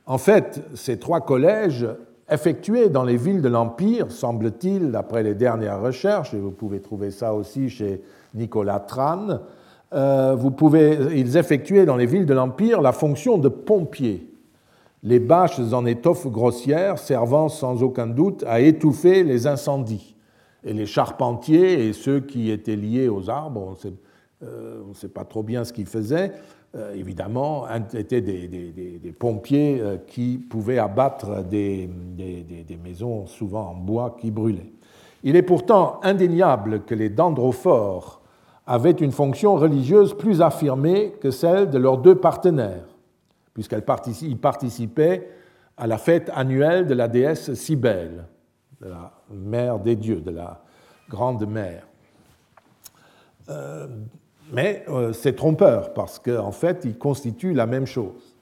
En 0.07 0.19
fait, 0.19 0.63
ces 0.75 0.99
trois 0.99 1.21
collèges 1.21 1.87
effectués 2.31 2.89
dans 2.89 3.03
les 3.03 3.17
villes 3.17 3.43
de 3.43 3.49
l'Empire, 3.49 4.11
semble-t-il, 4.11 4.91
d'après 4.91 5.23
les 5.23 5.35
dernières 5.35 5.81
recherches, 5.81 6.33
et 6.33 6.39
vous 6.39 6.51
pouvez 6.51 6.81
trouver 6.81 7.11
ça 7.11 7.35
aussi 7.35 7.69
chez 7.69 8.03
Nicolas 8.35 8.81
Tran, 8.81 9.41
euh, 9.93 10.35
vous 10.35 10.51
pouvez, 10.51 10.99
ils 11.17 11.37
effectuaient 11.37 11.87
dans 11.87 11.97
les 11.97 12.07
villes 12.07 12.27
de 12.27 12.35
l'Empire 12.35 12.81
la 12.81 12.93
fonction 12.93 13.39
de 13.39 13.49
pompiers, 13.49 14.29
les 15.03 15.21
bâches 15.21 15.61
en 15.73 15.87
étoffe 15.87 16.27
grossière 16.27 16.99
servant 16.99 17.49
sans 17.49 17.83
aucun 17.83 18.09
doute 18.09 18.45
à 18.47 18.61
étouffer 18.61 19.23
les 19.23 19.47
incendies. 19.47 20.17
Et 20.65 20.73
les 20.73 20.87
charpentiers 20.87 21.87
et 21.87 21.93
ceux 21.93 22.19
qui 22.19 22.51
étaient 22.51 22.75
liés 22.75 23.09
aux 23.09 23.31
arbres, 23.31 23.63
on 23.69 23.71
ne 23.71 23.77
sait, 23.77 23.93
euh, 24.43 25.09
pas 25.15 25.25
trop 25.25 25.45
bien 25.45 25.63
ce 25.63 25.73
qu'ils 25.73 25.87
faisaient, 25.87 26.33
euh, 26.33 26.39
évidemment, 26.95 27.67
étaient 27.95 28.21
des, 28.21 29.15
pompiers 29.19 29.81
euh, 29.81 29.97
qui 30.07 30.39
pouvaient 30.39 30.79
abattre 30.79 31.43
des, 31.43 31.89
maisons 32.83 33.27
souvent 33.27 33.71
en 33.71 33.75
bois 33.75 34.17
qui 34.21 34.31
brûlaient. 34.31 34.73
Il 35.23 35.37
est 35.37 35.43
pourtant 35.43 36.01
indéniable 36.03 36.85
que 36.85 36.95
les 36.95 37.09
dendrophores 37.09 38.21
avaient 38.67 38.91
une 38.91 39.13
fonction 39.13 39.55
religieuse 39.57 40.15
plus 40.15 40.43
affirmée 40.43 41.15
que 41.21 41.31
celle 41.31 41.71
de 41.71 41.79
leurs 41.79 41.99
deux 41.99 42.17
partenaires, 42.17 42.87
puisqu'ils 43.55 44.37
participaient 44.37 45.31
à 45.77 45.87
la 45.87 45.99
fête 45.99 46.31
annuelle 46.35 46.87
de 46.87 46.95
la 46.95 47.09
déesse 47.09 47.55
Cybèle, 47.55 48.25
de 48.81 48.89
la 48.89 49.13
mère 49.31 49.79
des 49.79 49.97
dieux, 49.97 50.21
de 50.21 50.31
la 50.31 50.63
grande 51.09 51.47
mère. 51.47 51.87
Euh, 53.49 53.87
mais 54.53 54.85
euh, 54.89 55.13
c'est 55.13 55.35
trompeur 55.35 55.93
parce 55.93 56.19
qu'en 56.19 56.53
fait, 56.53 56.83
ils 56.85 56.97
constituent 56.97 57.55
la 57.55 57.67
même 57.67 57.87
chose. 57.87 58.35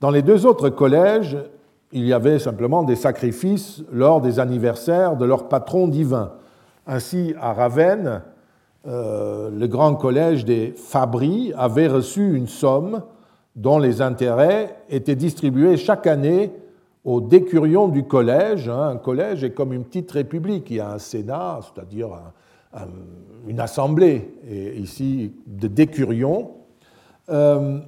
Dans 0.00 0.10
les 0.10 0.22
deux 0.22 0.46
autres 0.46 0.70
collèges, 0.70 1.36
il 1.92 2.04
y 2.04 2.12
avait 2.12 2.38
simplement 2.38 2.82
des 2.82 2.96
sacrifices 2.96 3.82
lors 3.92 4.20
des 4.20 4.40
anniversaires 4.40 5.16
de 5.16 5.24
leur 5.24 5.48
patron 5.48 5.88
divin. 5.88 6.32
Ainsi, 6.86 7.34
à 7.40 7.52
Ravenne, 7.52 8.22
euh, 8.86 9.50
le 9.50 9.66
grand 9.66 9.94
collège 9.94 10.44
des 10.44 10.74
Fabris 10.76 11.52
avait 11.56 11.86
reçu 11.86 12.36
une 12.36 12.48
somme 12.48 13.02
dont 13.56 13.78
les 13.78 14.02
intérêts 14.02 14.76
étaient 14.90 15.14
distribués 15.14 15.76
chaque 15.76 16.06
année 16.06 16.52
aux 17.04 17.20
décurions 17.20 17.88
du 17.88 18.04
collège. 18.04 18.68
Hein. 18.68 18.88
Un 18.94 18.96
collège 18.96 19.44
est 19.44 19.52
comme 19.52 19.72
une 19.72 19.84
petite 19.84 20.10
république. 20.10 20.70
Il 20.70 20.76
y 20.76 20.80
a 20.80 20.90
un 20.90 20.98
sénat, 20.98 21.60
c'est-à-dire 21.62 22.08
une 23.46 23.60
assemblée, 23.60 24.34
ici 24.76 25.32
de 25.46 25.68
décurions, 25.68 26.50
euh, 27.30 27.78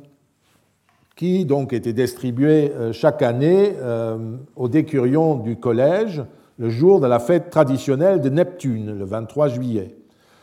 qui 1.14 1.46
donc 1.46 1.72
était 1.72 1.94
distribué 1.94 2.72
euh, 2.72 2.92
chaque 2.92 3.22
année 3.22 3.74
euh, 3.76 4.36
aux 4.54 4.68
décurions 4.68 5.36
du 5.36 5.56
collège 5.56 6.22
le 6.58 6.68
jour 6.68 7.00
de 7.00 7.06
la 7.06 7.18
fête 7.18 7.48
traditionnelle 7.48 8.20
de 8.20 8.28
Neptune, 8.28 8.98
le 8.98 9.04
23 9.04 9.48
juillet. 9.48 9.96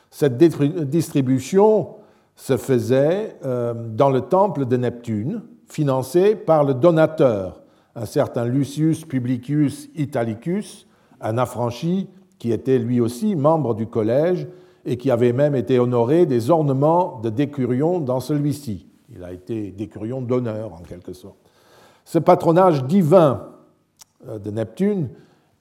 Cette 0.09 0.37
distribution 0.37 1.95
se 2.35 2.57
faisait 2.57 3.35
dans 3.43 4.11
le 4.11 4.21
temple 4.21 4.65
de 4.65 4.77
Neptune, 4.77 5.41
financé 5.67 6.35
par 6.35 6.63
le 6.63 6.75
donateur, 6.75 7.63
un 7.95 8.05
certain 8.05 8.45
Lucius 8.45 9.05
Publicius 9.05 9.89
Italicus, 9.95 10.87
un 11.19 11.39
affranchi 11.39 12.09
qui 12.43 12.51
était 12.51 12.77
lui 12.77 12.99
aussi 12.99 13.37
membre 13.37 13.73
du 13.73 13.87
collège 13.87 14.49
et 14.83 14.97
qui 14.97 15.09
avait 15.11 15.31
même 15.31 15.55
été 15.55 15.79
honoré 15.79 16.25
des 16.25 16.49
ornements 16.49 17.21
de 17.21 17.29
décurion 17.29 18.01
dans 18.01 18.19
celui-ci. 18.19 18.85
Il 19.15 19.23
a 19.23 19.31
été 19.31 19.71
décurion 19.71 20.21
d'honneur 20.21 20.73
en 20.73 20.81
quelque 20.81 21.13
sorte. 21.13 21.37
Ce 22.03 22.19
patronage 22.19 22.83
divin 22.83 23.47
euh, 24.27 24.39
de 24.39 24.51
Neptune 24.51 25.07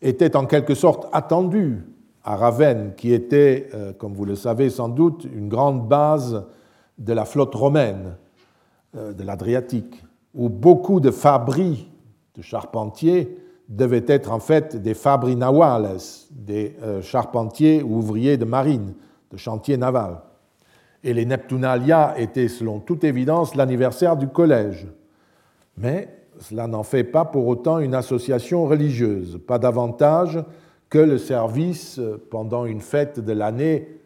était 0.01 0.35
en 0.35 0.45
quelque 0.45 0.75
sorte 0.75 1.09
attendu 1.13 1.87
à 2.25 2.35
Ravenne, 2.35 2.95
qui 2.97 3.13
était, 3.13 3.69
euh, 3.75 3.93
comme 3.93 4.15
vous 4.15 4.25
le 4.25 4.35
savez 4.35 4.69
sans 4.69 4.89
doute, 4.89 5.25
une 5.33 5.49
grande 5.49 5.87
base 5.87 6.45
de 6.99 7.13
la 7.13 7.25
flotte 7.25 7.55
romaine 7.55 8.17
euh, 8.97 9.13
de 9.13 9.23
l'Adriatique, 9.23 10.03
où 10.35 10.49
beaucoup 10.49 10.99
de 10.99 11.13
fabris 11.13 11.89
de 12.35 12.43
charpentiers 12.43 13.39
devaient 13.77 14.05
être 14.07 14.31
en 14.31 14.39
fait 14.39 14.77
des 14.77 14.95
fabri 14.95 15.35
nawales, 15.35 15.97
des 16.31 16.77
euh, 16.83 17.01
charpentiers 17.01 17.83
ou 17.83 17.97
ouvriers 17.97 18.37
de 18.37 18.45
marine, 18.45 18.95
de 19.31 19.37
chantier 19.39 19.79
naval. 19.79 20.19
Et 21.03 21.15
les 21.15 21.25
Neptunalia 21.25 22.15
étaient, 22.19 22.49
selon 22.49 22.81
toute 22.81 23.03
évidence, 23.03 23.55
l'anniversaire 23.55 24.17
du 24.17 24.29
collège. 24.29 24.87
Mais 25.79 26.09
cela 26.39 26.67
n'en 26.67 26.83
fait 26.83 27.03
pas 27.03 27.25
pour 27.25 27.47
autant 27.47 27.79
une 27.79 27.95
association 27.95 28.67
religieuse, 28.67 29.41
pas 29.47 29.59
davantage 29.59 30.45
que 30.91 30.99
le 30.99 31.17
service 31.17 31.99
pendant 32.31 32.67
une 32.67 32.81
fête 32.81 33.21
de 33.21 33.33
l'année 33.33 34.01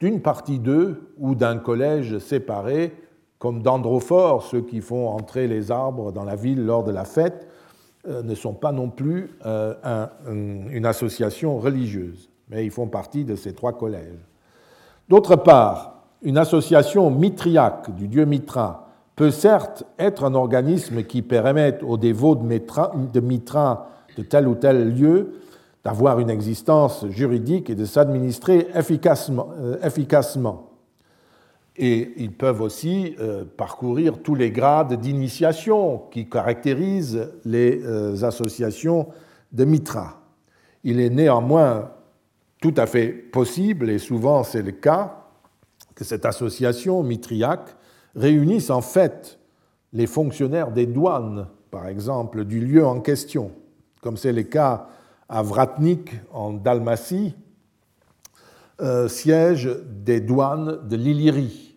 d'une 0.00 0.22
partie 0.22 0.58
d'eux 0.58 1.12
ou 1.18 1.34
d'un 1.34 1.58
collège 1.58 2.18
séparé, 2.18 2.92
comme 3.38 3.62
d'Androphore, 3.62 4.42
ceux 4.42 4.62
qui 4.62 4.80
font 4.80 5.08
entrer 5.08 5.46
les 5.46 5.70
arbres 5.70 6.12
dans 6.12 6.24
la 6.24 6.36
ville 6.36 6.64
lors 6.64 6.82
de 6.82 6.92
la 6.92 7.04
fête, 7.04 7.46
euh, 7.46 7.59
ne 8.06 8.34
sont 8.34 8.54
pas 8.54 8.72
non 8.72 8.88
plus 8.88 9.30
euh, 9.44 10.06
une 10.26 10.86
association 10.86 11.58
religieuse, 11.58 12.30
mais 12.48 12.64
ils 12.64 12.70
font 12.70 12.86
partie 12.86 13.24
de 13.24 13.36
ces 13.36 13.52
trois 13.52 13.72
collèges. 13.72 14.26
D'autre 15.08 15.36
part, 15.36 16.04
une 16.22 16.38
association 16.38 17.10
mitriaque 17.10 17.94
du 17.94 18.08
dieu 18.08 18.24
Mitra 18.24 18.88
peut 19.16 19.30
certes 19.30 19.84
être 19.98 20.24
un 20.24 20.34
organisme 20.34 21.02
qui 21.02 21.22
permette 21.22 21.82
aux 21.82 21.96
dévots 21.96 22.36
de 22.36 22.42
Mitra 23.20 23.88
de, 24.16 24.22
tel 24.22 24.48
ou 24.48 24.54
tel 24.54 24.94
lieu 24.94 25.34
d'avoir 25.84 26.20
une 26.20 26.30
existence 26.30 27.06
juridique 27.08 27.70
et 27.70 27.74
de 27.74 27.84
s'administrer 27.84 28.68
efficacement. 28.74 29.48
Euh, 29.58 29.76
efficacement 29.82 30.69
et 31.82 32.12
ils 32.18 32.30
peuvent 32.30 32.60
aussi 32.60 33.16
euh, 33.20 33.46
parcourir 33.56 34.22
tous 34.22 34.34
les 34.34 34.50
grades 34.50 35.00
d'initiation 35.00 36.02
qui 36.10 36.28
caractérisent 36.28 37.32
les 37.46 37.80
euh, 37.82 38.22
associations 38.22 39.08
de 39.50 39.64
Mitra. 39.64 40.20
Il 40.84 41.00
est 41.00 41.08
néanmoins 41.08 41.90
tout 42.60 42.74
à 42.76 42.84
fait 42.84 43.08
possible, 43.08 43.88
et 43.88 43.98
souvent 43.98 44.44
c'est 44.44 44.60
le 44.60 44.72
cas, 44.72 45.24
que 45.94 46.04
cette 46.04 46.26
association 46.26 47.02
mitriaque 47.02 47.74
réunisse 48.14 48.68
en 48.68 48.82
fait 48.82 49.38
les 49.94 50.06
fonctionnaires 50.06 50.72
des 50.72 50.84
douanes, 50.84 51.48
par 51.70 51.88
exemple, 51.88 52.44
du 52.44 52.60
lieu 52.60 52.86
en 52.86 53.00
question, 53.00 53.52
comme 54.02 54.18
c'est 54.18 54.34
le 54.34 54.42
cas 54.42 54.86
à 55.30 55.42
Vratnik 55.42 56.12
en 56.30 56.52
Dalmatie, 56.52 57.34
euh, 58.82 59.08
siège 59.08 59.70
des 59.86 60.20
douanes 60.20 60.86
de 60.86 60.96
l'Illyrie 60.96 61.69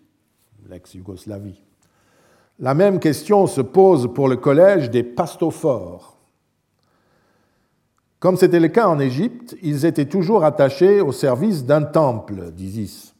l'ex-Yougoslavie. 0.68 1.62
La 2.58 2.74
même 2.74 3.00
question 3.00 3.46
se 3.46 3.60
pose 3.60 4.12
pour 4.14 4.28
le 4.28 4.36
collège 4.36 4.90
des 4.90 5.02
pastophores. 5.02 6.16
Comme 8.20 8.36
c'était 8.36 8.60
le 8.60 8.68
cas 8.68 8.86
en 8.86 9.00
Égypte, 9.00 9.56
ils 9.62 9.84
étaient 9.84 10.06
toujours 10.06 10.44
attachés 10.44 11.00
au 11.00 11.12
service 11.12 11.64
d'un 11.64 11.82
temple 11.82 12.52
d'Isis. 12.52 13.14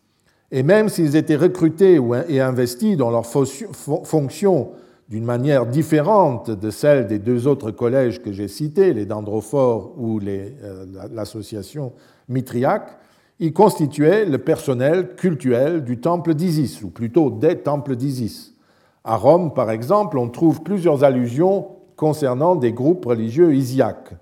Et 0.51 0.63
même 0.63 0.89
s'ils 0.89 1.17
étaient 1.17 1.37
recrutés 1.37 2.01
et 2.29 2.41
investis 2.41 2.97
dans 2.97 3.11
leurs 3.11 3.27
fonctions 3.27 4.71
d'une 5.09 5.25
manière 5.25 5.67
différente 5.67 6.51
de 6.51 6.71
celle 6.71 7.07
des 7.07 7.19
deux 7.19 7.47
autres 7.47 7.71
collèges 7.71 8.23
que 8.23 8.33
j'ai 8.33 8.49
cités, 8.49 8.95
les 8.95 9.05
dendrophores 9.05 9.93
ou 9.99 10.21
euh, 10.21 10.87
l'association 11.13 11.93
mitriaque, 12.29 12.97
il 13.41 13.53
constituait 13.53 14.25
le 14.25 14.39
personnel 14.39 15.17
cultuel 15.17 15.85
du 15.85 15.99
temple 16.01 16.35
d'Isis, 16.35 16.83
ou 16.83 16.91
plutôt 16.91 17.31
des 17.31 17.59
temples 17.59 17.97
d'Isis, 17.97 18.55
À 19.03 19.17
Rome, 19.17 19.53
par 19.53 19.71
exemple, 19.71 20.19
on 20.19 20.31
trouve 20.31 20.63
plusieurs 20.63 21.05
allusions 21.05 21.67
concernant 21.97 22.55
des 22.57 22.73
groupes 22.73 23.05
religieux 23.05 23.55
isiaques. 23.55 24.15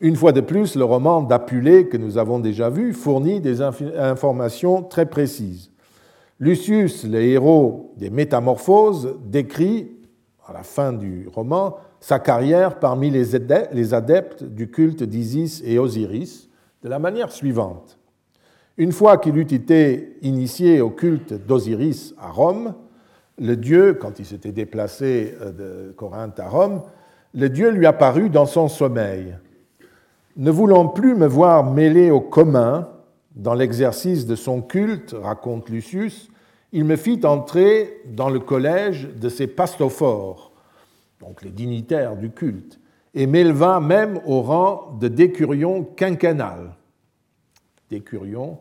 Une 0.00 0.14
fois 0.14 0.30
de 0.30 0.40
plus, 0.40 0.76
le 0.76 0.84
roman 0.84 1.22
d'Apulée, 1.22 1.88
que 1.88 1.96
nous 1.96 2.18
avons 2.18 2.38
déjà 2.38 2.70
vu, 2.70 2.92
fournit 2.92 3.40
des 3.40 3.60
informations 3.60 4.82
très 4.82 5.06
précises. 5.06 5.72
Lucius, 6.38 7.04
le 7.04 7.20
héros 7.20 7.92
des 7.96 8.10
Métamorphoses, 8.10 9.16
décrit, 9.24 9.90
à 10.46 10.52
la 10.52 10.62
fin 10.62 10.92
du 10.92 11.26
roman, 11.34 11.76
sa 11.98 12.20
carrière 12.20 12.78
parmi 12.78 13.10
les 13.10 13.34
adeptes 13.94 14.44
du 14.44 14.70
culte 14.70 15.02
d'Isis 15.02 15.60
et 15.64 15.80
Osiris 15.80 16.48
de 16.84 16.88
la 16.88 17.00
manière 17.00 17.32
suivante. 17.32 17.97
Une 18.78 18.92
fois 18.92 19.18
qu'il 19.18 19.36
eut 19.36 19.52
été 19.52 20.16
initié 20.22 20.80
au 20.80 20.90
culte 20.90 21.34
d'Osiris 21.34 22.14
à 22.16 22.30
Rome, 22.30 22.74
le 23.36 23.56
dieu, 23.56 23.94
quand 23.94 24.20
il 24.20 24.24
s'était 24.24 24.52
déplacé 24.52 25.34
euh, 25.40 25.88
de 25.88 25.92
Corinthe 25.92 26.38
à 26.38 26.48
Rome, 26.48 26.82
le 27.34 27.48
dieu 27.48 27.70
lui 27.70 27.86
apparut 27.86 28.30
dans 28.30 28.46
son 28.46 28.68
sommeil. 28.68 29.36
Ne 30.36 30.52
voulant 30.52 30.86
plus 30.86 31.16
me 31.16 31.26
voir 31.26 31.64
mêlé 31.64 32.12
au 32.12 32.20
commun 32.20 32.88
dans 33.34 33.54
l'exercice 33.54 34.26
de 34.26 34.36
son 34.36 34.62
culte, 34.62 35.14
raconte 35.20 35.68
Lucius, 35.70 36.30
il 36.70 36.84
me 36.84 36.94
fit 36.94 37.20
entrer 37.24 38.00
dans 38.06 38.30
le 38.30 38.38
collège 38.38 39.08
de 39.20 39.28
ses 39.28 39.48
pastophores, 39.48 40.52
donc 41.18 41.42
les 41.42 41.50
dignitaires 41.50 42.16
du 42.16 42.30
culte, 42.30 42.78
et 43.12 43.26
m'éleva 43.26 43.80
même 43.80 44.20
au 44.24 44.40
rang 44.40 44.96
de 45.00 45.08
décurion 45.08 45.82
quinquennal. 45.82 46.76
Décurion 47.90 48.58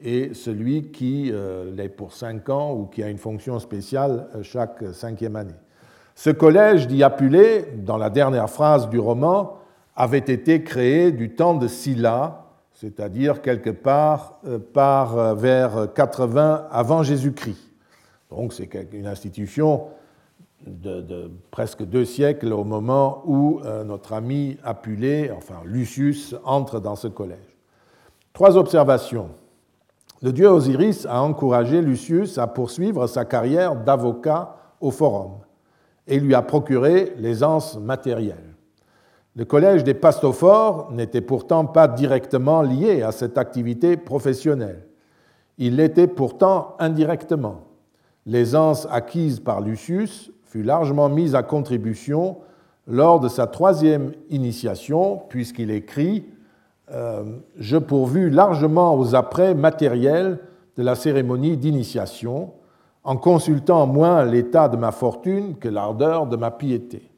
est 0.00 0.34
celui 0.34 0.90
qui 0.90 1.30
euh, 1.32 1.70
l'est 1.74 1.88
pour 1.88 2.12
cinq 2.12 2.48
ans 2.48 2.74
ou 2.74 2.86
qui 2.86 3.02
a 3.02 3.08
une 3.08 3.18
fonction 3.18 3.58
spéciale 3.58 4.28
euh, 4.34 4.42
chaque 4.42 4.82
cinquième 4.92 5.36
année. 5.36 5.54
Ce 6.14 6.30
collège, 6.30 6.86
dit 6.86 7.02
Apulée, 7.02 7.66
dans 7.76 7.96
la 7.96 8.10
dernière 8.10 8.50
phrase 8.50 8.88
du 8.88 8.98
roman, 8.98 9.58
avait 9.94 10.18
été 10.18 10.62
créé 10.62 11.12
du 11.12 11.34
temps 11.34 11.54
de 11.54 11.66
Sylla, 11.66 12.44
c'est-à-dire 12.72 13.40
quelque 13.40 13.70
part 13.70 14.38
euh, 14.46 14.58
par 14.58 15.34
vers 15.34 15.92
80 15.94 16.68
avant 16.70 17.02
Jésus-Christ. 17.02 17.72
Donc 18.30 18.52
c'est 18.52 18.68
une 18.92 19.06
institution 19.06 19.84
de, 20.66 21.30
presque 21.50 21.84
deux 21.84 22.04
siècles 22.04 22.52
au 22.52 22.64
moment 22.64 23.22
où 23.24 23.60
notre 23.84 24.14
ami 24.14 24.58
Apulée, 24.64 25.30
enfin 25.30 25.60
Lucius, 25.64 26.34
entre 26.44 26.80
dans 26.80 26.96
ce 26.96 27.06
collège. 27.06 27.56
Trois 28.32 28.56
observations. 28.56 29.30
Le 30.22 30.32
dieu 30.32 30.48
Osiris 30.48 31.06
a 31.06 31.22
encouragé 31.22 31.82
Lucius 31.82 32.38
à 32.38 32.46
poursuivre 32.46 33.06
sa 33.06 33.24
carrière 33.24 33.76
d'avocat 33.76 34.56
au 34.80 34.90
Forum 34.90 35.32
et 36.06 36.18
lui 36.18 36.34
a 36.34 36.42
procuré 36.42 37.12
l'aisance 37.18 37.78
matérielle. 37.78 38.54
Le 39.34 39.44
collège 39.44 39.84
des 39.84 39.92
pastophores 39.92 40.90
n'était 40.92 41.20
pourtant 41.20 41.66
pas 41.66 41.88
directement 41.88 42.62
lié 42.62 43.02
à 43.02 43.12
cette 43.12 43.36
activité 43.36 43.98
professionnelle. 43.98 44.86
Il 45.58 45.76
l'était 45.76 46.06
pourtant 46.06 46.74
indirectement. 46.78 47.64
L'aisance 48.24 48.88
acquise 48.90 49.40
par 49.40 49.60
Lucius 49.60 50.32
fut 50.44 50.62
largement 50.62 51.10
mise 51.10 51.34
à 51.34 51.42
contribution 51.42 52.38
lors 52.86 53.20
de 53.20 53.28
sa 53.28 53.46
troisième 53.46 54.12
initiation, 54.30 55.20
puisqu'il 55.28 55.70
écrit 55.70 56.24
je 56.88 57.76
pourvus 57.76 58.30
largement 58.30 58.96
aux 58.96 59.14
apprêts 59.14 59.54
matériels 59.54 60.38
de 60.76 60.82
la 60.82 60.94
cérémonie 60.94 61.56
d'initiation, 61.56 62.52
en 63.02 63.16
consultant 63.16 63.86
moins 63.86 64.24
l'état 64.24 64.68
de 64.68 64.76
ma 64.76 64.92
fortune 64.92 65.56
que 65.58 65.68
l'ardeur 65.68 66.26
de 66.26 66.36
ma 66.36 66.50
piété. 66.50 67.10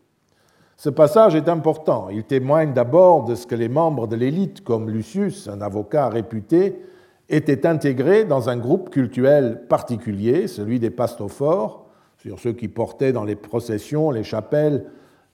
Ce 0.76 0.90
passage 0.90 1.35
est 1.35 1.48
important. 1.48 2.09
Il 2.11 2.24
témoigne 2.24 2.72
d'abord 2.72 3.24
de 3.24 3.35
ce 3.35 3.46
que 3.46 3.57
les 3.57 3.68
membres 3.68 4.07
de 4.07 4.14
l'élite, 4.14 4.62
comme 4.62 4.90
Lucius, 4.90 5.48
un 5.48 5.61
avocat 5.61 6.09
réputé, 6.09 6.81
étaient 7.28 7.66
intégrés 7.66 8.24
dans 8.24 8.48
un 8.48 8.57
groupe 8.57 8.90
cultuel 8.90 9.66
particulier, 9.68 10.46
celui 10.46 10.78
des 10.78 10.90
pastophores, 10.90 11.87
sur 12.18 12.38
ceux 12.38 12.52
qui 12.52 12.68
portaient 12.68 13.12
dans 13.12 13.24
les 13.24 13.35
processions 13.35 14.11
les 14.11 14.24
chapelles 14.24 14.85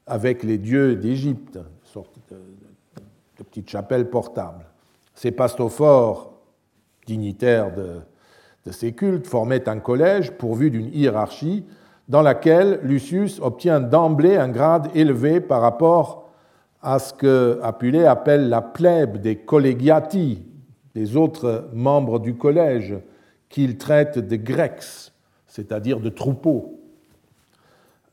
avec 0.07 0.43
les 0.43 0.59
dieux 0.59 0.97
d'Égypte, 0.97 1.59
de 3.39 3.43
petites 3.43 3.69
chapelles 3.69 4.09
portables. 4.09 4.65
Ces 5.15 5.31
pastophores, 5.31 6.33
dignitaires 7.07 7.73
de, 7.75 8.01
ces 8.71 8.93
cultes, 8.93 9.27
formaient 9.27 9.69
un 9.69 9.79
collège 9.79 10.33
pourvu 10.33 10.71
d'une 10.71 10.93
hiérarchie 10.93 11.65
dans 12.09 12.23
laquelle 12.23 12.81
Lucius 12.83 13.41
obtient 13.41 13.81
d'emblée 13.81 14.37
un 14.37 14.49
grade 14.49 14.89
élevé 14.95 15.41
par 15.41 15.61
rapport 15.61 16.31
à 16.83 16.99
ce 16.99 17.15
que 17.15 17.59
Apulée 17.63 18.05
appelle 18.05 18.49
la 18.49 18.61
plèbe 18.61 19.19
des 19.19 19.37
collegiati, 19.37 20.45
des 20.95 21.17
autres 21.17 21.69
membres 21.73 22.19
du 22.19 22.37
collège, 22.37 22.95
qu'il 23.49 23.79
traite 23.79 24.19
de 24.19 24.37
grecs, 24.37 25.13
c'est-à-dire 25.47 26.01
de 26.01 26.11
troupeaux. 26.11 26.81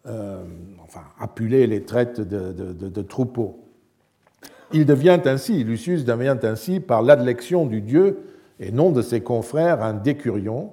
Euh, 0.06 0.44
enfin, 0.84 1.04
Apulée 1.20 1.68
les 1.68 1.84
traite 1.84 2.22
de 2.22 3.02
troupeaux. 3.02 3.71
Il 4.74 4.86
devient 4.86 5.20
ainsi, 5.26 5.64
Lucius 5.64 6.06
devient 6.06 6.38
ainsi, 6.44 6.80
par 6.80 7.02
l'adlection 7.02 7.66
du 7.66 7.82
dieu 7.82 8.20
et 8.60 8.72
non 8.72 8.92
de 8.92 9.02
ses 9.02 9.22
confrères, 9.22 9.84
un 9.84 9.94
décurion, 9.94 10.72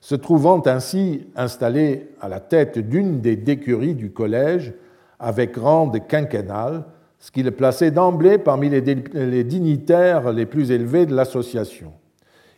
se 0.00 0.14
trouvant 0.14 0.62
ainsi 0.66 1.26
installé 1.36 2.08
à 2.20 2.28
la 2.28 2.40
tête 2.40 2.78
d'une 2.78 3.20
des 3.20 3.36
décuries 3.36 3.94
du 3.94 4.10
collège 4.10 4.72
avec 5.18 5.56
rang 5.56 5.86
de 5.88 5.98
quinquennal, 5.98 6.84
ce 7.18 7.30
qui 7.30 7.42
le 7.42 7.50
plaçait 7.50 7.90
d'emblée 7.90 8.38
parmi 8.38 8.70
les 8.70 9.44
dignitaires 9.44 10.32
les 10.32 10.46
plus 10.46 10.70
élevés 10.70 11.04
de 11.04 11.14
l'association. 11.14 11.92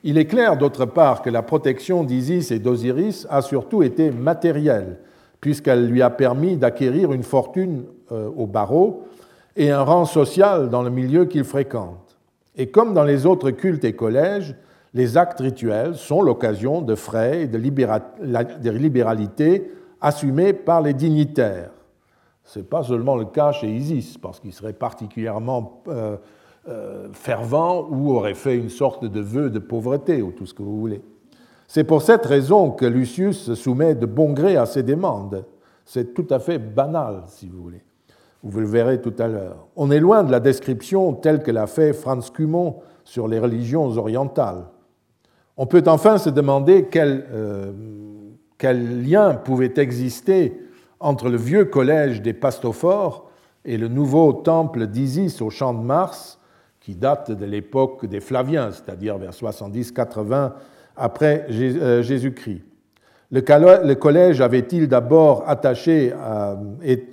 Il 0.04 0.18
est 0.18 0.26
clair, 0.26 0.56
d'autre 0.56 0.84
part, 0.84 1.22
que 1.22 1.30
la 1.30 1.42
protection 1.42 2.04
d'Isis 2.04 2.50
et 2.50 2.58
d'Osiris 2.58 3.26
a 3.30 3.40
surtout 3.40 3.82
été 3.82 4.10
matérielle, 4.10 4.98
puisqu'elle 5.40 5.86
lui 5.86 6.02
a 6.02 6.10
permis 6.10 6.56
d'acquérir 6.56 7.12
une 7.12 7.22
fortune 7.22 7.84
euh, 8.10 8.28
au 8.36 8.46
barreau 8.46 9.04
et 9.56 9.70
un 9.70 9.82
rang 9.82 10.04
social 10.04 10.70
dans 10.70 10.82
le 10.82 10.90
milieu 10.90 11.26
qu'il 11.26 11.44
fréquente. 11.44 12.16
Et 12.56 12.70
comme 12.70 12.94
dans 12.94 13.04
les 13.04 13.26
autres 13.26 13.50
cultes 13.50 13.84
et 13.84 13.94
collèges, 13.94 14.56
les 14.94 15.16
actes 15.16 15.40
rituels 15.40 15.94
sont 15.94 16.22
l'occasion 16.22 16.82
de 16.82 16.94
frais 16.94 17.42
et 17.42 17.46
de, 17.46 17.58
libéralité 17.58 19.70
assumés 20.00 20.52
par 20.52 20.82
les 20.82 20.92
dignitaires. 20.92 21.70
Ce 22.44 22.58
n'est 22.58 22.64
pas 22.64 22.82
seulement 22.82 23.16
le 23.16 23.24
cas 23.24 23.52
chez 23.52 23.74
Isis, 23.74 24.18
parce 24.18 24.40
qu'il 24.40 24.52
serait 24.52 24.72
particulièrement 24.72 25.82
euh, 25.88 26.16
euh, 26.68 27.08
fervent 27.12 27.88
ou 27.90 28.12
aurait 28.12 28.34
fait 28.34 28.56
une 28.56 28.68
sorte 28.68 29.04
de 29.04 29.20
vœu 29.20 29.48
de 29.48 29.58
pauvreté, 29.58 30.20
ou 30.20 30.32
tout 30.32 30.44
ce 30.44 30.52
que 30.52 30.62
vous 30.62 30.78
voulez. 30.78 31.00
C'est 31.66 31.84
pour 31.84 32.02
cette 32.02 32.26
raison 32.26 32.70
que 32.70 32.84
Lucius 32.84 33.44
se 33.44 33.54
soumet 33.54 33.94
de 33.94 34.04
bon 34.04 34.34
gré 34.34 34.56
à 34.56 34.66
ces 34.66 34.82
demandes. 34.82 35.46
C'est 35.86 36.12
tout 36.12 36.26
à 36.28 36.38
fait 36.38 36.58
banal, 36.58 37.22
si 37.28 37.48
vous 37.48 37.62
voulez. 37.62 37.82
Vous 38.42 38.60
le 38.60 38.66
verrez 38.66 39.00
tout 39.00 39.14
à 39.18 39.28
l'heure. 39.28 39.68
On 39.76 39.90
est 39.90 40.00
loin 40.00 40.24
de 40.24 40.32
la 40.32 40.40
description 40.40 41.12
telle 41.12 41.42
que 41.42 41.50
l'a 41.50 41.66
fait 41.66 41.92
Franz 41.92 42.30
Cumont 42.32 42.80
sur 43.04 43.28
les 43.28 43.38
religions 43.38 43.96
orientales. 43.96 44.64
On 45.56 45.66
peut 45.66 45.84
enfin 45.86 46.18
se 46.18 46.30
demander 46.30 46.88
quel, 46.90 47.26
euh, 47.32 47.72
lien 48.62 49.34
pouvait 49.34 49.74
exister 49.76 50.60
entre 50.98 51.28
le 51.28 51.36
vieux 51.36 51.64
collège 51.66 52.22
des 52.22 52.32
pastophores 52.32 53.30
et 53.64 53.76
le 53.76 53.88
nouveau 53.88 54.32
temple 54.32 54.86
d'Isis 54.86 55.40
au 55.40 55.50
champ 55.50 55.74
de 55.74 55.82
Mars, 55.82 56.40
qui 56.80 56.96
date 56.96 57.30
de 57.30 57.44
l'époque 57.44 58.06
des 58.06 58.20
Flaviens, 58.20 58.72
c'est-à-dire 58.72 59.18
vers 59.18 59.32
70-80 59.32 60.52
après 60.96 61.46
euh, 61.50 62.02
Jésus-Christ. 62.02 62.62
Le 63.32 63.94
collège 63.94 64.42
avait-il 64.42 64.88
d'abord 64.88 65.44
attaché, 65.46 66.12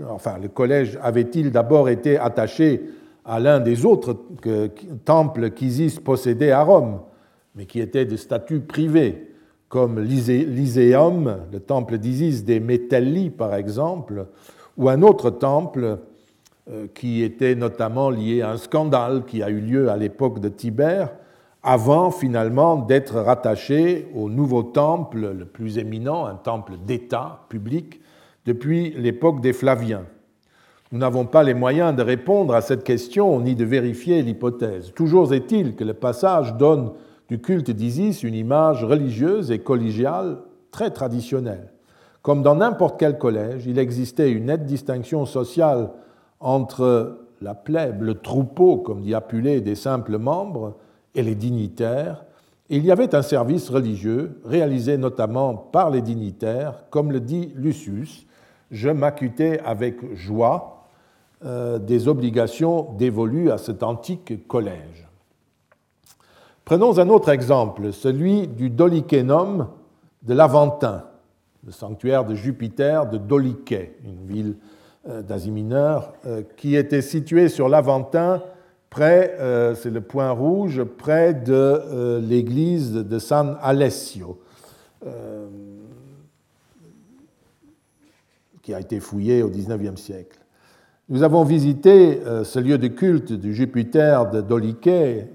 enfin, 0.09 0.38
le 0.38 0.49
collège 0.49 0.99
avait-il 1.01 1.49
d'abord 1.49 1.88
été 1.88 2.17
attaché 2.17 2.84
à 3.24 3.39
l'un 3.39 3.61
des 3.61 3.86
autres 3.86 4.17
temples 5.05 5.51
qu'Isis 5.51 5.97
possédait 5.97 6.51
à 6.51 6.63
Rome, 6.63 6.99
mais 7.55 7.65
qui 7.65 7.80
étaient 7.80 8.03
de 8.03 8.17
statut 8.17 8.59
privé, 8.59 9.32
comme 9.70 9.97
l'Iséum, 10.01 11.38
le 11.53 11.59
temple 11.61 11.97
d'Isis 11.97 12.43
des 12.43 12.59
Mételli 12.59 13.30
par 13.30 13.55
exemple, 13.55 14.26
ou 14.78 14.89
un 14.89 15.01
autre 15.03 15.30
temple 15.30 15.99
euh, 16.70 16.88
qui 16.93 17.24
était 17.24 17.55
notamment 17.55 18.09
lié 18.09 18.41
à 18.41 18.51
un 18.51 18.57
scandale 18.57 19.24
qui 19.26 19.41
a 19.41 19.49
eu 19.49 19.61
lieu 19.61 19.89
à 19.89 19.95
l'époque 19.95 20.39
de 20.39 20.49
Tibère, 20.49 21.13
avant 21.64 22.12
finalement 22.12 22.78
d'être 22.78 23.20
rattaché 23.20 24.07
au 24.16 24.30
nouveau 24.30 24.64
temple 24.64 25.34
le 25.38 25.45
plus 25.45 25.78
éminent, 25.78 26.26
un 26.26 26.36
temple 26.36 26.74
d'État 26.86 27.45
public, 27.49 28.01
depuis 28.45 28.91
l'époque 28.91 29.41
des 29.41 29.53
Flaviens. 29.53 30.05
Nous 30.91 30.99
n'avons 30.99 31.26
pas 31.26 31.43
les 31.43 31.53
moyens 31.53 31.95
de 31.95 32.01
répondre 32.01 32.55
à 32.55 32.62
cette 32.62 32.84
question 32.84 33.39
ni 33.41 33.55
de 33.55 33.66
vérifier 33.66 34.24
l'hypothèse. 34.24 34.91
Toujours 34.95 35.32
est-il 35.34 35.76
que 35.76 35.84
le 35.84 35.93
passage 35.93 36.55
donne 36.55 36.91
du 37.28 37.39
culte 37.39 37.70
d'Isis 37.70 38.24
une 38.24 38.34
image 38.34 38.84
religieuse 38.84 39.51
et 39.51 39.60
collégiale 39.60 40.39
très 40.72 40.89
traditionnelle, 40.89 41.72
Comme 42.24 42.41
dans 42.41 42.55
n'importe 42.55 42.99
quel 42.99 43.18
collège, 43.18 43.68
il 43.68 43.78
existait 43.78 44.32
une 44.32 44.45
nette 44.45 44.66
distinction 44.66 45.26
sociale 45.26 45.91
entre 46.39 47.20
la 47.41 47.53
plèbe, 47.53 48.01
le 48.01 48.16
troupeau, 48.16 48.78
comme 48.78 49.01
dit 49.01 49.14
Apulé, 49.14 49.62
des 49.62 49.76
simples 49.76 50.18
membres, 50.18 50.76
et 51.16 51.24
les 51.24 51.36
dignitaires. 51.36 52.26
il 52.70 52.86
y 52.86 52.91
avait 52.91 53.16
un 53.16 53.22
service 53.22 53.70
religieux 53.70 54.39
réalisé 54.45 54.97
notamment 54.97 55.55
par 55.55 55.89
les 55.89 56.01
dignitaires, 56.01 56.84
comme 56.89 57.12
le 57.12 57.20
dit 57.20 57.51
Lucius, 57.55 58.26
je 58.72 58.89
m'acquittais 58.89 59.60
avec 59.66 60.16
joie 60.16 60.88
euh, 61.45 61.80
des 61.80 62.07
obligations 62.07 62.93
dévolues 62.97 63.51
à 63.51 63.57
cet 63.57 63.82
antique 63.82 64.47
collège. 64.47 65.07
Prenons 66.66 66.99
un 66.99 67.10
autre 67.10 67.30
exemple, 67.30 67.93
celui 67.93 68.47
du 68.47 68.70
Dolicénum 68.70 69.70
de 70.22 70.34
l'Aventin, 70.34 71.05
le 71.66 71.72
sanctuaire 71.72 72.26
de 72.26 72.36
Jupiter 72.36 73.10
de 73.10 73.18
Doliché, 73.18 73.97
une 74.05 74.28
ville 74.28 74.55
euh, 75.07 75.22
d'Asie 75.22 75.49
mineure, 75.49 76.14
euh, 76.26 76.43
qui 76.57 76.76
était 76.76 77.01
située 77.01 77.49
sur 77.49 77.70
l'Aventin, 77.70 78.43
près, 78.89 79.37
c'est 79.75 79.91
le 79.91 80.01
point 80.01 80.31
rouge, 80.31 80.83
près 80.83 81.33
de 81.33 82.19
l'église 82.21 82.93
de 82.93 83.19
San 83.19 83.57
Alessio 83.61 84.39
qui 88.69 88.75
a 88.75 88.79
été 88.79 88.99
fouillé 88.99 89.41
au 89.41 89.49
XIXe 89.49 89.99
siècle. 89.99 90.37
Nous 91.09 91.23
avons 91.23 91.43
visité 91.43 92.21
euh, 92.23 92.43
ce 92.43 92.59
lieu 92.59 92.77
de 92.77 92.87
culte 92.87 93.33
du 93.33 93.55
Jupiter 93.55 94.29
de 94.29 94.41
Doliché, 94.41 95.25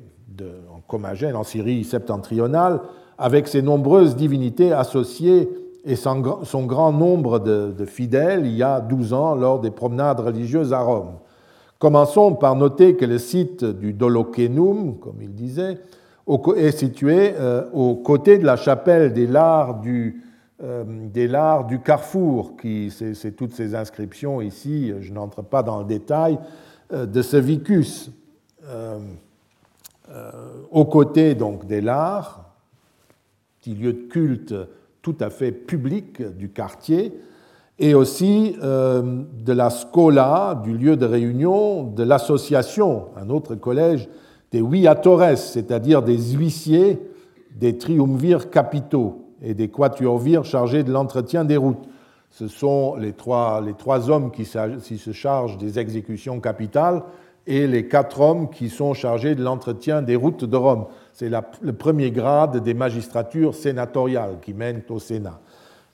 en 0.72 0.78
Comagène, 0.86 1.34
en 1.34 1.42
Syrie 1.42 1.82
septentrionale, 1.82 2.80
avec 3.18 3.48
ses 3.48 3.60
nombreuses 3.60 4.14
divinités 4.14 4.72
associées 4.72 5.48
et 5.84 5.96
son, 5.96 6.20
grand 6.20 6.92
nombre 6.92 7.40
de, 7.40 7.84
fidèles 7.86 8.46
il 8.46 8.54
y 8.54 8.62
a 8.62 8.80
12 8.80 9.12
ans 9.12 9.34
lors 9.34 9.60
des 9.60 9.72
promenades 9.72 10.20
religieuses 10.20 10.72
à 10.72 10.78
Rome. 10.78 11.14
Commençons 11.84 12.34
par 12.34 12.56
noter 12.56 12.96
que 12.96 13.04
le 13.04 13.18
site 13.18 13.62
du 13.62 13.92
Dolokenum, 13.92 14.98
comme 15.00 15.20
il 15.20 15.34
disait, 15.34 15.76
est 16.56 16.70
situé 16.70 17.34
euh, 17.34 17.68
aux 17.74 17.96
côtés 17.96 18.38
de 18.38 18.46
la 18.46 18.56
chapelle 18.56 19.12
des 19.12 19.26
Lards 19.26 19.80
du 19.80 20.24
euh, 20.62 21.62
du 21.68 21.80
carrefour, 21.80 22.56
qui 22.56 22.90
c'est 22.90 23.32
toutes 23.32 23.52
ces 23.52 23.74
inscriptions 23.74 24.40
ici, 24.40 24.94
je 24.98 25.12
n'entre 25.12 25.42
pas 25.42 25.62
dans 25.62 25.80
le 25.80 25.84
détail, 25.84 26.38
euh, 26.94 27.04
de 27.04 27.20
ce 27.20 27.36
vicus, 27.36 28.10
euh, 28.66 28.98
aux 30.70 30.86
côtés 30.86 31.34
donc 31.34 31.66
des 31.66 31.82
lards, 31.82 32.50
petit 33.60 33.74
lieu 33.74 33.92
de 33.92 34.08
culte 34.08 34.54
tout 35.02 35.16
à 35.20 35.28
fait 35.28 35.52
public 35.52 36.22
du 36.22 36.48
quartier, 36.48 37.12
et 37.78 37.94
aussi 37.94 38.56
de 38.60 39.52
la 39.52 39.70
scola, 39.70 40.60
du 40.62 40.76
lieu 40.76 40.96
de 40.96 41.06
réunion 41.06 41.84
de 41.84 42.02
l'association, 42.02 43.06
un 43.16 43.30
autre 43.30 43.54
collège 43.56 44.08
des 44.52 44.60
huiatores, 44.60 45.36
c'est-à-dire 45.36 46.02
des 46.02 46.16
huissiers 46.16 47.00
des 47.54 47.78
triumvirs 47.78 48.50
capitaux 48.50 49.26
et 49.42 49.54
des 49.54 49.68
quatuorvires 49.68 50.44
chargés 50.44 50.82
de 50.82 50.92
l'entretien 50.92 51.44
des 51.44 51.56
routes. 51.56 51.88
Ce 52.30 52.48
sont 52.48 52.96
les 52.96 53.12
trois, 53.12 53.60
les 53.60 53.74
trois 53.74 54.10
hommes 54.10 54.32
qui, 54.32 54.44
se 54.44 55.12
chargent 55.12 55.56
des 55.56 55.78
exécutions 55.78 56.40
capitales 56.40 57.02
et 57.46 57.66
les 57.66 57.86
quatre 57.86 58.20
hommes 58.20 58.50
qui 58.50 58.70
sont 58.70 58.94
chargés 58.94 59.34
de 59.34 59.44
l'entretien 59.44 60.02
des 60.02 60.16
routes 60.16 60.44
de 60.44 60.56
Rome. 60.56 60.86
C'est 61.12 61.30
le 61.30 61.72
premier 61.72 62.10
grade 62.10 62.62
des 62.62 62.74
magistratures 62.74 63.54
sénatoriales 63.54 64.38
qui 64.42 64.52
mènent 64.52 64.82
au 64.88 64.98
Sénat. 64.98 65.40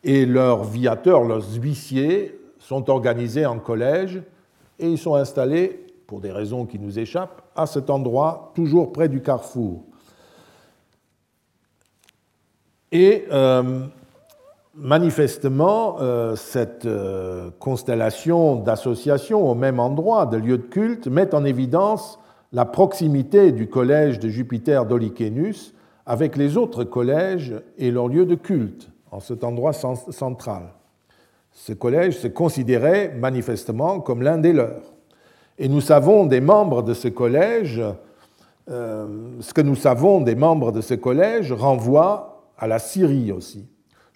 Et 0.03 0.24
leurs 0.26 0.64
viateurs, 0.64 1.24
leurs 1.24 1.55
huissiers, 1.57 2.38
sont 2.59 2.88
organisés 2.90 3.46
en 3.46 3.59
collège 3.59 4.22
et 4.78 4.88
ils 4.88 4.98
sont 4.98 5.14
installés, 5.14 5.86
pour 6.07 6.20
des 6.20 6.32
raisons 6.32 6.66
qui 6.66 6.78
nous 6.78 6.98
échappent, 6.98 7.42
à 7.55 7.66
cet 7.66 7.90
endroit, 7.90 8.53
toujours 8.55 8.92
près 8.92 9.09
du 9.09 9.22
carrefour. 9.22 9.84
Et 12.92 13.26
euh, 13.30 13.86
manifestement, 14.74 15.98
euh, 16.01 16.34
cette 16.34 16.86
euh, 16.86 17.51
constellation 17.61 18.57
d'associations 18.57 19.48
au 19.48 19.55
même 19.55 19.78
endroit, 19.78 20.26
de 20.26 20.36
lieux 20.36 20.59
de 20.59 20.62
culte, 20.62 21.07
met 21.07 21.34
en 21.34 21.44
évidence 21.44 22.18
la 22.53 22.64
proximité 22.64 23.53
du 23.53 23.68
collège 23.68 24.18
de 24.18 24.28
Jupiter 24.28 24.86
d'Olichénus 24.86 25.74
avec 26.07 26.36
les 26.36 26.57
autres 26.57 26.82
collèges 26.82 27.55
et 27.78 27.92
leurs 27.92 28.09
lieux 28.09 28.26
de 28.26 28.34
culte 28.34 28.90
en 29.11 29.20
cet 29.20 29.44
endroit 29.44 29.72
central. 29.72 30.62
Ce 31.52 31.72
collège 31.72 32.18
se 32.18 32.28
considérait 32.28 33.14
manifestement 33.16 34.00
comme 34.00 34.22
l'un 34.22 34.38
des 34.38 34.52
leurs. 34.52 34.94
Et 35.58 35.68
nous 35.68 35.80
savons 35.80 36.26
des 36.26 36.40
membres 36.40 36.82
de 36.82 36.94
ce 36.94 37.08
collège, 37.08 37.82
ce 38.68 39.52
que 39.52 39.61
nous 39.61 39.74
savons 39.74 40.20
des 40.20 40.36
membres 40.36 40.72
de 40.72 40.80
ce 40.80 40.94
collège 40.94 41.52
renvoie 41.52 42.44
à 42.56 42.66
la 42.66 42.78
Syrie 42.78 43.32
aussi. 43.32 43.66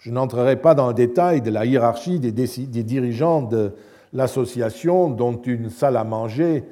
Je 0.05 0.11
n'entrerai 0.11 0.55
pas 0.55 0.75
dans 0.75 0.87
le 0.87 0.93
détail 0.93 1.41
de 1.41 1.49
la 1.49 1.65
hiérarchie 1.65 2.19
des, 2.19 2.31
dirigeants 2.31 3.41
de 3.41 3.73
l'association 4.13 5.09
dont 5.09 5.41
une 5.41 5.69
salle 5.69 5.97
à 5.97 6.03
manger, 6.03 6.63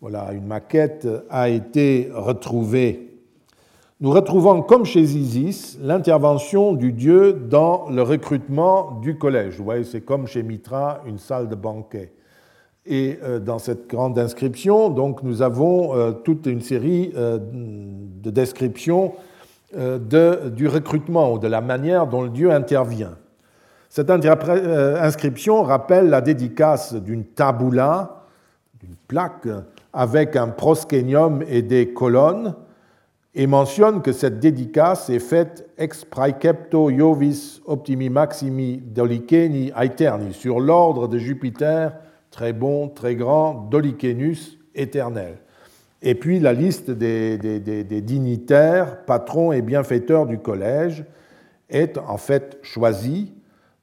voilà, 0.00 0.32
une 0.32 0.46
maquette, 0.46 1.06
a 1.28 1.50
été 1.50 2.08
retrouvée. 2.12 3.07
Nous 4.00 4.12
retrouvons, 4.12 4.62
comme 4.62 4.84
chez 4.84 5.00
Isis, 5.00 5.76
l'intervention 5.82 6.72
du 6.72 6.92
dieu 6.92 7.32
dans 7.32 7.90
le 7.90 8.02
recrutement 8.02 9.00
du 9.02 9.18
collège. 9.18 9.56
Vous 9.58 9.64
voyez, 9.64 9.82
c'est 9.82 10.02
comme 10.02 10.28
chez 10.28 10.44
Mitra, 10.44 11.00
une 11.04 11.18
salle 11.18 11.48
de 11.48 11.56
banquet. 11.56 12.12
Et 12.86 13.18
euh, 13.24 13.40
dans 13.40 13.58
cette 13.58 13.90
grande 13.90 14.16
inscription, 14.16 14.88
donc, 14.88 15.24
nous 15.24 15.42
avons 15.42 15.96
euh, 15.96 16.12
toute 16.12 16.46
une 16.46 16.60
série 16.60 17.12
euh, 17.16 17.40
de 17.42 18.30
descriptions 18.30 19.14
de, 19.74 20.48
du 20.48 20.66
recrutement 20.66 21.32
ou 21.32 21.38
de 21.38 21.48
la 21.48 21.60
manière 21.60 22.06
dont 22.06 22.22
le 22.22 22.30
dieu 22.30 22.52
intervient. 22.52 23.16
Cette 23.90 24.10
inscription 24.10 25.62
rappelle 25.62 26.08
la 26.08 26.22
dédicace 26.22 26.94
d'une 26.94 27.24
tabula, 27.24 28.22
d'une 28.80 28.94
plaque, 29.08 29.46
avec 29.92 30.36
un 30.36 30.48
proskénium 30.48 31.42
et 31.48 31.60
des 31.60 31.92
colonnes, 31.92 32.54
et 33.34 33.46
mentionne 33.46 34.02
que 34.02 34.12
cette 34.12 34.40
dédicace 34.40 35.10
est 35.10 35.18
faite 35.18 35.68
ex 35.78 36.04
praecepto 36.04 36.90
Iovis 36.90 37.60
optimi 37.66 38.08
maximi 38.08 38.78
doliceni 38.78 39.70
aeterni, 39.76 40.32
sur 40.32 40.60
l'ordre 40.60 41.08
de 41.08 41.18
Jupiter, 41.18 41.92
très 42.30 42.52
bon, 42.52 42.88
très 42.88 43.16
grand, 43.16 43.68
Dolichenus 43.70 44.58
éternel. 44.74 45.38
Et 46.00 46.14
puis 46.14 46.38
la 46.38 46.52
liste 46.52 46.90
des, 46.90 47.36
dignitaires, 48.02 49.04
patrons 49.04 49.52
et 49.52 49.62
bienfaiteurs 49.62 50.26
du 50.26 50.38
collège 50.38 51.04
est 51.68 51.98
en 51.98 52.16
fait 52.16 52.58
choisie, 52.62 53.34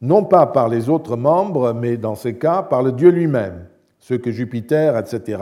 non 0.01 0.23
pas 0.23 0.47
par 0.47 0.69
les 0.69 0.89
autres 0.89 1.17
membres, 1.17 1.73
mais 1.73 1.97
dans 1.97 2.15
ce 2.15 2.29
cas 2.29 2.61
par 2.61 2.83
le 2.83 2.93
Dieu 2.93 3.09
lui-même, 3.09 3.67
ceux 3.99 4.17
que 4.17 4.31
Jupiter, 4.31 4.97
etc., 4.97 5.41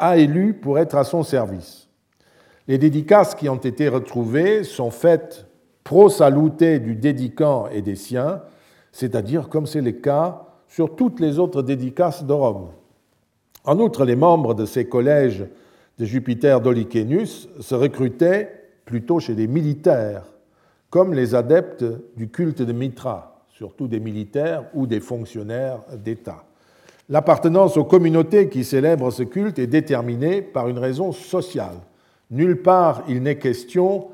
a 0.00 0.16
élus 0.16 0.54
pour 0.54 0.78
être 0.78 0.96
à 0.96 1.04
son 1.04 1.22
service. 1.22 1.87
Les 2.68 2.76
dédicaces 2.76 3.34
qui 3.34 3.48
ont 3.48 3.56
été 3.56 3.88
retrouvées 3.88 4.62
sont 4.62 4.90
faites 4.90 5.46
pro 5.84 6.10
saluté 6.10 6.78
du 6.80 6.94
dédicant 6.94 7.66
et 7.72 7.80
des 7.80 7.96
siens, 7.96 8.42
c'est-à-dire 8.92 9.48
comme 9.48 9.66
c'est 9.66 9.80
le 9.80 9.92
cas 9.92 10.44
sur 10.66 10.94
toutes 10.94 11.18
les 11.18 11.38
autres 11.38 11.62
dédicaces 11.62 12.24
de 12.24 12.32
Rome. 12.34 12.68
En 13.64 13.78
outre, 13.78 14.04
les 14.04 14.16
membres 14.16 14.52
de 14.52 14.66
ces 14.66 14.86
collèges 14.86 15.46
de 15.98 16.04
Jupiter 16.04 16.60
Dolichenus 16.60 17.48
se 17.58 17.74
recrutaient 17.74 18.68
plutôt 18.84 19.18
chez 19.18 19.34
des 19.34 19.46
militaires, 19.46 20.24
comme 20.90 21.14
les 21.14 21.34
adeptes 21.34 21.86
du 22.18 22.28
culte 22.28 22.60
de 22.60 22.72
Mitra, 22.72 23.44
surtout 23.48 23.88
des 23.88 24.00
militaires 24.00 24.64
ou 24.74 24.86
des 24.86 25.00
fonctionnaires 25.00 25.80
d'État. 25.96 26.44
L'appartenance 27.08 27.78
aux 27.78 27.84
communautés 27.84 28.50
qui 28.50 28.62
célèbrent 28.62 29.10
ce 29.10 29.22
culte 29.22 29.58
est 29.58 29.66
déterminée 29.66 30.42
par 30.42 30.68
une 30.68 30.78
raison 30.78 31.12
sociale. 31.12 31.78
Nulle 32.30 32.62
part 32.62 33.04
il 33.08 33.22
n'est 33.22 33.38
question 33.38 34.08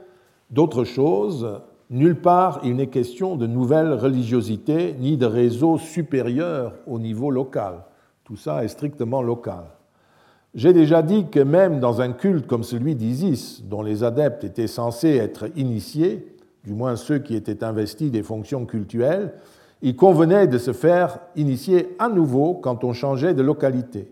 d'autre 0.50 0.84
chose, 0.84 1.60
nulle 1.90 2.20
part 2.20 2.60
il 2.64 2.76
n'est 2.76 2.86
question 2.86 3.36
de 3.36 3.46
nouvelles 3.46 3.92
religiosités 3.92 4.94
ni 4.98 5.16
de 5.16 5.26
réseaux 5.26 5.78
supérieurs 5.78 6.74
au 6.86 6.98
niveau 6.98 7.30
local. 7.30 7.84
Tout 8.24 8.36
ça 8.36 8.64
est 8.64 8.68
strictement 8.68 9.20
local. 9.20 9.64
J'ai 10.54 10.72
déjà 10.72 11.02
dit 11.02 11.26
que 11.28 11.40
même 11.40 11.80
dans 11.80 12.00
un 12.00 12.12
culte 12.12 12.46
comme 12.46 12.62
celui 12.62 12.94
d'Isis, 12.94 13.64
dont 13.64 13.82
les 13.82 14.04
adeptes 14.04 14.44
étaient 14.44 14.68
censés 14.68 15.16
être 15.16 15.46
initiés, 15.56 16.36
du 16.62 16.72
moins 16.72 16.94
ceux 16.94 17.18
qui 17.18 17.34
étaient 17.34 17.64
investis 17.64 18.12
des 18.12 18.22
fonctions 18.22 18.64
cultuelles, 18.64 19.34
il 19.82 19.96
convenait 19.96 20.46
de 20.46 20.58
se 20.58 20.72
faire 20.72 21.18
initier 21.34 21.96
à 21.98 22.08
nouveau 22.08 22.54
quand 22.54 22.84
on 22.84 22.92
changeait 22.92 23.34
de 23.34 23.42
localité. 23.42 24.08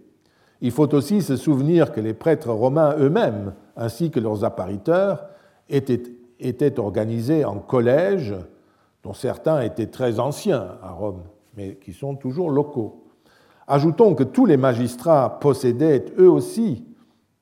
Il 0.64 0.70
faut 0.70 0.94
aussi 0.94 1.22
se 1.22 1.34
souvenir 1.34 1.90
que 1.90 2.00
les 2.00 2.14
prêtres 2.14 2.52
romains 2.52 2.94
eux-mêmes, 2.96 3.52
ainsi 3.76 4.12
que 4.12 4.20
leurs 4.20 4.44
appariteurs, 4.44 5.26
étaient, 5.68 6.78
organisés 6.78 7.44
en 7.44 7.58
collèges, 7.58 8.36
dont 9.02 9.12
certains 9.12 9.62
étaient 9.62 9.88
très 9.88 10.20
anciens 10.20 10.78
à 10.80 10.92
Rome, 10.92 11.22
mais 11.56 11.74
qui 11.74 11.92
sont 11.92 12.14
toujours 12.14 12.48
locaux. 12.48 13.02
Ajoutons 13.66 14.14
que 14.14 14.22
tous 14.22 14.46
les 14.46 14.56
magistrats 14.56 15.40
possédaient 15.40 16.04
eux 16.18 16.30
aussi, 16.30 16.84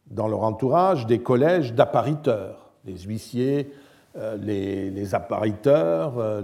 dans 0.06 0.26
leur 0.26 0.42
entourage, 0.42 1.06
des 1.06 1.18
collèges 1.18 1.74
d'appariteurs, 1.74 2.70
les 2.86 2.96
huissiers, 3.00 3.70
euh, 4.16 4.38
les, 4.38 5.14
appariteurs, 5.14 6.14
euh, 6.18 6.40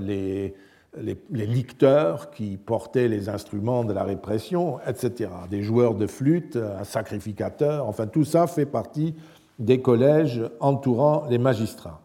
les, 1.01 1.47
licteurs 1.47 2.31
qui 2.31 2.57
portaient 2.57 3.09
les 3.09 3.29
instruments 3.29 3.85
de 3.85 3.93
la 3.93 4.05
répression, 4.05 4.79
etc. 4.87 5.31
Des 5.51 5.63
joueurs 5.63 5.95
de 5.95 6.07
flûte, 6.07 6.57
un 6.57 6.85
sacrificateur, 6.85 7.87
enfin 7.87 8.07
tout 8.07 8.25
ça 8.25 8.47
fait 8.47 8.67
partie 8.67 9.15
des 9.59 9.81
collèges 9.81 10.43
entourant 10.61 11.27
les 11.29 11.39
magistrats. 11.39 12.01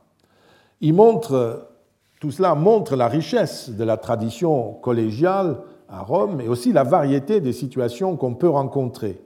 Il 0.82 0.94
montre, 0.94 1.70
tout 2.20 2.32
cela 2.32 2.56
montre 2.56 2.96
la 2.96 3.08
richesse 3.08 3.70
de 3.70 3.84
la 3.84 3.98
tradition 3.98 4.74
collégiale 4.74 5.58
à 5.90 6.02
Rome 6.02 6.42
et 6.42 6.48
aussi 6.48 6.72
la 6.72 6.84
variété 6.84 7.42
des 7.42 7.54
situations 7.54 8.16
qu'on 8.16 8.34
peut 8.34 8.50
rencontrer. 8.50 9.22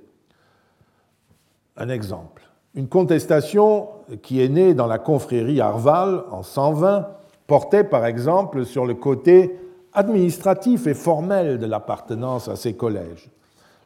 Un 1.78 1.90
exemple. 1.90 2.44
Une 2.74 2.88
contestation 2.88 3.90
qui 4.22 4.42
est 4.42 4.50
née 4.50 4.74
dans 4.74 4.88
la 4.88 5.00
confrérie 5.00 5.62
Arval 5.62 6.24
en 6.32 6.44
120 6.44 7.08
portait 7.48 7.84
par 7.84 8.06
exemple 8.06 8.66
sur 8.66 8.86
le 8.86 8.94
côté 8.94 9.60
administratif 9.94 10.88
et 10.88 10.94
formel 10.94 11.58
de 11.58 11.66
l'appartenance 11.66 12.48
à 12.48 12.56
ces 12.56 12.74
collèges. 12.74 13.30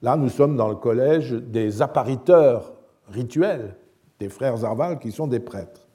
Là, 0.01 0.15
nous 0.15 0.29
sommes 0.29 0.55
dans 0.55 0.69
le 0.69 0.75
collège 0.75 1.31
des 1.31 1.81
appariteurs 1.81 2.73
rituels 3.09 3.75
des 4.19 4.29
frères 4.29 4.63
Arval 4.63 4.99
qui 4.99 5.11
sont 5.11 5.27
des 5.27 5.39
prêtres. 5.39 5.87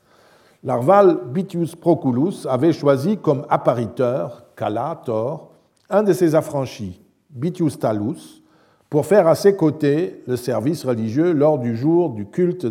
L'arval 0.62 1.18
Bitius 1.26 1.76
Proculus 1.76 2.46
avait 2.48 2.72
choisi 2.72 3.18
comme 3.18 3.44
appariteur, 3.50 4.44
Cala, 4.56 5.00
Thor, 5.04 5.52
un 5.90 6.02
de 6.02 6.12
ses 6.12 6.34
affranchis, 6.34 7.02
Bitius 7.28 7.78
Talus, 7.78 8.42
pour 8.88 9.04
faire 9.04 9.26
à 9.26 9.34
ses 9.34 9.56
côtés 9.56 10.22
le 10.26 10.36
service 10.36 10.84
religieux 10.84 11.32
lors 11.32 11.58
du 11.58 11.76
jour 11.76 12.10
du 12.10 12.26
culte 12.26 12.66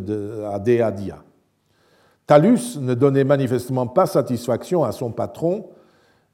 à 0.51 0.57
Deadia. 0.57 1.23
Talus 2.25 2.77
ne 2.79 2.93
donnait 2.93 3.23
manifestement 3.23 3.87
pas 3.87 4.05
satisfaction 4.05 4.83
à 4.83 4.91
son 4.91 5.11
patron, 5.11 5.67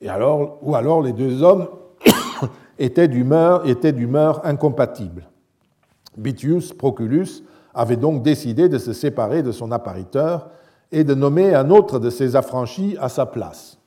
et 0.01 0.09
alors, 0.09 0.59
ou 0.61 0.75
alors 0.75 1.01
les 1.01 1.13
deux 1.13 1.41
hommes 1.41 1.67
étaient 2.79 3.07
d'humeur 3.07 4.45
incompatible. 4.45 5.27
Bitius 6.17 6.73
Proculus 6.73 7.43
avait 7.73 7.97
donc 7.97 8.23
décidé 8.23 8.69
de 8.69 8.77
se 8.77 8.93
séparer 8.93 9.41
de 9.41 9.51
son 9.51 9.71
appariteur 9.71 10.49
et 10.91 11.03
de 11.03 11.13
nommer 11.13 11.53
un 11.53 11.69
autre 11.69 11.99
de 11.99 12.09
ses 12.09 12.35
affranchis 12.35 12.97
à 12.99 13.09
sa 13.09 13.25
place. 13.25 13.77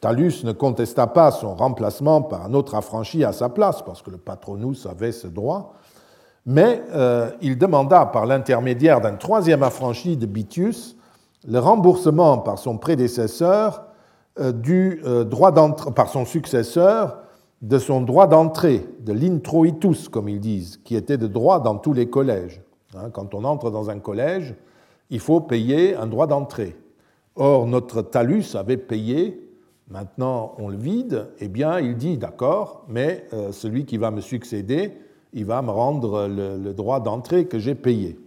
Talus 0.00 0.44
ne 0.44 0.52
contesta 0.52 1.06
pas 1.06 1.30
son 1.30 1.54
remplacement 1.54 2.22
par 2.22 2.44
un 2.44 2.54
autre 2.54 2.74
affranchi 2.74 3.24
à 3.24 3.32
sa 3.32 3.48
place, 3.48 3.82
parce 3.82 4.02
que 4.02 4.10
le 4.10 4.16
patronus 4.16 4.86
avait 4.86 5.12
ce 5.12 5.26
droit, 5.26 5.74
mais 6.46 6.82
euh, 6.92 7.30
il 7.40 7.58
demanda 7.58 8.06
par 8.06 8.24
l'intermédiaire 8.24 9.00
d'un 9.00 9.16
troisième 9.16 9.62
affranchi 9.62 10.16
de 10.16 10.26
Bitius 10.26 10.96
le 11.48 11.58
remboursement 11.58 12.38
par 12.38 12.58
son 12.58 12.76
prédécesseur 12.76 13.86
euh, 14.38 14.52
du 14.52 15.00
euh, 15.04 15.24
droit 15.24 15.52
par 15.94 16.10
son 16.10 16.24
successeur 16.26 17.22
de 17.62 17.78
son 17.78 18.02
droit 18.02 18.28
d'entrée, 18.28 18.86
de 19.00 19.12
l'introitus, 19.12 20.08
comme 20.08 20.28
ils 20.28 20.38
disent, 20.38 20.78
qui 20.84 20.94
était 20.94 21.16
de 21.16 21.26
droit 21.26 21.60
dans 21.60 21.76
tous 21.76 21.92
les 21.92 22.08
collèges. 22.08 22.62
Hein, 22.94 23.10
quand 23.10 23.34
on 23.34 23.42
entre 23.44 23.70
dans 23.70 23.90
un 23.90 23.98
collège, 23.98 24.54
il 25.10 25.18
faut 25.18 25.40
payer 25.40 25.96
un 25.96 26.06
droit 26.06 26.26
d'entrée. 26.26 26.76
Or, 27.34 27.66
notre 27.66 28.02
talus 28.02 28.54
avait 28.54 28.76
payé, 28.76 29.50
maintenant 29.90 30.54
on 30.58 30.68
le 30.68 30.76
vide, 30.76 31.28
eh 31.40 31.48
bien, 31.48 31.80
il 31.80 31.96
dit 31.96 32.18
d'accord, 32.18 32.84
mais 32.88 33.26
euh, 33.32 33.52
celui 33.52 33.86
qui 33.86 33.96
va 33.96 34.10
me 34.10 34.20
succéder, 34.20 34.92
il 35.32 35.46
va 35.46 35.62
me 35.62 35.70
rendre 35.70 36.28
le, 36.28 36.72
droit 36.74 37.00
d'entrée 37.00 37.46
que 37.46 37.58
j'ai 37.58 37.74
payé. 37.74 38.18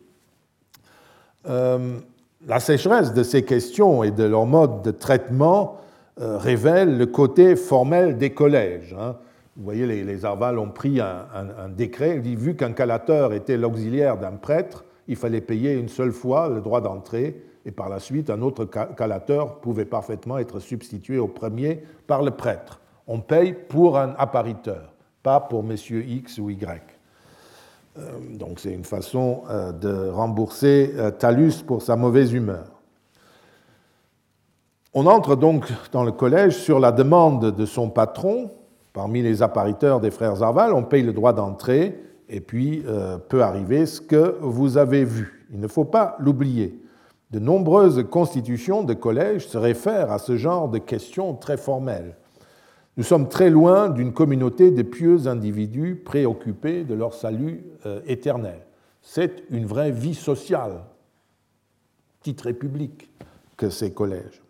La 2.48 2.60
sécheresse 2.60 3.14
de 3.14 3.24
ces 3.24 3.44
questions 3.44 4.04
et 4.04 4.12
de 4.12 4.24
leur 4.24 4.46
mode 4.46 4.82
de 4.82 4.92
traitement 4.92 5.78
euh, 6.20 6.38
révèle 6.38 6.98
le 6.98 7.06
côté 7.06 7.56
formel 7.56 8.18
des 8.18 8.32
collèges. 8.32 8.96
Hein. 9.00 9.16
Vous 9.58 9.64
voyez, 9.64 9.86
les, 9.86 10.04
les 10.04 10.26
Arval 10.26 10.58
ont 10.60 10.70
pris 10.70 11.00
un, 11.00 11.70
décret, 11.70 12.16
il 12.16 12.22
dit, 12.22 12.36
vu 12.36 12.56
qu'un 12.56 12.72
calateur 12.72 13.34
était 13.34 13.58
l'auxiliaire 13.58 14.18
d'un 14.18 14.32
prêtre, 14.32 14.86
il 15.08 15.16
fallait 15.16 15.42
payer 15.42 15.74
une 15.74 15.90
seule 15.90 16.14
fois 16.14 16.48
le 16.50 16.62
droit 16.62 16.82
d'entrée, 16.82 17.44
et 17.66 17.72
par 17.72 17.90
la 17.90 18.00
suite, 18.00 18.30
un 18.30 18.42
autre 18.42 18.66
calateur 18.66 19.60
pouvait 19.60 19.86
parfaitement 19.86 20.38
être 20.38 20.60
substitué 20.60 21.20
au 21.20 21.28
premier 21.28 21.84
par 22.08 22.24
le 22.24 22.32
prêtre. 22.32 22.80
On 23.08 23.20
paye 23.20 23.54
pour 23.54 24.00
un 24.00 24.16
appariteur, 24.18 24.94
pas 25.22 25.40
pour 25.40 25.64
monsieur 25.64 26.04
X 26.04 26.40
ou 26.40 26.50
Y. 26.50 26.91
Euh, 27.98 28.20
donc 28.30 28.60
c'est 28.60 28.72
une 28.72 28.86
façon 28.86 29.44
euh, 29.50 29.72
de 29.72 30.10
rembourser 30.10 30.94
euh, 30.96 31.12
Talus 31.12 31.64
pour 31.66 31.82
sa 31.82 31.96
mauvaise 31.96 32.32
humeur. 32.32 32.82
On 34.94 35.06
entre 35.08 35.36
donc 35.36 35.66
dans 35.92 36.04
le 36.04 36.12
collège 36.12 36.56
sur 36.56 36.80
la 36.80 36.92
demande 36.92 37.56
de 37.56 37.66
son 37.66 37.90
patron, 37.90 38.52
Parmi 38.94 39.22
les 39.22 39.42
appariteurs 39.42 40.02
des 40.02 40.12
frères 40.12 40.44
Arval, 40.44 40.74
on 40.74 40.84
paye 40.84 41.02
le 41.02 41.14
droit 41.14 41.32
d'entrée 41.32 41.98
et 42.28 42.42
puis 42.42 42.84
peut 43.30 43.42
arriver 43.42 43.86
ce 43.86 44.02
que 44.02 44.36
vous 44.42 44.78
avez 44.78 45.06
vu. 45.06 45.48
Il 45.54 45.62
ne 45.62 45.68
faut 45.70 45.86
pas 45.86 46.18
l'oublier. 46.20 46.78
De 47.30 47.40
nombreuses 47.40 48.04
constitutions 48.12 48.84
de 48.84 48.94
collèges 48.94 49.48
se 49.48 49.58
réfèrent 49.58 50.12
à 50.12 50.20
ce 50.20 50.36
genre 50.36 50.68
de 50.68 50.78
questions 50.78 51.36
très 51.36 51.56
formelles. 51.56 52.18
Nous 52.98 53.04
sommes 53.04 53.30
très 53.30 53.50
loin 53.50 53.90
d'une 53.90 54.12
communauté 54.12 54.70
de 54.70 54.82
pieux 54.82 55.28
individus 55.28 55.96
préoccupés 55.96 56.84
de 56.84 56.94
leur 56.94 57.14
salut 57.14 57.64
euh, 57.86 58.02
éternel. 58.06 58.60
C'est 59.02 59.44
une 59.50 59.66
vraie 59.66 59.92
vie 59.92 60.14
sociale, 60.14 60.84
petite 62.20 62.42
république, 62.42 63.10
que 63.56 63.70
ces 63.70 63.94
collèges. 63.94 64.42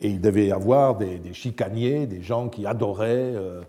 Et 0.00 0.08
il 0.08 0.20
devait 0.20 0.46
y 0.46 0.52
avoir 0.52 0.96
des, 0.96 1.20
chicaniers, 1.32 2.06
des 2.06 2.22
gens 2.22 2.48
qui 2.48 2.66
adoraient 2.66 3.34
euh, 3.34 3.60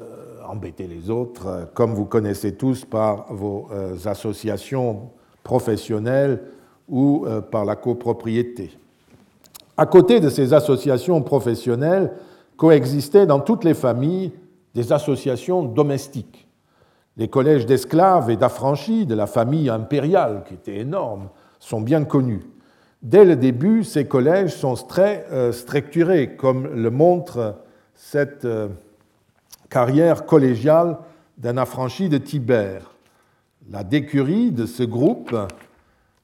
euh, 0.00 0.42
embêter 0.46 0.86
les 0.88 1.08
autres, 1.08 1.70
comme 1.74 1.94
vous 1.94 2.06
connaissez 2.06 2.56
tous 2.56 2.84
par 2.84 3.32
vos 3.32 3.68
associations 4.04 5.10
professionnelles 5.44 6.42
ou 6.88 7.26
par 7.50 7.64
la 7.64 7.76
copropriété. 7.76 8.70
À 9.76 9.86
côté 9.86 10.20
de 10.20 10.28
ces 10.28 10.52
associations 10.54 11.22
professionnelles, 11.22 12.12
coexistaient 12.58 13.24
dans 13.24 13.40
toutes 13.40 13.64
les 13.64 13.72
familles 13.72 14.32
des 14.74 14.92
associations 14.92 15.62
domestiques. 15.62 16.46
Les 17.16 17.28
collèges 17.28 17.64
d'esclaves 17.64 18.30
et 18.30 18.36
d'affranchis 18.36 19.06
de 19.06 19.14
la 19.14 19.26
famille 19.26 19.70
impériale, 19.70 20.44
qui 20.46 20.54
étaient 20.54 20.78
énormes, 20.78 21.30
sont 21.58 21.80
bien 21.80 22.04
connus. 22.04 22.42
Dès 23.00 23.24
le 23.24 23.36
début, 23.36 23.84
ces 23.84 24.06
collèges 24.06 24.54
sont 24.54 24.74
très 24.74 25.24
euh, 25.30 25.52
structurés, 25.52 26.36
comme 26.36 26.66
le 26.66 26.90
montre 26.90 27.56
cette 27.94 28.44
euh, 28.44 28.68
carrière 29.70 30.26
collégiale 30.26 30.98
d'un 31.38 31.56
affranchi 31.56 32.08
de 32.08 32.18
Tibère. 32.18 32.92
La 33.70 33.84
décurie 33.84 34.50
de 34.50 34.66
ce 34.66 34.82
groupe 34.82 35.36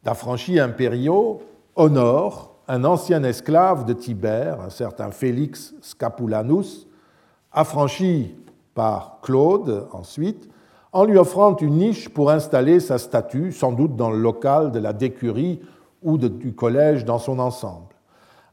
d'affranchis 0.03 0.59
impériaux 0.59 1.43
honore 1.77 2.54
un 2.69 2.85
ancien 2.85 3.23
esclave 3.25 3.85
de 3.85 3.93
Tibère, 3.93 4.61
un 4.61 4.71
certain 4.71 5.11
Félix 5.11 5.75
Scapulanus, 5.81 6.87
affranchi 7.53 8.35
par 8.75 9.19
Claude 9.23 9.87
ensuite, 9.93 10.49
en 10.93 11.05
lui 11.05 11.19
offrant 11.19 11.57
une 11.57 11.77
niche 11.77 12.09
pour 12.09 12.31
installer 12.31 12.81
sa 12.81 12.99
statue, 12.99 13.53
sans 13.53 13.73
doute 13.73 13.97
dans 13.97 14.11
le 14.11 14.19
local 14.19 14.71
de 14.73 14.79
la 14.79 14.93
décurie 14.93 15.61
ou 16.03 16.19
du 16.19 16.55
collège 16.55 17.05
dans 17.05 17.19
son 17.19 17.39
ensemble. 17.39 17.95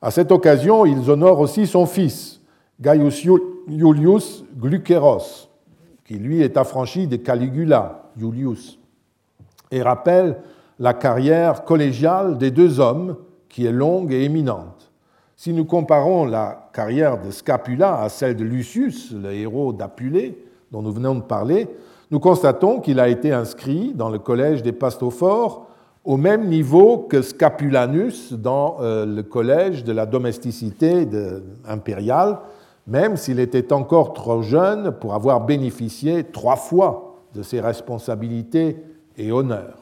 À 0.01 0.09
cette 0.09 0.31
occasion, 0.31 0.85
ils 0.85 1.09
honorent 1.09 1.39
aussi 1.39 1.67
son 1.67 1.85
fils, 1.85 2.41
Gaius 2.79 3.23
Iulius 3.67 4.43
Gluceros, 4.57 5.49
qui 6.03 6.15
lui 6.15 6.41
est 6.41 6.57
affranchi 6.57 7.07
de 7.07 7.17
Caligula, 7.17 8.09
Iulius, 8.17 8.79
et 9.69 9.83
rappelle 9.83 10.37
la 10.79 10.95
carrière 10.95 11.63
collégiale 11.63 12.39
des 12.39 12.49
deux 12.49 12.79
hommes, 12.79 13.17
qui 13.51 13.65
est 13.65 13.71
longue 13.71 14.13
et 14.13 14.23
éminente. 14.23 14.91
Si 15.35 15.53
nous 15.53 15.65
comparons 15.65 16.25
la 16.25 16.69
carrière 16.73 17.21
de 17.21 17.31
Scapula 17.31 18.01
à 18.01 18.09
celle 18.09 18.35
de 18.35 18.43
Lucius, 18.43 19.11
le 19.11 19.33
héros 19.33 19.73
d'Apulée, 19.73 20.43
dont 20.71 20.81
nous 20.81 20.91
venons 20.91 21.15
de 21.15 21.21
parler, 21.21 21.67
nous 22.09 22.19
constatons 22.19 22.79
qu'il 22.79 22.99
a 22.99 23.09
été 23.09 23.31
inscrit 23.31 23.93
dans 23.93 24.09
le 24.09 24.19
collège 24.19 24.63
des 24.63 24.71
Pastophores 24.71 25.67
au 26.03 26.17
même 26.17 26.47
niveau 26.47 26.97
que 26.97 27.21
Scapulanus 27.21 28.33
dans 28.33 28.77
euh, 28.81 29.05
le 29.05 29.23
collège 29.23 29.83
de 29.83 29.91
la 29.91 30.05
domesticité 30.05 31.07
impériale, 31.67 32.39
même 32.87 33.17
s'il 33.17 33.39
était 33.39 33.71
encore 33.73 34.13
trop 34.13 34.41
jeune 34.41 34.91
pour 34.91 35.13
avoir 35.13 35.45
bénéficié 35.45 36.23
trois 36.23 36.55
fois 36.55 37.19
de 37.33 37.43
ses 37.43 37.61
responsabilités 37.61 38.77
et 39.17 39.31
honneurs. 39.31 39.80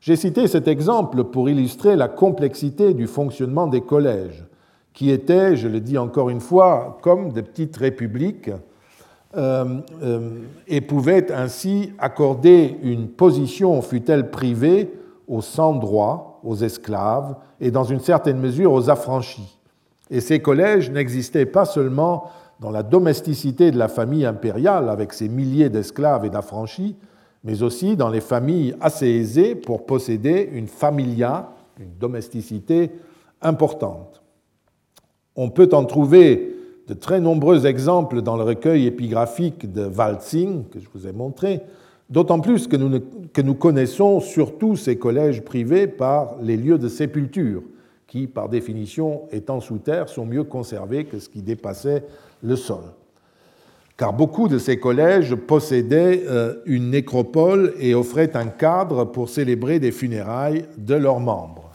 J'ai 0.00 0.16
cité 0.16 0.46
cet 0.46 0.68
exemple 0.68 1.24
pour 1.24 1.50
illustrer 1.50 1.96
la 1.96 2.08
complexité 2.08 2.94
du 2.94 3.06
fonctionnement 3.06 3.66
des 3.66 3.80
collèges, 3.80 4.44
qui 4.92 5.10
étaient, 5.10 5.56
je 5.56 5.68
le 5.68 5.80
dis 5.80 5.98
encore 5.98 6.30
une 6.30 6.40
fois, 6.40 6.98
comme 7.02 7.32
des 7.32 7.42
petites 7.42 7.76
républiques 7.76 8.50
et 10.66 10.80
pouvait 10.80 11.30
ainsi 11.32 11.92
accorder 11.98 12.78
une 12.82 13.08
position, 13.08 13.80
fût-elle 13.82 14.30
privée, 14.30 14.90
aux 15.28 15.42
sans-droits, 15.42 16.40
aux 16.42 16.56
esclaves 16.56 17.36
et 17.60 17.70
dans 17.70 17.84
une 17.84 18.00
certaine 18.00 18.38
mesure 18.38 18.72
aux 18.72 18.88
affranchis. 18.88 19.58
Et 20.10 20.20
ces 20.20 20.40
collèges 20.40 20.90
n'existaient 20.90 21.46
pas 21.46 21.66
seulement 21.66 22.30
dans 22.60 22.70
la 22.70 22.82
domesticité 22.82 23.70
de 23.70 23.78
la 23.78 23.88
famille 23.88 24.24
impériale 24.24 24.88
avec 24.88 25.12
ses 25.12 25.28
milliers 25.28 25.68
d'esclaves 25.68 26.24
et 26.24 26.30
d'affranchis, 26.30 26.96
mais 27.44 27.62
aussi 27.62 27.96
dans 27.96 28.08
les 28.08 28.20
familles 28.20 28.74
assez 28.80 29.08
aisées 29.08 29.54
pour 29.54 29.86
posséder 29.86 30.48
une 30.52 30.68
familia, 30.68 31.50
une 31.78 31.94
domesticité 31.98 32.90
importante. 33.40 34.22
On 35.36 35.50
peut 35.50 35.68
en 35.72 35.84
trouver 35.84 36.56
de 36.88 36.94
très 36.94 37.20
nombreux 37.20 37.66
exemples 37.66 38.22
dans 38.22 38.36
le 38.36 38.42
recueil 38.42 38.86
épigraphique 38.86 39.70
de 39.70 39.86
Waltzing, 39.86 40.64
que 40.68 40.80
je 40.80 40.88
vous 40.92 41.06
ai 41.06 41.12
montré, 41.12 41.60
d'autant 42.10 42.40
plus 42.40 42.66
que 42.66 42.76
nous, 42.76 43.00
que 43.32 43.42
nous 43.42 43.54
connaissons 43.54 44.20
surtout 44.20 44.74
ces 44.74 44.96
collèges 44.98 45.42
privés 45.42 45.86
par 45.86 46.36
les 46.42 46.56
lieux 46.56 46.78
de 46.78 46.88
sépulture, 46.88 47.62
qui, 48.06 48.26
par 48.26 48.48
définition, 48.48 49.22
étant 49.30 49.60
sous 49.60 49.78
terre, 49.78 50.08
sont 50.08 50.24
mieux 50.24 50.44
conservés 50.44 51.04
que 51.04 51.18
ce 51.18 51.28
qui 51.28 51.42
dépassait 51.42 52.04
le 52.42 52.56
sol. 52.56 52.82
Car 53.98 54.12
beaucoup 54.12 54.46
de 54.46 54.58
ces 54.58 54.78
collèges 54.78 55.34
possédaient 55.34 56.22
euh, 56.28 56.62
une 56.66 56.90
nécropole 56.90 57.74
et 57.80 57.96
offraient 57.96 58.36
un 58.36 58.46
cadre 58.46 59.04
pour 59.04 59.28
célébrer 59.28 59.80
des 59.80 59.90
funérailles 59.90 60.66
de 60.76 60.94
leurs 60.94 61.18
membres. 61.18 61.72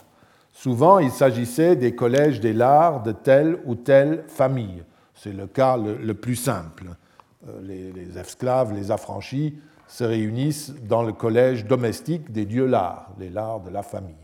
Souvent, 0.53 0.99
il 0.99 1.11
s'agissait 1.11 1.75
des 1.75 1.93
collèges 1.93 2.39
des 2.39 2.53
lards 2.53 3.03
de 3.03 3.11
telle 3.11 3.59
ou 3.65 3.75
telle 3.75 4.23
famille. 4.27 4.83
C'est 5.13 5.33
le 5.33 5.47
cas 5.47 5.75
le, 5.75 6.13
plus 6.13 6.37
simple. 6.37 6.85
Euh, 7.49 7.59
les, 7.61 8.17
esclaves, 8.17 8.73
les 8.73 8.89
affranchis 8.89 9.59
se 9.89 10.05
réunissent 10.05 10.73
dans 10.87 11.03
le 11.03 11.11
collège 11.11 11.65
domestique 11.65 12.31
des 12.31 12.45
dieux 12.45 12.67
lards, 12.67 13.09
les 13.19 13.29
lards 13.29 13.59
de 13.59 13.69
la 13.69 13.83
famille. 13.83 14.15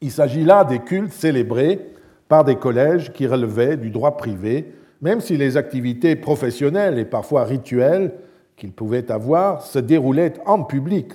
Il 0.00 0.10
s'agit 0.10 0.42
là 0.42 0.64
des 0.64 0.80
cultes 0.80 1.12
célébrés 1.12 1.92
par 2.26 2.42
des 2.42 2.56
collèges 2.56 3.12
qui 3.12 3.28
relevaient 3.28 3.76
du 3.76 3.90
droit 3.90 4.16
privé, 4.16 4.74
même 5.04 5.20
si 5.20 5.36
les 5.36 5.58
activités 5.58 6.16
professionnelles 6.16 6.98
et 6.98 7.04
parfois 7.04 7.44
rituelles 7.44 8.14
qu'ils 8.56 8.72
pouvaient 8.72 9.12
avoir 9.12 9.60
se 9.60 9.78
déroulaient 9.78 10.32
en 10.46 10.62
public, 10.62 11.12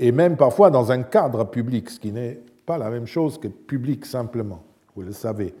et 0.00 0.10
même 0.10 0.36
parfois 0.36 0.70
dans 0.70 0.90
un 0.90 1.04
cadre 1.04 1.44
public, 1.44 1.88
ce 1.88 2.00
qui 2.00 2.10
n'est 2.10 2.40
pas 2.66 2.78
la 2.78 2.90
même 2.90 3.06
chose 3.06 3.38
que 3.38 3.46
public 3.46 4.06
simplement, 4.06 4.64
vous 4.96 5.02
le 5.02 5.12
savez. 5.12 5.54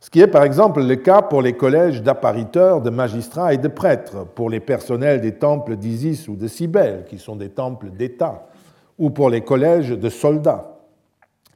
Ce 0.00 0.10
qui 0.10 0.20
est 0.20 0.26
par 0.26 0.42
exemple 0.42 0.82
le 0.82 0.96
cas 0.96 1.22
pour 1.22 1.40
les 1.40 1.54
collèges 1.54 2.02
d'appariteurs, 2.02 2.82
de 2.82 2.90
magistrats 2.90 3.54
et 3.54 3.58
de 3.58 3.68
prêtres, 3.68 4.26
pour 4.34 4.50
les 4.50 4.60
personnels 4.60 5.22
des 5.22 5.32
temples 5.32 5.76
d'Isis 5.76 6.28
ou 6.28 6.36
de 6.36 6.46
Cybèle, 6.46 7.06
qui 7.08 7.18
sont 7.18 7.36
des 7.36 7.48
temples 7.48 7.88
d'État, 7.88 8.48
ou 8.98 9.08
pour 9.08 9.30
les 9.30 9.40
collèges 9.40 9.90
de 9.90 10.08
soldats. 10.10 10.76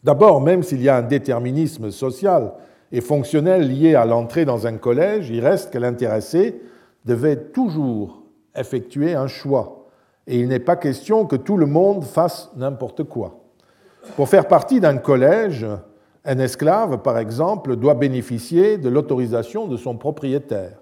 D'abord, 0.03 0.40
même 0.40 0.62
s'il 0.62 0.80
y 0.80 0.88
a 0.88 0.96
un 0.96 1.03
déterminisme 1.03 1.90
social 1.90 2.53
et 2.93 3.01
fonctionnel 3.01 3.68
lié 3.68 3.95
à 3.95 4.05
l'entrée 4.05 4.45
dans 4.45 4.66
un 4.66 4.76
collège, 4.76 5.30
il 5.30 5.45
reste 5.45 5.72
que 5.72 5.78
l'intéressé 5.78 6.61
devait 7.07 7.36
toujours 7.36 8.22
effectuer 8.55 9.14
un 9.14 9.26
choix. 9.26 9.86
Et 10.26 10.38
il 10.38 10.49
n'est 10.49 10.61
pas 10.61 10.76
question 10.76 11.26
que 11.26 11.36
tout 11.36 11.57
le 11.57 11.66
monde 11.66 12.05
fasse 12.05 12.51
n'importe 12.55 13.05
quoi. 13.05 13.40
Pour 14.14 14.28
faire 14.28 14.47
partie 14.47 14.78
d'un 14.78 14.99
collège, 14.99 15.66
un 16.24 16.38
esclave, 16.38 16.99
par 16.99 17.18
exemple, 17.18 17.76
doit 17.76 17.95
bénéficier 17.95 18.78
de 18.78 18.88
l'autorisation 18.88 19.66
de 19.66 19.76
son 19.76 19.97
propriétaire. 19.97 20.78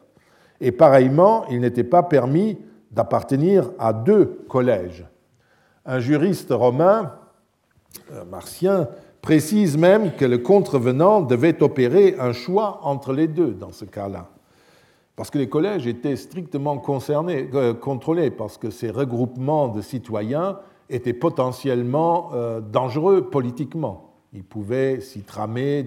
Et 0.61 0.73
pareillement, 0.73 1.47
il 1.49 1.61
n'était 1.61 1.85
pas 1.85 2.03
permis 2.03 2.59
d'appartenir 2.91 3.71
à 3.79 3.93
deux 3.93 4.45
collèges. 4.49 5.07
Un 5.87 6.01
juriste 6.01 6.51
romain, 6.51 7.15
euh, 8.13 8.25
Martien, 8.25 8.89
précise 9.23 9.77
même 9.77 10.15
que 10.17 10.25
le 10.25 10.39
contrevenant 10.39 11.21
devait 11.21 11.63
opérer 11.63 12.17
un 12.19 12.33
choix 12.33 12.81
entre 12.83 13.13
les 13.13 13.29
deux 13.29 13.53
dans 13.53 13.73
ce 13.73 13.85
cas-là. 13.85 14.31
Parce 15.17 15.31
que 15.31 15.39
les 15.39 15.49
collèges 15.49 15.87
étaient 15.87 16.17
strictement 16.17 16.79
concernés, 16.79 17.49
euh, 17.53 17.75
contrôlés, 17.75 18.31
parce 18.31 18.57
que 18.57 18.71
ces 18.71 18.91
regroupements 18.91 19.69
de 19.69 19.83
citoyens 19.83 20.59
étaient 20.89 21.13
potentiellement 21.13 22.31
euh, 22.33 22.61
dangereux 22.61 23.29
politiquement. 23.29 24.15
Ils 24.33 24.45
pouvaient 24.45 25.01
s'y 25.01 25.21
tramer 25.21 25.87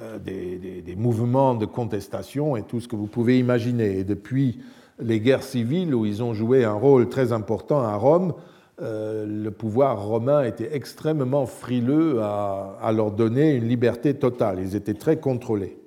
euh, 0.00 0.18
des, 0.18 0.58
des, 0.58 0.82
des, 0.82 0.96
mouvements 0.96 1.54
de 1.54 1.66
contestation 1.66 2.56
et 2.56 2.62
tout 2.62 2.78
ce 2.80 2.86
que 2.86 2.94
vous 2.94 3.08
pouvez 3.08 3.38
imaginer. 3.38 3.98
Et 3.98 4.04
depuis 4.04 4.60
les 5.00 5.18
guerres 5.18 5.42
civiles, 5.42 5.94
où 5.94 6.06
ils 6.06 6.22
ont 6.22 6.34
joué 6.34 6.64
un 6.64 6.74
rôle 6.74 7.08
très 7.08 7.32
important 7.32 7.80
à 7.80 7.96
Rome, 7.96 8.34
euh, 8.82 9.24
le 9.24 9.50
pouvoir 9.52 10.04
romain 10.04 10.42
était 10.42 10.74
extrêmement 10.74 11.46
frileux 11.46 12.20
à, 12.22 12.90
leur 12.92 13.12
donner 13.12 13.54
une 13.54 13.68
liberté 13.68 14.14
totale. 14.14 14.58
Ils 14.60 14.74
étaient 14.74 14.94
très 14.94 15.18
contrôlés. 15.18 15.78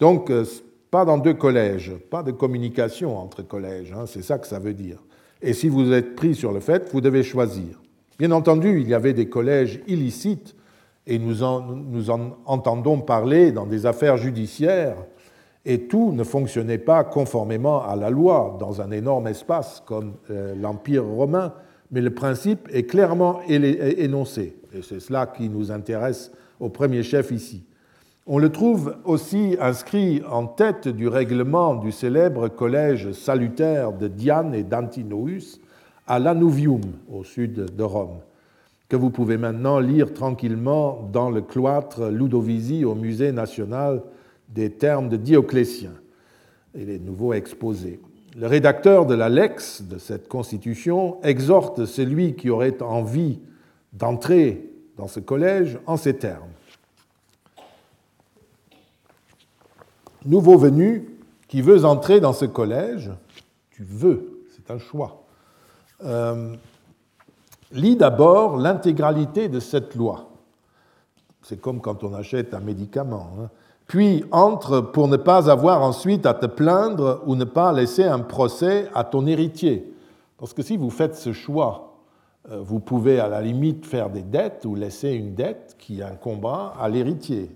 Donc, 0.00 0.30
euh, 0.30 0.44
pas 0.90 1.04
dans 1.04 1.18
deux 1.18 1.34
collèges, 1.34 1.92
pas 2.10 2.22
de 2.22 2.32
communication 2.32 3.18
entre 3.18 3.42
collèges, 3.42 3.92
hein, 3.92 4.04
c'est 4.06 4.22
ça 4.22 4.38
que 4.38 4.46
ça 4.46 4.58
veut 4.58 4.72
dire. 4.72 4.98
Et 5.42 5.52
si 5.52 5.68
vous 5.68 5.92
êtes 5.92 6.14
pris 6.14 6.34
sur 6.34 6.52
le 6.52 6.60
fait, 6.60 6.90
vous 6.90 7.02
devez 7.02 7.22
choisir. 7.22 7.82
Bien 8.18 8.30
entendu, 8.30 8.80
il 8.80 8.88
y 8.88 8.94
avait 8.94 9.12
des 9.12 9.28
collèges 9.28 9.80
illicites, 9.86 10.54
et 11.06 11.18
nous 11.18 11.42
en, 11.42 12.38
entendons 12.46 13.00
parler 13.00 13.52
dans 13.52 13.66
des 13.66 13.84
affaires 13.84 14.16
judiciaires, 14.16 14.96
et 15.66 15.82
tout 15.82 16.12
ne 16.12 16.24
fonctionnait 16.24 16.78
pas 16.78 17.04
conformément 17.04 17.84
à 17.84 17.94
la 17.94 18.08
loi 18.08 18.56
dans 18.58 18.80
un 18.80 18.90
énorme 18.90 19.26
espace 19.26 19.82
comme 19.84 20.14
euh, 20.30 20.54
l'Empire 20.54 21.04
romain 21.04 21.52
mais 21.90 22.00
le 22.00 22.10
principe 22.10 22.68
est 22.72 22.84
clairement 22.84 23.40
énoncé, 23.48 24.56
et 24.74 24.82
c'est 24.82 25.00
cela 25.00 25.26
qui 25.26 25.48
nous 25.48 25.70
intéresse 25.70 26.32
au 26.60 26.68
premier 26.68 27.02
chef 27.02 27.30
ici. 27.30 27.64
On 28.26 28.38
le 28.38 28.50
trouve 28.50 28.96
aussi 29.04 29.56
inscrit 29.60 30.20
en 30.28 30.46
tête 30.46 30.88
du 30.88 31.06
règlement 31.06 31.76
du 31.76 31.92
célèbre 31.92 32.48
collège 32.48 33.12
salutaire 33.12 33.92
de 33.92 34.08
Diane 34.08 34.52
et 34.52 34.64
d'Antinoüs 34.64 35.60
à 36.08 36.18
Lanuvium, 36.18 36.80
au 37.08 37.22
sud 37.22 37.76
de 37.76 37.82
Rome, 37.84 38.18
que 38.88 38.96
vous 38.96 39.10
pouvez 39.10 39.36
maintenant 39.36 39.78
lire 39.78 40.12
tranquillement 40.12 41.08
dans 41.12 41.30
le 41.30 41.40
cloître 41.40 42.08
Ludovisi 42.08 42.84
au 42.84 42.96
Musée 42.96 43.30
national 43.30 44.02
des 44.48 44.70
termes 44.70 45.08
de 45.08 45.16
Dioclétien 45.16 45.92
et 46.74 46.84
les 46.84 46.98
nouveaux 46.98 47.32
exposés. 47.32 48.00
Le 48.36 48.46
rédacteur 48.48 49.06
de 49.06 49.14
la 49.14 49.30
Lex 49.30 49.80
de 49.80 49.96
cette 49.96 50.28
constitution 50.28 51.18
exhorte 51.22 51.86
celui 51.86 52.36
qui 52.36 52.50
aurait 52.50 52.82
envie 52.82 53.40
d'entrer 53.94 54.70
dans 54.98 55.08
ce 55.08 55.20
collège 55.20 55.78
en 55.86 55.96
ces 55.96 56.18
termes. 56.18 56.50
Nouveau 60.26 60.58
venu 60.58 61.16
qui 61.48 61.62
veut 61.62 61.86
entrer 61.86 62.20
dans 62.20 62.34
ce 62.34 62.44
collège, 62.44 63.10
tu 63.70 63.84
veux, 63.84 64.44
c'est 64.54 64.70
un 64.70 64.78
choix. 64.78 65.24
Euh, 66.04 66.54
lis 67.72 67.96
d'abord 67.96 68.58
l'intégralité 68.58 69.48
de 69.48 69.60
cette 69.60 69.94
loi. 69.94 70.30
C'est 71.40 71.58
comme 71.58 71.80
quand 71.80 72.04
on 72.04 72.12
achète 72.12 72.52
un 72.52 72.60
médicament. 72.60 73.30
Hein 73.40 73.48
puis 73.86 74.24
entre 74.32 74.80
pour 74.80 75.08
ne 75.08 75.16
pas 75.16 75.50
avoir 75.50 75.82
ensuite 75.82 76.26
à 76.26 76.34
te 76.34 76.46
plaindre 76.46 77.22
ou 77.26 77.36
ne 77.36 77.44
pas 77.44 77.72
laisser 77.72 78.04
un 78.04 78.20
procès 78.20 78.88
à 78.94 79.04
ton 79.04 79.26
héritier. 79.26 79.92
Parce 80.38 80.52
que 80.52 80.62
si 80.62 80.76
vous 80.76 80.90
faites 80.90 81.14
ce 81.14 81.32
choix, 81.32 81.94
euh, 82.50 82.60
vous 82.62 82.80
pouvez 82.80 83.20
à 83.20 83.28
la 83.28 83.40
limite 83.40 83.86
faire 83.86 84.10
des 84.10 84.22
dettes 84.22 84.64
ou 84.64 84.74
laisser 84.74 85.12
une 85.12 85.34
dette 85.34 85.76
qui 85.78 86.02
incombera 86.02 86.74
à 86.80 86.88
l'héritier. 86.88 87.50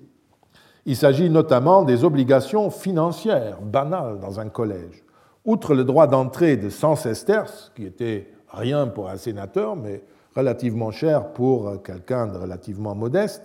Il 0.86 0.96
s'agit 0.96 1.28
notamment 1.28 1.82
des 1.82 2.04
obligations 2.04 2.70
financières 2.70 3.60
banales 3.60 4.18
dans 4.20 4.40
un 4.40 4.48
collège. 4.48 5.04
Outre 5.44 5.74
le 5.74 5.84
droit 5.84 6.06
d'entrée 6.06 6.56
de 6.56 6.70
100 6.70 6.96
sesterces, 6.96 7.72
qui 7.74 7.84
était 7.84 8.32
rien 8.48 8.86
pour 8.86 9.08
un 9.08 9.16
sénateur, 9.16 9.76
mais 9.76 10.02
relativement 10.34 10.90
cher 10.90 11.32
pour 11.32 11.82
quelqu'un 11.82 12.26
de 12.26 12.38
relativement 12.38 12.94
modeste, 12.94 13.42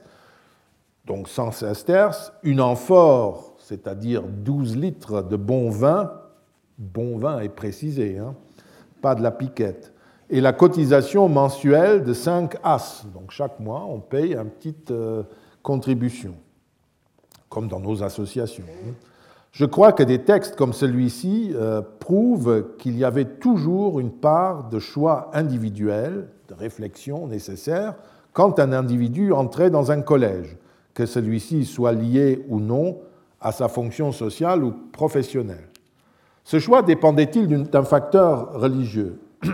donc 1.05 1.27
100 1.27 1.51
sesterces, 1.51 2.33
une 2.43 2.61
amphore, 2.61 3.55
c'est-à-dire 3.59 4.23
12 4.23 4.75
litres 4.75 5.21
de 5.21 5.35
bon 5.35 5.69
vin, 5.69 6.11
bon 6.77 7.17
vin 7.17 7.39
est 7.39 7.49
précisé, 7.49 8.17
hein, 8.17 8.35
pas 9.01 9.15
de 9.15 9.21
la 9.21 9.31
piquette, 9.31 9.93
et 10.29 10.41
la 10.41 10.53
cotisation 10.53 11.29
mensuelle 11.29 12.03
de 12.03 12.13
5 12.13 12.55
as. 12.63 13.05
Donc 13.13 13.31
chaque 13.31 13.59
mois, 13.59 13.85
on 13.87 13.99
paye 13.99 14.33
une 14.33 14.49
petite 14.49 14.91
euh, 14.91 15.23
contribution, 15.61 16.35
comme 17.49 17.67
dans 17.67 17.79
nos 17.79 18.03
associations. 18.03 18.65
Hein. 18.87 18.93
Je 19.51 19.65
crois 19.65 19.93
que 19.93 20.03
des 20.03 20.23
textes 20.23 20.55
comme 20.55 20.73
celui-ci 20.73 21.51
euh, 21.53 21.81
prouvent 21.99 22.75
qu'il 22.77 22.97
y 22.97 23.05
avait 23.05 23.25
toujours 23.25 23.99
une 23.99 24.11
part 24.11 24.69
de 24.69 24.79
choix 24.79 25.29
individuel, 25.33 26.27
de 26.49 26.53
réflexion 26.55 27.27
nécessaire, 27.27 27.93
quand 28.33 28.59
un 28.59 28.73
individu 28.73 29.31
entrait 29.31 29.69
dans 29.69 29.91
un 29.91 30.01
collège 30.01 30.57
que 30.95 31.05
celui-ci 31.05 31.65
soit 31.65 31.91
lié 31.91 32.43
ou 32.49 32.59
non 32.59 32.97
à 33.39 33.51
sa 33.51 33.67
fonction 33.67 34.11
sociale 34.11 34.63
ou 34.63 34.73
professionnelle. 34.91 35.69
Ce 36.43 36.57
choix 36.57 36.81
dépendait-il 36.81 37.47
d'un 37.65 37.83
facteur 37.83 38.53
religieux? 38.53 39.19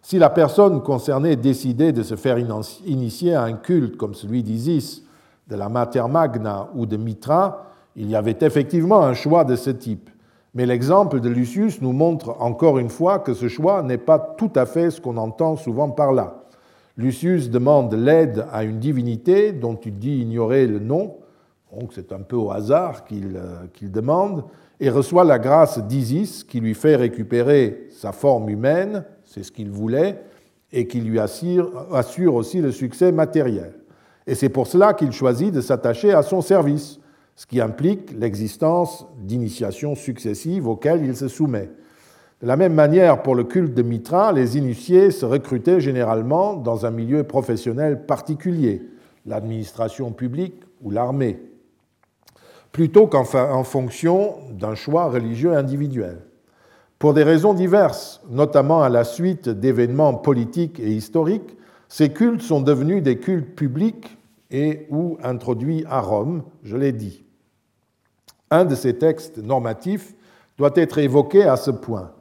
Si 0.00 0.18
la 0.18 0.30
personne 0.30 0.82
concernée 0.82 1.36
décidait 1.36 1.92
de 1.92 2.02
se 2.02 2.16
faire 2.16 2.38
initier 2.38 3.34
à 3.34 3.42
un 3.42 3.52
culte 3.52 3.98
comme 3.98 4.14
celui 4.14 4.42
d'Isis, 4.42 5.04
de 5.48 5.56
la 5.56 5.68
Mater 5.68 6.04
Magna 6.08 6.70
ou 6.74 6.86
de 6.86 6.96
Mitra, 6.96 7.66
il 7.94 8.08
y 8.08 8.16
avait 8.16 8.38
effectivement 8.40 9.02
un 9.02 9.12
choix 9.12 9.44
de 9.44 9.54
ce 9.54 9.68
type. 9.68 10.08
Mais 10.54 10.64
l'exemple 10.64 11.20
de 11.20 11.28
Lucius 11.28 11.82
nous 11.82 11.92
montre 11.92 12.36
encore 12.40 12.78
une 12.78 12.88
fois 12.88 13.18
que 13.18 13.34
ce 13.34 13.48
choix 13.48 13.82
n'est 13.82 13.98
pas 13.98 14.18
tout 14.18 14.52
à 14.54 14.64
fait 14.64 14.90
ce 14.90 14.98
qu'on 14.98 15.18
entend 15.18 15.56
souvent 15.56 15.90
par 15.90 16.12
là. 16.12 16.37
Lucius 16.98 17.48
demande 17.48 17.94
l'aide 17.94 18.44
à 18.50 18.64
une 18.64 18.80
divinité 18.80 19.52
dont 19.52 19.76
il 19.76 19.98
dit 20.00 20.18
ignorer 20.18 20.66
le 20.66 20.80
nom, 20.80 21.14
donc 21.72 21.92
c'est 21.94 22.12
un 22.12 22.22
peu 22.22 22.34
au 22.34 22.50
hasard 22.50 23.04
euh, 23.12 23.66
qu'il 23.72 23.92
demande, 23.92 24.44
et 24.80 24.90
reçoit 24.90 25.22
la 25.22 25.38
grâce 25.38 25.78
d'Isis 25.78 26.42
qui 26.42 26.58
lui 26.58 26.74
fait 26.74 26.96
récupérer 26.96 27.86
sa 27.90 28.10
forme 28.10 28.50
humaine, 28.50 29.04
c'est 29.24 29.44
ce 29.44 29.52
qu'il 29.52 29.70
voulait, 29.70 30.20
et 30.72 30.88
qui 30.88 31.00
lui 31.00 31.20
assure, 31.20 31.86
assure 31.94 32.34
aussi 32.34 32.60
le 32.60 32.72
succès 32.72 33.12
matériel. 33.12 33.74
Et 34.26 34.34
c'est 34.34 34.48
pour 34.48 34.66
cela 34.66 34.92
qu'il 34.92 35.12
choisit 35.12 35.54
de 35.54 35.60
s'attacher 35.60 36.12
à 36.12 36.22
son 36.22 36.40
service, 36.40 36.98
ce 37.36 37.46
qui 37.46 37.60
implique 37.60 38.10
l'existence 38.18 39.06
d'initiations 39.20 39.94
successives 39.94 40.66
auxquelles 40.66 41.04
il 41.04 41.16
se 41.16 41.28
soumet. 41.28 41.70
De 42.40 42.46
la 42.46 42.56
même 42.56 42.74
manière, 42.74 43.22
pour 43.22 43.34
le 43.34 43.42
culte 43.42 43.74
de 43.74 43.82
Mitra, 43.82 44.32
les 44.32 44.56
initiés 44.56 45.10
se 45.10 45.26
recrutaient 45.26 45.80
généralement 45.80 46.54
dans 46.54 46.86
un 46.86 46.90
milieu 46.92 47.24
professionnel 47.24 48.06
particulier, 48.06 48.82
l'administration 49.26 50.12
publique 50.12 50.62
ou 50.80 50.92
l'armée, 50.92 51.42
plutôt 52.70 53.08
qu'en 53.08 53.64
fonction 53.64 54.36
d'un 54.52 54.76
choix 54.76 55.10
religieux 55.10 55.54
individuel. 55.54 56.18
Pour 57.00 57.12
des 57.12 57.24
raisons 57.24 57.54
diverses, 57.54 58.20
notamment 58.30 58.82
à 58.82 58.88
la 58.88 59.02
suite 59.02 59.48
d'événements 59.48 60.14
politiques 60.14 60.78
et 60.78 60.90
historiques, 60.90 61.56
ces 61.88 62.12
cultes 62.12 62.42
sont 62.42 62.60
devenus 62.60 63.02
des 63.02 63.18
cultes 63.18 63.56
publics 63.56 64.16
et 64.52 64.86
ou 64.90 65.18
introduits 65.24 65.84
à 65.88 66.00
Rome, 66.00 66.44
je 66.62 66.76
l'ai 66.76 66.92
dit. 66.92 67.24
Un 68.50 68.64
de 68.64 68.76
ces 68.76 68.96
textes 68.96 69.38
normatifs 69.38 70.14
doit 70.56 70.72
être 70.76 70.98
évoqué 70.98 71.42
à 71.42 71.56
ce 71.56 71.70
point. 71.70 72.12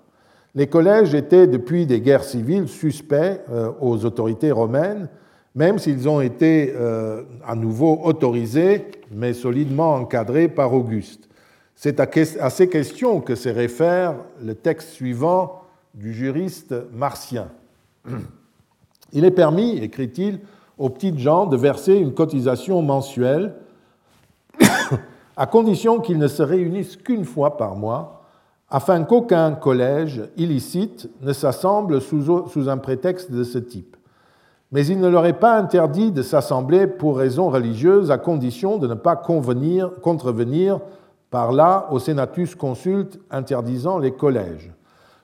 Les 0.57 0.65
collèges 0.65 1.13
étaient 1.13 1.45
depuis 1.45 1.85
des 1.85 2.01
guerres 2.01 2.23
civiles 2.23 2.67
suspects 2.67 3.41
euh, 3.51 3.71
aux 3.79 4.05
autorités 4.05 4.51
romaines, 4.51 5.07
même 5.53 5.77
s'ils 5.77 6.09
ont 6.09 6.19
été 6.19 6.73
euh, 6.75 7.21
à 7.45 7.53
nouveau 7.53 8.01
autorisés, 8.03 8.87
mais 9.11 9.33
solidement 9.33 9.93
encadrés 9.93 10.47
par 10.47 10.73
Auguste. 10.73 11.29
C'est 11.75 11.99
à 11.99 12.49
ces 12.49 12.69
questions 12.69 13.21
que 13.21 13.35
se 13.35 13.49
réfère 13.49 14.15
le 14.43 14.55
texte 14.55 14.89
suivant 14.89 15.61
du 15.93 16.11
juriste 16.11 16.73
martien. 16.91 17.49
Il 19.13 19.25
est 19.25 19.31
permis, 19.31 19.77
écrit-il, 19.77 20.39
aux 20.79 20.89
petites 20.89 21.19
gens 21.19 21.45
de 21.45 21.55
verser 21.55 21.93
une 21.93 22.15
cotisation 22.15 22.81
mensuelle 22.81 23.53
à 25.37 25.45
condition 25.45 25.99
qu'ils 25.99 26.17
ne 26.17 26.27
se 26.27 26.41
réunissent 26.41 26.97
qu'une 26.97 27.25
fois 27.25 27.57
par 27.57 27.75
mois, 27.75 28.16
afin 28.69 29.03
qu'aucun 29.03 29.53
collège 29.53 30.23
illicite 30.35 31.09
ne 31.21 31.33
s'assemble 31.33 32.01
sous 32.01 32.69
un 32.69 32.77
prétexte 32.77 33.31
de 33.31 33.43
ce 33.43 33.57
type. 33.57 33.95
Mais 34.71 34.85
il 34.85 34.99
ne 34.99 35.07
leur 35.07 35.25
est 35.25 35.39
pas 35.39 35.57
interdit 35.57 36.11
de 36.11 36.21
s'assembler 36.21 36.87
pour 36.87 37.17
raisons 37.17 37.49
religieuses, 37.49 38.11
à 38.11 38.17
condition 38.17 38.77
de 38.77 38.87
ne 38.87 38.95
pas 38.95 39.15
convenir, 39.15 39.91
contrevenir 40.01 40.81
par 41.29 41.53
là 41.53 41.87
au 41.91 41.99
senatus 41.99 42.55
consulte 42.55 43.19
interdisant 43.31 43.97
les 43.99 44.11
collèges. 44.11 44.73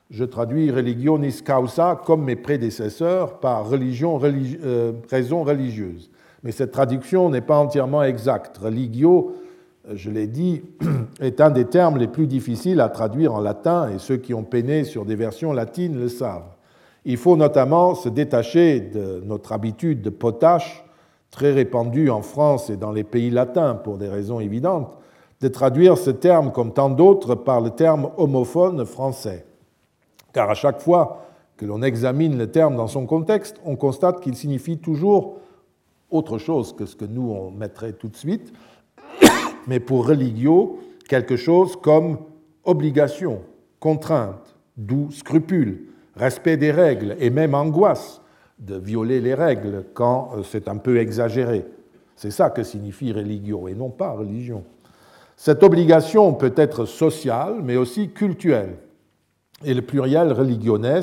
Je 0.10 0.24
traduis 0.24 0.72
religionis 0.72 1.41
causa 1.46 2.00
comme 2.06 2.24
mes 2.24 2.36
prédécesseurs 2.36 3.39
par 3.39 3.68
religion, 3.68 4.20
euh, 4.24 4.94
raison 5.10 5.44
religieuse. 5.44 6.10
Mais 6.44 6.52
cette 6.52 6.72
traduction 6.72 7.30
n'est 7.30 7.41
pas 7.41 7.58
entièrement 7.58 8.04
exacte. 8.04 8.60
Je 9.92 10.10
l'ai 10.10 10.28
dit, 10.28 10.62
est 11.20 11.42
un 11.42 11.52
des 11.52 11.66
termes 11.66 11.98
les 11.98 12.08
plus 12.08 12.28
difficiles 12.28 12.80
à 12.80 12.90
traduire 12.90 13.34
en 13.34 13.42
latin, 13.42 13.90
et 13.90 14.00
ceux 14.00 14.18
qui 14.18 14.34
ont 14.34 14.44
peiné 14.44 14.84
sur 14.84 15.06
des 15.06 15.16
versions 15.16 15.54
latines 15.54 16.00
le 16.00 16.10
savent. 16.10 16.56
Il 17.06 17.18
faut 17.18 17.36
notamment 17.36 17.96
se 17.96 18.08
détacher 18.08 18.80
de 18.80 19.22
notre 19.26 19.52
habitude 19.52 20.02
de 20.02 20.10
potache, 20.10 20.86
très 21.32 21.52
répandue 21.52 22.10
en 22.10 22.22
France 22.22 22.70
et 22.70 22.78
dans 22.78 22.92
les 22.92 23.04
pays 23.04 23.30
latins 23.30 23.76
pour 23.76 23.98
des 23.98 24.08
raisons 24.08 24.40
évidentes, 24.40 24.96
de 25.42 25.48
traduire 25.48 25.98
ce 25.98 26.12
terme 26.12 26.52
comme 26.52 26.74
tant 26.74 26.90
d'autres 26.90 27.36
par 27.36 27.60
le 27.60 27.72
terme 27.72 28.12
homophone 28.18 28.86
français. 28.86 29.46
Car 30.32 30.50
à 30.50 30.54
chaque 30.54 30.80
fois 30.80 31.26
que 31.58 31.66
l'on 31.66 31.82
examine 31.82 32.38
le 32.38 32.50
terme 32.50 32.78
dans 32.78 32.88
son 32.88 33.06
contexte, 33.06 33.60
on 33.66 33.76
constate 33.76 34.22
qu'il 34.22 34.36
signifie 34.36 34.78
toujours 34.78 35.40
autre 36.10 36.38
chose 36.38 36.74
que 36.74 36.86
ce 36.86 36.96
que 36.96 37.06
nous 37.06 37.32
on 37.32 37.52
mettrait 37.52 37.94
tout 37.94 38.08
de 38.08 38.16
suite, 38.16 38.54
mais 39.68 39.80
pour 39.80 40.07
religio, 40.07 40.80
quelque 41.07 41.36
chose 41.36 41.76
comme 41.76 42.18
obligation, 42.64 43.41
contrainte, 43.80 44.55
d'où 44.78 45.11
scrupule, 45.11 45.86
respect 46.16 46.57
des 46.57 46.72
règles 46.72 47.16
et 47.20 47.30
même 47.30 47.55
angoisse 47.55 48.22
de 48.59 48.76
violer 48.76 49.20
les 49.20 49.34
règles 49.34 49.86
quand 49.93 50.32
euh, 50.36 50.43
c'est 50.43 50.68
un 50.68 50.78
peu 50.78 50.97
exagéré. 50.97 51.66
C'est 52.16 52.32
ça 52.32 52.49
que 52.49 52.64
signifie 52.64 53.11
religio 53.11 53.68
et 53.68 53.74
non 53.74 53.89
pas 53.89 54.11
religion. 54.11 54.64
Cette 55.36 55.64
obligation 55.64 56.34
peut 56.34 56.53
être 56.55 56.86
sociale 56.86 57.55
mais 57.64 57.76
aussi 57.76 58.09
culturelle. 58.09 58.76
Et 59.66 59.74
le 59.74 59.82
pluriel 59.82 60.32
religiones 60.32 61.01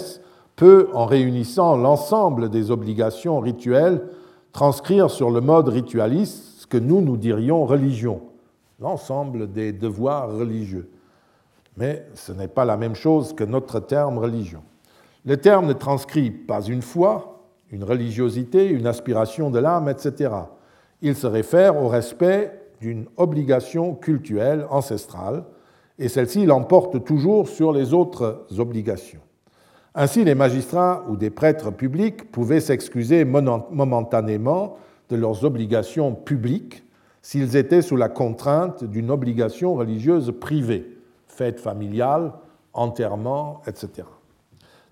peut, 0.56 0.88
en 0.92 1.06
réunissant 1.06 1.76
l'ensemble 1.76 2.50
des 2.50 2.70
obligations 2.70 3.40
rituelles, 3.40 4.02
transcrire 4.52 5.10
sur 5.10 5.30
le 5.30 5.40
mode 5.40 5.68
ritualiste 5.68 6.60
ce 6.60 6.66
que 6.66 6.76
nous, 6.76 7.00
nous 7.00 7.16
dirions 7.16 7.64
religion 7.64 8.20
l'ensemble 8.80 9.52
des 9.52 9.72
devoirs 9.72 10.34
religieux. 10.34 10.90
Mais 11.76 12.06
ce 12.14 12.32
n'est 12.32 12.48
pas 12.48 12.64
la 12.64 12.76
même 12.76 12.94
chose 12.94 13.34
que 13.34 13.44
notre 13.44 13.80
terme 13.80 14.18
religion. 14.18 14.62
Le 15.24 15.36
terme 15.36 15.66
ne 15.66 15.72
transcrit 15.72 16.30
pas 16.30 16.62
une 16.62 16.82
foi, 16.82 17.42
une 17.70 17.84
religiosité, 17.84 18.68
une 18.68 18.86
aspiration 18.86 19.50
de 19.50 19.58
l'âme, 19.58 19.88
etc. 19.88 20.34
Il 21.02 21.14
se 21.14 21.26
réfère 21.26 21.76
au 21.76 21.88
respect 21.88 22.58
d'une 22.80 23.06
obligation 23.16 23.94
cultuelle 23.94 24.66
ancestrale, 24.70 25.44
et 25.98 26.08
celle-ci 26.08 26.46
l'emporte 26.46 27.04
toujours 27.04 27.48
sur 27.48 27.72
les 27.72 27.92
autres 27.92 28.46
obligations. 28.58 29.20
Ainsi, 29.94 30.24
les 30.24 30.34
magistrats 30.34 31.04
ou 31.08 31.16
des 31.16 31.30
prêtres 31.30 31.70
publics 31.70 32.30
pouvaient 32.32 32.60
s'excuser 32.60 33.24
momentanément 33.24 34.76
de 35.10 35.16
leurs 35.16 35.44
obligations 35.44 36.14
publiques 36.14 36.84
s'ils 37.22 37.56
étaient 37.56 37.82
sous 37.82 37.96
la 37.96 38.08
contrainte 38.08 38.84
d'une 38.84 39.10
obligation 39.10 39.74
religieuse 39.74 40.32
privée, 40.40 40.96
fête 41.26 41.60
familiale, 41.60 42.32
enterrement, 42.72 43.60
etc. 43.66 44.04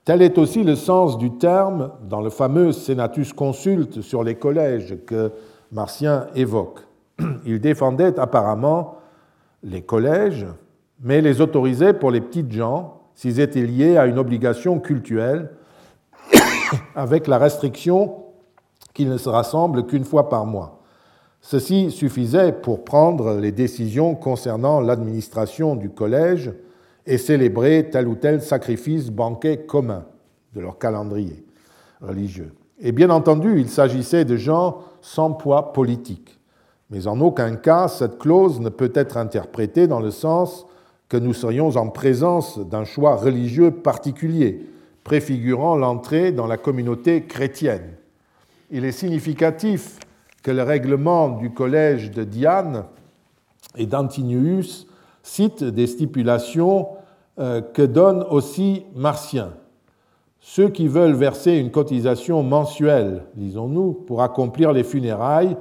Tel 0.04 0.22
est 0.22 0.38
aussi 0.38 0.64
le 0.64 0.74
sens 0.74 1.18
du 1.18 1.32
terme 1.32 1.90
dans 2.08 2.20
le 2.20 2.30
fameux 2.30 2.72
Senatus 2.72 3.32
Consulte 3.32 4.00
sur 4.00 4.24
les 4.24 4.36
collèges 4.36 4.96
que 5.06 5.32
Martien 5.70 6.28
évoque. 6.34 6.80
Il 7.44 7.60
défendait 7.60 8.18
apparemment 8.18 8.96
les 9.62 9.82
collèges, 9.82 10.46
mais 11.00 11.20
les 11.20 11.40
autorisait 11.40 11.92
pour 11.92 12.10
les 12.10 12.20
petites 12.20 12.52
gens 12.52 13.02
s'ils 13.14 13.40
étaient 13.40 13.66
liés 13.66 13.96
à 13.96 14.06
une 14.06 14.18
obligation 14.18 14.78
cultuelle, 14.78 15.50
avec 16.94 17.26
la 17.26 17.36
restriction 17.36 18.24
qu'ils 18.94 19.10
ne 19.10 19.18
se 19.18 19.28
rassemblent 19.28 19.86
qu'une 19.86 20.04
fois 20.04 20.28
par 20.28 20.46
mois. 20.46 20.77
Ceci 21.51 21.90
suffisait 21.90 22.53
pour 22.53 22.84
prendre 22.84 23.36
les 23.36 23.53
décisions 23.53 24.14
concernant 24.14 24.82
l'administration 24.82 25.76
du 25.76 25.88
collège 25.88 26.53
et 27.07 27.16
célébrer 27.16 27.88
tel 27.90 28.07
ou 28.07 28.16
tel 28.16 28.42
sacrifice 28.42 29.09
banquet 29.09 29.64
commun 29.66 30.05
de 30.55 30.61
leur 30.61 30.78
calendrier 30.78 31.42
religieux. 32.03 32.53
Et 32.78 32.92
bien 32.92 33.09
entendu, 33.09 33.59
il 33.59 33.70
s'agissait 33.70 34.26
de 34.26 34.36
gens 34.36 34.80
sans 35.01 35.32
poids 35.32 35.72
politique. 35.72 36.38
Mais 36.90 37.07
en 37.07 37.18
aucun 37.22 37.57
cas, 37.57 37.88
cette 37.88 38.18
clause 38.18 38.61
ne 38.61 38.68
peut 38.68 38.92
être 38.94 39.16
interprétée 39.16 39.86
dans 39.86 40.01
le 40.01 40.11
sens 40.11 40.66
que 41.09 41.16
nous 41.16 41.32
serions 41.32 41.70
en 41.76 41.88
présence 41.88 42.59
d'un 42.59 42.84
choix 42.84 43.16
religieux 43.16 43.70
particulier, 43.70 44.66
préfigurant 45.03 45.76
l'entrée 45.76 46.30
dans 46.30 46.46
la 46.46 46.59
communauté 46.59 47.22
chrétienne. 47.22 47.94
Il 48.70 48.84
est 48.84 48.92
significatif 48.92 49.99
le 50.51 50.62
règlement 50.62 51.30
du 51.30 51.51
collège 51.51 52.11
de 52.11 52.24
Diane 52.24 52.84
et 53.76 53.86
d'Antinius 53.86 54.86
cite 55.22 55.62
des 55.62 55.86
stipulations 55.86 56.88
euh, 57.38 57.61
que 57.61 57.82
donne 57.82 58.24
aussi 58.30 58.84
Martien. 58.94 59.53
Ceux 60.40 60.68
qui 60.68 60.88
veulent 60.88 61.14
verser 61.14 61.53
une 61.57 61.70
cotisation 61.70 62.42
mensuelle, 62.42 63.24
disons-nous, 63.34 63.92
pour 63.92 64.22
accomplir 64.22 64.72
les 64.72 64.84
funérailles, 64.84 65.57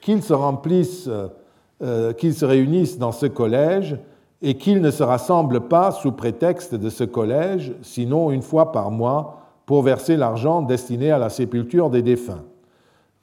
qu'ils 0.00 0.22
se 0.22 0.32
remplissent, 0.32 1.08
euh, 1.82 2.12
qu'ils 2.12 2.34
se 2.34 2.44
réunissent 2.44 2.98
dans 2.98 3.12
ce 3.12 3.26
collège 3.26 3.96
et 4.42 4.58
qu'ils 4.58 4.80
ne 4.80 4.90
se 4.90 5.02
rassemblent 5.02 5.68
pas 5.68 5.92
sous 5.92 6.12
prétexte 6.12 6.74
de 6.74 6.90
ce 6.90 7.04
collège, 7.04 7.74
sinon 7.82 8.30
une 8.30 8.42
fois 8.42 8.72
par 8.72 8.90
mois, 8.90 9.40
pour 9.66 9.82
verser 9.82 10.16
l'argent 10.16 10.62
destiné 10.62 11.10
à 11.10 11.18
la 11.18 11.30
sépulture 11.30 11.88
des 11.88 12.02
défunts. 12.02 12.42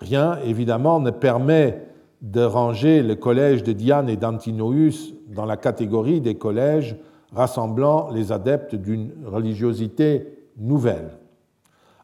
Rien, 0.01 0.39
évidemment, 0.43 0.99
ne 0.99 1.11
permet 1.11 1.85
de 2.21 2.41
ranger 2.41 3.03
le 3.03 3.15
collège 3.15 3.63
de 3.63 3.71
Diane 3.71 4.09
et 4.09 4.17
d'Antinoüs 4.17 5.13
dans 5.27 5.45
la 5.45 5.57
catégorie 5.57 6.21
des 6.21 6.35
collèges 6.35 6.97
rassemblant 7.33 8.09
les 8.11 8.31
adeptes 8.31 8.75
d'une 8.75 9.11
religiosité 9.25 10.27
nouvelle. 10.57 11.11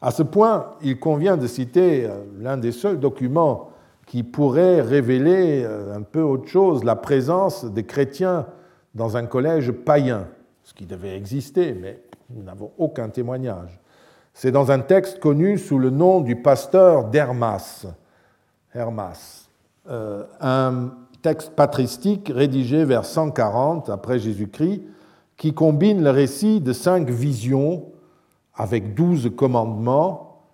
À 0.00 0.12
ce 0.12 0.22
point, 0.22 0.70
il 0.82 0.98
convient 0.98 1.36
de 1.36 1.46
citer 1.46 2.06
euh, 2.06 2.22
l'un 2.38 2.56
des 2.56 2.72
seuls 2.72 3.00
documents 3.00 3.70
qui 4.06 4.22
pourrait 4.22 4.80
révéler 4.80 5.64
euh, 5.64 5.94
un 5.94 6.02
peu 6.02 6.22
autre 6.22 6.46
chose, 6.46 6.84
la 6.84 6.96
présence 6.96 7.64
des 7.64 7.84
chrétiens 7.84 8.46
dans 8.94 9.16
un 9.16 9.26
collège 9.26 9.72
païen, 9.72 10.28
ce 10.62 10.72
qui 10.72 10.86
devait 10.86 11.16
exister, 11.16 11.74
mais 11.74 12.00
nous 12.30 12.42
n'avons 12.44 12.70
aucun 12.78 13.08
témoignage. 13.08 13.80
C'est 14.40 14.52
dans 14.52 14.70
un 14.70 14.78
texte 14.78 15.18
connu 15.18 15.58
sous 15.58 15.80
le 15.80 15.90
nom 15.90 16.20
du 16.20 16.36
pasteur 16.36 17.06
d'Hermas, 17.06 17.86
Hermas, 18.72 19.48
euh, 19.90 20.22
un 20.40 20.92
texte 21.22 21.56
patristique 21.56 22.30
rédigé 22.32 22.84
vers 22.84 23.04
140 23.04 23.90
après 23.90 24.20
Jésus-Christ, 24.20 24.82
qui 25.36 25.54
combine 25.54 26.04
le 26.04 26.10
récit 26.10 26.60
de 26.60 26.72
cinq 26.72 27.10
visions 27.10 27.86
avec 28.54 28.94
douze 28.94 29.28
commandements 29.36 30.44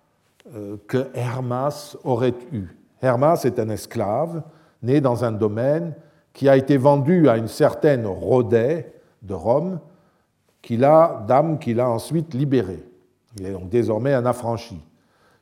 euh, 0.55 0.77
que 0.87 1.09
Hermas 1.13 1.95
aurait 2.03 2.33
eus. 2.53 2.75
Hermas 3.03 3.43
est 3.43 3.59
un 3.59 3.69
esclave 3.69 4.41
né 4.81 4.99
dans 4.99 5.25
un 5.25 5.31
domaine 5.31 5.93
qui 6.33 6.49
a 6.49 6.57
été 6.57 6.77
vendu 6.77 7.29
à 7.29 7.37
une 7.37 7.47
certaine 7.47 8.07
Rhodet 8.07 8.95
de 9.21 9.35
Rome, 9.35 9.79
qu'il 10.63 10.83
a, 10.83 11.23
dame 11.27 11.59
qu'il 11.59 11.79
a 11.79 11.87
ensuite 11.87 12.33
libérée. 12.33 12.83
Il 13.37 13.45
est 13.45 13.51
donc 13.51 13.69
désormais 13.69 14.13
un 14.13 14.25
affranchi. 14.25 14.79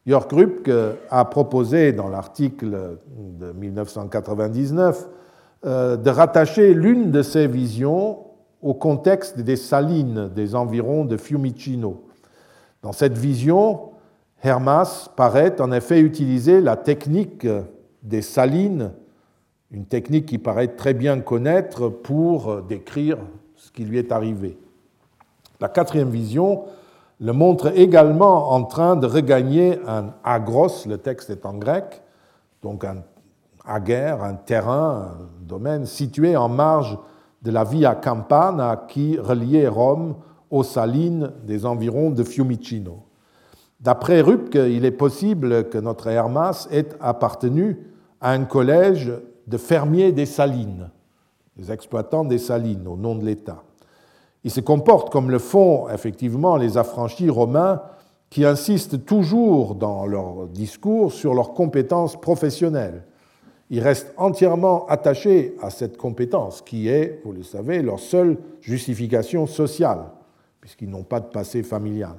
Jörg 0.06 0.32
Rübke 0.32 0.72
a 1.10 1.26
proposé 1.26 1.94
dans 1.94 2.10
l'article 2.10 2.98
de 3.18 3.52
1999 3.54 5.08
euh, 5.66 5.96
de 5.96 6.10
rattacher 6.10 6.74
l'une 6.74 7.12
de 7.12 7.22
ces 7.22 7.48
visions 7.48 8.20
au 8.62 8.74
contexte 8.74 9.40
des 9.40 9.56
salines 9.56 10.30
des 10.36 10.56
environs 10.56 11.06
de 11.06 11.16
Fiumicino. 11.16 12.04
Dans 12.82 12.92
cette 12.92 13.18
vision, 13.18 13.92
Hermas 14.44 15.10
paraît 15.16 15.62
en 15.62 15.72
effet 15.72 16.02
utiliser 16.02 16.60
la 16.60 16.76
technique 16.76 17.48
des 18.02 18.22
salines, 18.22 18.92
une 19.72 19.86
technique 19.86 20.26
qu'il 20.26 20.42
paraît 20.42 20.68
très 20.68 20.94
bien 20.94 21.22
connaître 21.22 21.88
pour 21.88 22.62
décrire 22.62 23.18
ce 23.56 23.72
qui 23.72 23.86
lui 23.86 23.98
est 23.98 24.12
arrivé. 24.12 24.58
La 25.62 25.70
quatrième 25.70 26.10
vision 26.10 26.66
le 27.24 27.32
montre 27.32 27.72
également 27.78 28.52
en 28.52 28.66
train 28.66 28.98
de 28.98 29.08
regagner 29.08 29.80
un 29.88 30.14
agros, 30.26 30.86
le 30.86 30.98
texte 30.98 31.30
est 31.30 31.46
en 31.46 31.54
grec, 31.54 32.02
donc 32.62 32.84
un 32.84 32.98
ager, 33.66 34.18
un 34.22 34.34
terrain, 34.34 35.14
un 35.22 35.46
domaine 35.48 35.86
situé 35.86 36.36
en 36.36 36.50
marge 36.50 37.00
de 37.42 37.50
la 37.50 37.64
via 37.64 37.96
Campana 37.96 38.76
qui 38.90 39.18
reliait 39.18 39.70
Rome 39.70 40.16
aux 40.52 40.64
salines 40.64 41.32
des 41.46 41.66
environs 41.66 42.10
de 42.10 42.24
Fiumicino. 42.24 43.06
D'après 43.80 44.20
Rupke, 44.20 44.56
il 44.56 44.84
est 44.84 44.92
possible 44.92 45.70
que 45.70 45.78
notre 45.78 46.08
Hermas 46.08 46.68
ait 46.72 46.90
appartenu 47.00 47.88
à 48.20 48.32
un 48.32 48.44
collège 48.44 49.14
de 49.48 49.58
fermiers 49.58 50.12
des 50.12 50.26
salines, 50.26 50.90
des 51.56 51.72
exploitants 51.72 52.26
des 52.26 52.38
salines 52.38 52.86
au 52.86 52.98
nom 52.98 53.16
de 53.16 53.24
l'État. 53.24 53.64
Il 54.44 54.52
se 54.52 54.60
comporte 54.60 55.10
comme 55.12 55.32
le 55.32 55.40
font 55.40 55.90
effectivement 55.90 56.58
les 56.58 56.78
affranchis 56.78 57.30
romains 57.30 57.82
qui 58.30 58.46
insistent 58.46 59.06
toujours 59.06 59.76
dans 59.76 60.06
leur 60.06 60.48
discours 60.48 61.14
sur 61.14 61.34
leurs 61.34 61.54
compétences 61.54 62.20
professionnelles. 62.20 63.04
Ils 63.70 63.80
restent 63.80 64.14
entièrement 64.18 64.86
attachés 64.88 65.56
à 65.62 65.70
cette 65.70 65.98
compétence 65.98 66.62
qui 66.62 66.90
est, 66.90 67.22
vous 67.24 67.32
le 67.32 67.44
savez, 67.44 67.82
leur 67.82 68.00
seule 68.00 68.38
justification 68.60 69.48
sociale, 69.48 70.06
puisqu'ils 70.60 70.90
n'ont 70.90 71.04
pas 71.04 71.20
de 71.20 71.28
passé 71.28 71.64
familial. 71.64 72.16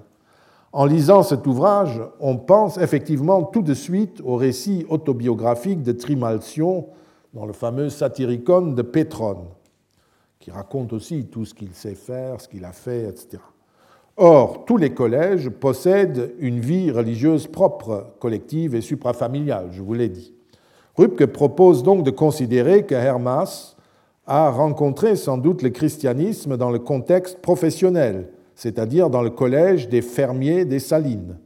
En 0.73 0.87
lisant 0.87 1.23
cet 1.23 1.47
ouvrage, 1.47 2.01
on 2.19 2.37
pense 2.37 2.79
effectivement 2.79 3.45
tout 3.45 3.63
de 3.63 3.75
suite 3.75 4.21
au 4.25 4.37
récit 4.37 4.87
autobiographique 4.89 5.83
de 5.83 5.93
Trimalcion 5.93 6.87
dans 7.33 7.47
le 7.47 7.53
fameux 7.53 7.91
Satyricon 7.91 8.73
de 8.73 8.83
Pétrone, 8.83 9.45
qui 10.45 10.51
raconte 10.51 10.93
aussi 10.93 11.25
tout 11.25 11.47
ce 11.47 11.55
qu'il 11.55 11.73
sait 11.73 11.95
faire, 11.95 12.39
ce 12.39 12.49
qu'il 12.49 12.67
a 12.67 12.73
fait, 12.73 13.05
etc. 13.05 13.39
Or, 14.19 14.67
tous 14.67 14.77
les 14.77 14.91
collèges 14.91 15.49
possèdent 15.49 16.35
une 16.39 16.61
vie 16.61 16.91
religieuse 16.91 17.47
propre, 17.47 18.09
collective 18.21 18.75
et 18.75 18.83
suprafamiliale, 18.83 19.69
je 19.73 19.81
vous 19.81 19.95
l'ai 19.95 20.11
dit. 20.11 20.35
Rübke 20.97 21.25
propose 21.25 21.83
donc 21.83 22.03
de 22.03 22.11
considérer 22.11 22.85
que 22.85 22.95
Hermas 22.95 23.75
a 24.27 24.51
rencontré 24.51 25.17
sans 25.17 25.39
doute 25.39 25.63
le 25.63 25.71
christianisme 25.71 26.59
dans 26.59 26.71
le 26.71 26.79
contexte 26.79 27.41
professionnel, 27.41 28.29
c'est-à-dire 28.55 29.09
dans 29.09 29.23
le 29.23 29.31
collège 29.31 29.89
des 29.89 30.03
fermiers 30.03 30.67
des 30.67 30.79
Salines. 30.79 31.39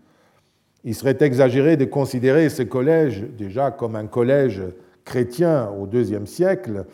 Il 0.83 0.97
serait 0.97 1.19
exagéré 1.21 1.77
de 1.77 1.85
considérer 1.85 2.49
ce 2.49 2.65
collège 2.65 3.25
déjà 3.39 3.71
comme 3.71 3.95
un 3.95 4.09
collège 4.09 4.61
chrétien 5.05 5.71
au 5.71 5.87
IIe 5.87 6.27
siècle, 6.27 6.85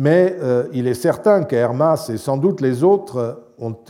mais 0.00 0.36
euh, 0.40 0.68
il 0.72 0.86
est 0.86 0.94
certain 0.94 1.42
qu'Hermas 1.42 2.08
et 2.08 2.18
sans 2.18 2.36
doute 2.36 2.60
les 2.60 2.84
autres, 2.84 3.42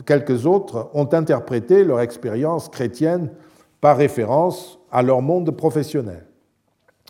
quelques 0.07 0.47
autres, 0.47 0.89
ont 0.95 1.07
interprété 1.13 1.83
leur 1.83 2.01
expérience 2.01 2.67
chrétienne 2.67 3.29
par 3.79 3.97
référence 3.97 4.79
à 4.91 5.03
leur 5.03 5.21
monde 5.21 5.51
professionnel. 5.51 6.25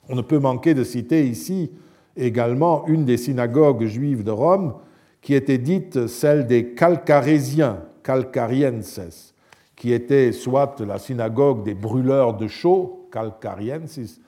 On 0.10 0.16
ne 0.18 0.22
peut 0.22 0.40
manquer 0.40 0.74
de 0.74 0.84
citer 0.84 1.26
ici 1.26 1.72
également 2.18 2.86
une 2.88 3.06
des 3.06 3.16
synagogues 3.16 3.86
juives 3.86 4.26
de 4.26 4.32
Rome, 4.32 4.74
qui 5.22 5.34
était 5.34 5.58
dite 5.58 6.08
celle 6.08 6.46
des 6.46 6.74
Calcarésiens, 6.74 7.80
calcarienses, 8.04 9.34
qui 9.78 9.94
était 9.94 10.34
soit 10.34 10.78
la 10.82 11.00
synagogue 11.00 11.64
des 11.64 11.74
brûleurs 11.74 12.34
de 12.34 12.48
chaux, 12.48 13.08
calcariensis, 13.14 14.20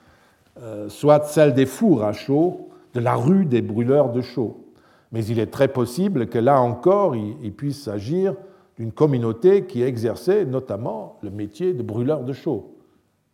euh, 0.62 0.88
soit 0.88 1.24
celle 1.24 1.52
des 1.52 1.66
fours 1.66 2.04
à 2.04 2.14
chaux, 2.14 2.70
de 2.94 3.00
la 3.00 3.16
rue 3.16 3.44
des 3.44 3.60
brûleurs 3.60 4.10
de 4.10 4.22
chaux. 4.22 4.61
Mais 5.12 5.24
il 5.26 5.38
est 5.38 5.46
très 5.50 5.68
possible 5.68 6.26
que 6.26 6.38
là 6.38 6.60
encore, 6.60 7.14
il 7.14 7.52
puisse 7.52 7.82
s'agir 7.82 8.34
d'une 8.76 8.92
communauté 8.92 9.66
qui 9.66 9.82
exerçait 9.82 10.44
notamment 10.44 11.18
le 11.22 11.30
métier 11.30 11.74
de 11.74 11.82
brûleur 11.82 12.24
de 12.24 12.32
chaux. 12.32 12.74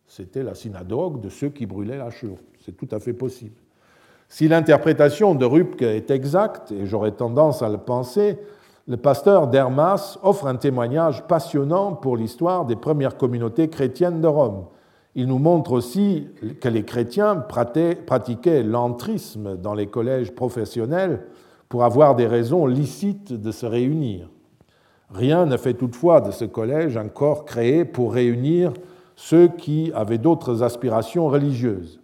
C'était 0.05 0.43
la 0.43 0.55
synagogue 0.55 1.21
de 1.21 1.29
ceux 1.29 1.49
qui 1.49 1.65
brûlaient 1.65 1.97
la 1.97 2.09
chaux. 2.09 2.37
C'est 2.59 2.75
tout 2.75 2.87
à 2.91 2.99
fait 2.99 3.13
possible. 3.13 3.55
Si 4.27 4.47
l'interprétation 4.47 5.33
de 5.35 5.45
Rupke 5.45 5.81
est 5.81 6.11
exacte, 6.11 6.71
et 6.71 6.85
j'aurais 6.85 7.11
tendance 7.11 7.61
à 7.61 7.69
le 7.69 7.77
penser, 7.77 8.37
le 8.87 8.97
pasteur 8.97 9.47
d'Hermas 9.47 10.19
offre 10.23 10.47
un 10.47 10.55
témoignage 10.55 11.25
passionnant 11.27 11.93
pour 11.93 12.17
l'histoire 12.17 12.65
des 12.65 12.75
premières 12.75 13.17
communautés 13.17 13.69
chrétiennes 13.69 14.19
de 14.19 14.27
Rome. 14.27 14.65
Il 15.15 15.27
nous 15.27 15.39
montre 15.39 15.71
aussi 15.71 16.27
que 16.59 16.69
les 16.69 16.83
chrétiens 16.83 17.35
pratiquaient 17.35 18.63
l'antrisme 18.63 19.57
dans 19.57 19.73
les 19.73 19.87
collèges 19.87 20.33
professionnels 20.33 21.25
pour 21.69 21.83
avoir 21.83 22.15
des 22.15 22.27
raisons 22.27 22.65
licites 22.65 23.31
de 23.31 23.51
se 23.51 23.65
réunir. 23.65 24.29
Rien 25.11 25.45
ne 25.45 25.55
fait 25.55 25.75
toutefois 25.75 26.19
de 26.19 26.31
ce 26.31 26.45
collège 26.45 26.97
un 26.97 27.07
corps 27.07 27.45
créé 27.45 27.85
pour 27.85 28.13
réunir 28.13 28.73
ceux 29.15 29.47
qui 29.47 29.91
avaient 29.93 30.17
d'autres 30.17 30.63
aspirations 30.63 31.27
religieuses. 31.27 31.99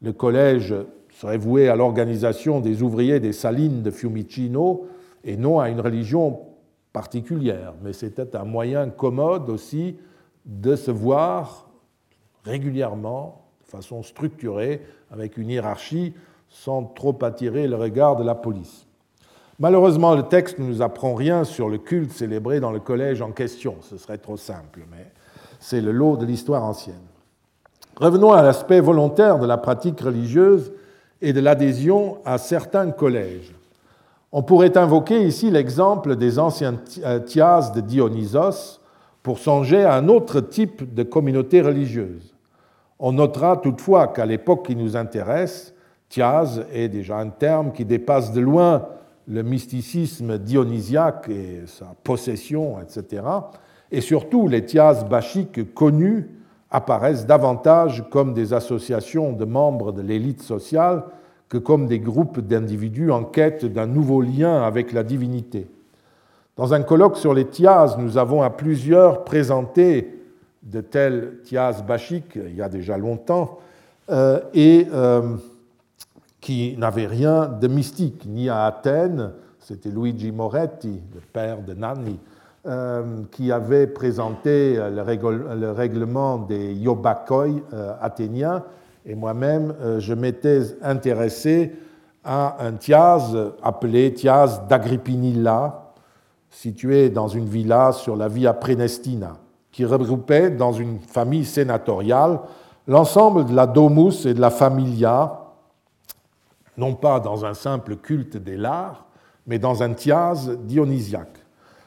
Le 0.00 0.12
collège 0.12 0.74
serait 1.10 1.38
voué 1.38 1.68
à 1.68 1.76
l'organisation 1.76 2.60
des 2.60 2.82
ouvriers 2.82 3.20
des 3.20 3.32
salines 3.32 3.82
de 3.82 3.90
Fiumicino 3.90 4.86
et 5.24 5.36
non 5.36 5.60
à 5.60 5.68
une 5.68 5.80
religion 5.80 6.40
particulière, 6.92 7.74
mais 7.82 7.92
c'était 7.92 8.36
un 8.36 8.44
moyen 8.44 8.90
commode 8.90 9.48
aussi 9.48 9.96
de 10.44 10.74
se 10.74 10.90
voir 10.90 11.68
régulièrement, 12.44 13.46
de 13.64 13.70
façon 13.70 14.02
structurée, 14.02 14.82
avec 15.10 15.36
une 15.36 15.50
hiérarchie, 15.50 16.14
sans 16.48 16.84
trop 16.84 17.16
attirer 17.22 17.66
le 17.66 17.76
regard 17.76 18.16
de 18.16 18.24
la 18.24 18.34
police. 18.34 18.86
Malheureusement, 19.62 20.16
le 20.16 20.24
texte 20.24 20.58
ne 20.58 20.64
nous 20.64 20.82
apprend 20.82 21.14
rien 21.14 21.44
sur 21.44 21.68
le 21.68 21.78
culte 21.78 22.10
célébré 22.10 22.58
dans 22.58 22.72
le 22.72 22.80
collège 22.80 23.22
en 23.22 23.30
question, 23.30 23.76
ce 23.80 23.96
serait 23.96 24.18
trop 24.18 24.36
simple, 24.36 24.80
mais 24.90 25.06
c'est 25.60 25.80
le 25.80 25.92
lot 25.92 26.16
de 26.16 26.26
l'histoire 26.26 26.64
ancienne. 26.64 26.96
Revenons 27.94 28.32
à 28.32 28.42
l'aspect 28.42 28.80
volontaire 28.80 29.38
de 29.38 29.46
la 29.46 29.58
pratique 29.58 30.00
religieuse 30.00 30.72
et 31.20 31.32
de 31.32 31.38
l'adhésion 31.38 32.18
à 32.24 32.38
certains 32.38 32.90
collèges. 32.90 33.54
On 34.32 34.42
pourrait 34.42 34.76
invoquer 34.76 35.22
ici 35.22 35.48
l'exemple 35.48 36.16
des 36.16 36.40
anciens 36.40 36.80
euh, 37.04 37.20
thias 37.20 37.70
de 37.72 37.82
Dionysos 37.82 38.80
pour 39.22 39.38
songer 39.38 39.84
à 39.84 39.94
un 39.94 40.08
autre 40.08 40.40
type 40.40 40.92
de 40.92 41.04
communauté 41.04 41.60
religieuse. 41.60 42.34
On 42.98 43.12
notera 43.12 43.58
toutefois 43.58 44.08
qu'à 44.08 44.26
l'époque 44.26 44.66
qui 44.66 44.74
nous 44.74 44.96
intéresse, 44.96 45.72
thias 46.08 46.62
est 46.72 46.88
déjà 46.88 47.18
un 47.18 47.28
terme 47.28 47.70
qui 47.70 47.84
dépasse 47.84 48.32
de 48.32 48.40
loin 48.40 48.88
le 49.28 49.42
mysticisme 49.42 50.38
dionysiaque 50.38 51.28
et 51.28 51.62
sa 51.66 51.94
possession, 52.02 52.76
etc. 52.80 53.22
Et 53.90 54.00
surtout, 54.00 54.48
les 54.48 54.64
thias 54.64 55.04
bachiques 55.04 55.74
connus 55.74 56.28
apparaissent 56.70 57.26
davantage 57.26 58.04
comme 58.10 58.32
des 58.32 58.52
associations 58.52 59.32
de 59.32 59.44
membres 59.44 59.92
de 59.92 60.02
l'élite 60.02 60.42
sociale 60.42 61.04
que 61.48 61.58
comme 61.58 61.86
des 61.86 61.98
groupes 61.98 62.40
d'individus 62.40 63.10
en 63.10 63.24
quête 63.24 63.66
d'un 63.66 63.86
nouveau 63.86 64.22
lien 64.22 64.62
avec 64.62 64.92
la 64.92 65.02
divinité. 65.02 65.66
Dans 66.56 66.72
un 66.72 66.82
colloque 66.82 67.18
sur 67.18 67.34
les 67.34 67.46
thias, 67.46 67.96
nous 67.98 68.16
avons 68.16 68.42
à 68.42 68.50
plusieurs 68.50 69.24
présenté 69.24 70.18
de 70.62 70.80
tels 70.80 71.40
thias 71.44 71.82
bachiques, 71.86 72.36
il 72.36 72.56
y 72.56 72.62
a 72.62 72.70
déjà 72.70 72.96
longtemps, 72.96 73.58
euh, 74.10 74.40
et 74.54 74.86
euh, 74.92 75.36
qui 76.42 76.74
n'avaient 76.76 77.06
rien 77.06 77.46
de 77.46 77.68
mystique, 77.68 78.26
ni 78.26 78.50
à 78.50 78.66
Athènes, 78.66 79.30
c'était 79.60 79.90
Luigi 79.90 80.32
Moretti, 80.32 81.00
le 81.14 81.20
père 81.32 81.62
de 81.62 81.72
Nanni, 81.72 82.18
euh, 82.66 83.22
qui 83.30 83.52
avait 83.52 83.86
présenté 83.86 84.74
le, 84.76 85.70
règlement 85.70 86.38
des 86.38 86.74
Yobakoi 86.74 87.46
euh, 87.72 87.94
athéniens, 88.02 88.64
et 89.06 89.14
moi-même, 89.14 89.72
euh, 89.80 90.00
je 90.00 90.14
m'étais 90.14 90.60
intéressé 90.82 91.72
à 92.24 92.56
un 92.64 92.72
thias 92.72 93.32
appelé 93.62 94.12
thias 94.12 94.62
d'Agrippinilla, 94.68 95.92
situé 96.50 97.08
dans 97.08 97.28
une 97.28 97.46
villa 97.46 97.92
sur 97.92 98.16
la 98.16 98.26
via 98.26 98.52
Prenestina, 98.52 99.36
qui 99.70 99.84
regroupait 99.84 100.50
dans 100.50 100.72
une 100.72 100.98
famille 100.98 101.44
sénatoriale 101.44 102.40
l'ensemble 102.88 103.44
de 103.44 103.54
la 103.54 103.68
domus 103.68 104.26
et 104.26 104.34
de 104.34 104.40
la 104.40 104.50
familia, 104.50 105.41
non 106.76 106.94
pas 106.94 107.20
dans 107.20 107.44
un 107.44 107.54
simple 107.54 107.96
culte 107.96 108.36
des 108.36 108.56
lards, 108.56 109.06
mais 109.46 109.58
dans 109.58 109.82
un 109.82 109.92
thias 109.92 110.50
dionysiaque. 110.64 111.38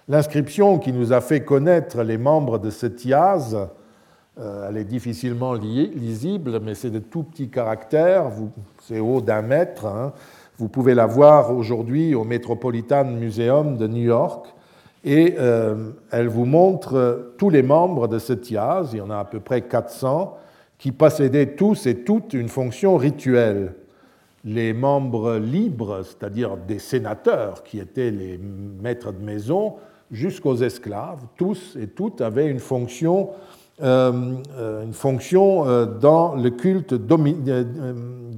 L'inscription 0.08 0.78
qui 0.78 0.94
nous 0.94 1.14
a 1.14 1.22
fait 1.22 1.42
connaître 1.42 2.04
les 2.04 2.18
membres 2.18 2.60
de 2.60 2.70
ce 2.70 2.86
thias, 2.86 3.56
euh, 4.40 4.70
elle 4.70 4.78
est 4.78 4.86
difficilement 4.86 5.54
lisible, 5.54 6.60
mais 6.62 6.76
c'est 6.76 6.92
de 6.92 7.00
tout 7.00 7.24
petits 7.24 7.50
caractères, 7.50 8.30
c'est 8.82 9.00
haut 9.00 9.22
d'un 9.22 9.42
mètre. 9.42 9.88
Hein. 9.88 10.14
Vous 10.58 10.68
pouvez 10.68 10.94
la 10.94 11.06
voir 11.06 11.52
aujourd'hui 11.52 12.14
au 12.14 12.24
Metropolitan 12.24 13.06
Museum 13.06 13.78
de 13.78 13.88
New 13.88 14.04
York. 14.04 14.54
Et 15.04 15.36
euh, 15.40 15.92
elle 16.12 16.28
vous 16.28 16.46
montre 16.46 17.34
tous 17.38 17.50
les 17.50 17.62
membres 17.62 18.08
de 18.08 18.20
ce 18.20 18.34
thias, 18.34 18.90
il 18.92 18.98
y 18.98 19.02
en 19.02 19.10
a 19.10 19.18
à 19.18 19.26
peu 19.26 19.40
près 19.40 19.62
400, 19.62 20.38
qui 20.78 20.92
possédaient 20.92 21.56
tous 21.56 21.86
et 21.88 22.04
toutes 22.04 22.34
une 22.34 22.50
fonction 22.50 22.98
rituelle. 22.98 23.74
Les 24.46 24.74
membres 24.74 25.38
libres, 25.38 26.04
c'est-à-dire 26.04 26.56
des 26.56 26.80
sénateurs 26.80 27.64
qui 27.64 27.80
étaient 27.80 28.12
les 28.12 28.38
maîtres 28.38 29.12
de 29.12 29.24
maison, 29.24 29.76
jusqu'aux 30.12 30.56
esclaves, 30.58 31.26
tous 31.36 31.78
et 31.80 31.88
toutes 31.88 32.22
avaient 32.22 32.48
une 32.48 32.60
fonction, 32.60 33.30
euh, 33.82 34.36
euh, 34.58 34.84
une 34.84 34.94
fonction 34.94 35.68
euh, 35.68 35.86
dans 35.86 36.36
le 36.36 36.50
culte 36.52 36.94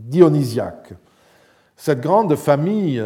dionysiaque. 0.09 0.93
Cette 1.75 2.01
grande 2.01 2.35
famille 2.35 3.03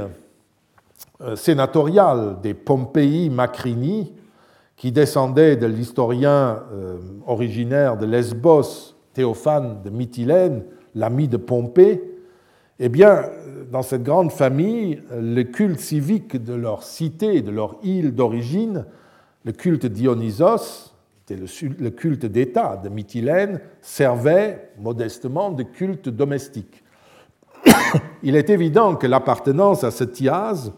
sénatoriale 1.35 2.37
des 2.41 2.53
Pompéi 2.53 3.29
Macrini, 3.29 4.13
qui 4.77 4.91
descendait 4.91 5.57
de 5.57 5.67
l'historien 5.67 6.63
originaire 7.27 7.97
de 7.97 8.05
Lesbos, 8.05 8.95
Théophane 9.13 9.81
de 9.83 9.89
Mytilène, 9.89 10.63
l'ami 10.95 11.27
de 11.27 11.35
Pompée, 11.37 12.01
eh 12.83 12.89
bien, 12.89 13.29
dans 13.71 13.83
cette 13.83 14.01
grande 14.01 14.31
famille, 14.31 15.03
le 15.11 15.43
culte 15.43 15.79
civique 15.79 16.43
de 16.43 16.55
leur 16.55 16.81
cité, 16.81 17.43
de 17.43 17.51
leur 17.51 17.77
île 17.83 18.15
d'origine, 18.15 18.87
le 19.45 19.51
culte 19.51 19.85
Dionysos, 19.85 20.91
le 21.29 21.89
culte 21.89 22.25
d'État 22.25 22.81
de 22.83 22.89
Mytilène, 22.89 23.61
servait 23.83 24.71
modestement 24.79 25.51
de 25.51 25.61
culte 25.61 26.09
domestique. 26.09 26.83
Il 28.23 28.35
est 28.35 28.49
évident 28.49 28.95
que 28.95 29.05
l'appartenance 29.05 29.83
à 29.83 29.91
ce 29.91 30.03
thiase 30.03 30.73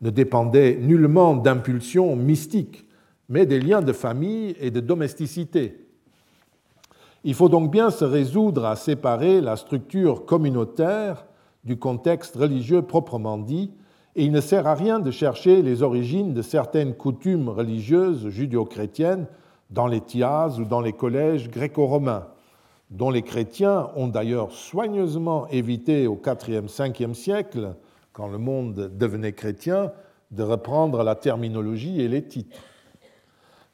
ne 0.00 0.10
dépendait 0.10 0.78
nullement 0.80 1.34
d'impulsions 1.34 2.14
mystiques, 2.14 2.86
mais 3.28 3.46
des 3.46 3.60
liens 3.60 3.82
de 3.82 3.92
famille 3.92 4.54
et 4.60 4.70
de 4.70 4.78
domesticité. 4.78 5.88
Il 7.24 7.34
faut 7.34 7.48
donc 7.48 7.72
bien 7.72 7.90
se 7.90 8.04
résoudre 8.04 8.64
à 8.64 8.76
séparer 8.76 9.40
la 9.40 9.56
structure 9.56 10.24
communautaire 10.24 11.24
du 11.68 11.76
contexte 11.76 12.34
religieux 12.34 12.80
proprement 12.80 13.36
dit, 13.36 13.70
et 14.16 14.24
il 14.24 14.32
ne 14.32 14.40
sert 14.40 14.66
à 14.66 14.74
rien 14.74 15.00
de 15.00 15.10
chercher 15.10 15.60
les 15.60 15.82
origines 15.82 16.32
de 16.32 16.40
certaines 16.40 16.94
coutumes 16.94 17.50
religieuses 17.50 18.30
judéo-chrétiennes 18.30 19.26
dans 19.68 19.86
les 19.86 20.00
thias 20.00 20.58
ou 20.58 20.64
dans 20.64 20.80
les 20.80 20.94
collèges 20.94 21.50
gréco-romains, 21.50 22.26
dont 22.90 23.10
les 23.10 23.20
chrétiens 23.20 23.90
ont 23.96 24.08
d'ailleurs 24.08 24.50
soigneusement 24.50 25.46
évité 25.48 26.06
au 26.06 26.18
IVe, 26.48 26.64
Ve 26.64 27.12
siècle, 27.12 27.74
quand 28.14 28.28
le 28.28 28.38
monde 28.38 28.90
devenait 28.96 29.34
chrétien, 29.34 29.92
de 30.30 30.42
reprendre 30.42 31.02
la 31.02 31.16
terminologie 31.16 32.00
et 32.00 32.08
les 32.08 32.24
titres. 32.24 32.62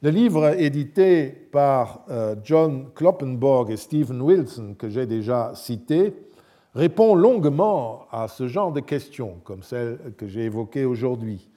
Le 0.01 0.09
livre 0.09 0.59
édité 0.59 1.27
par 1.29 2.03
euh, 2.09 2.35
John 2.43 2.87
Kloppenborg 2.93 3.71
et 3.71 3.77
Stephen 3.77 4.21
Wilson, 4.21 4.75
que 4.77 4.89
j'ai 4.89 5.05
déjà 5.05 5.53
cité, 5.55 6.13
répond 6.75 7.15
longuement 7.15 8.05
à 8.11 8.27
ce 8.27 8.47
genre 8.47 8.71
de 8.71 8.81
questions, 8.81 9.37
comme 9.43 9.63
celle 9.63 9.97
que 10.17 10.27
j'ai 10.27 10.43
évoquée 10.43 10.85
aujourd'hui. 10.85 11.49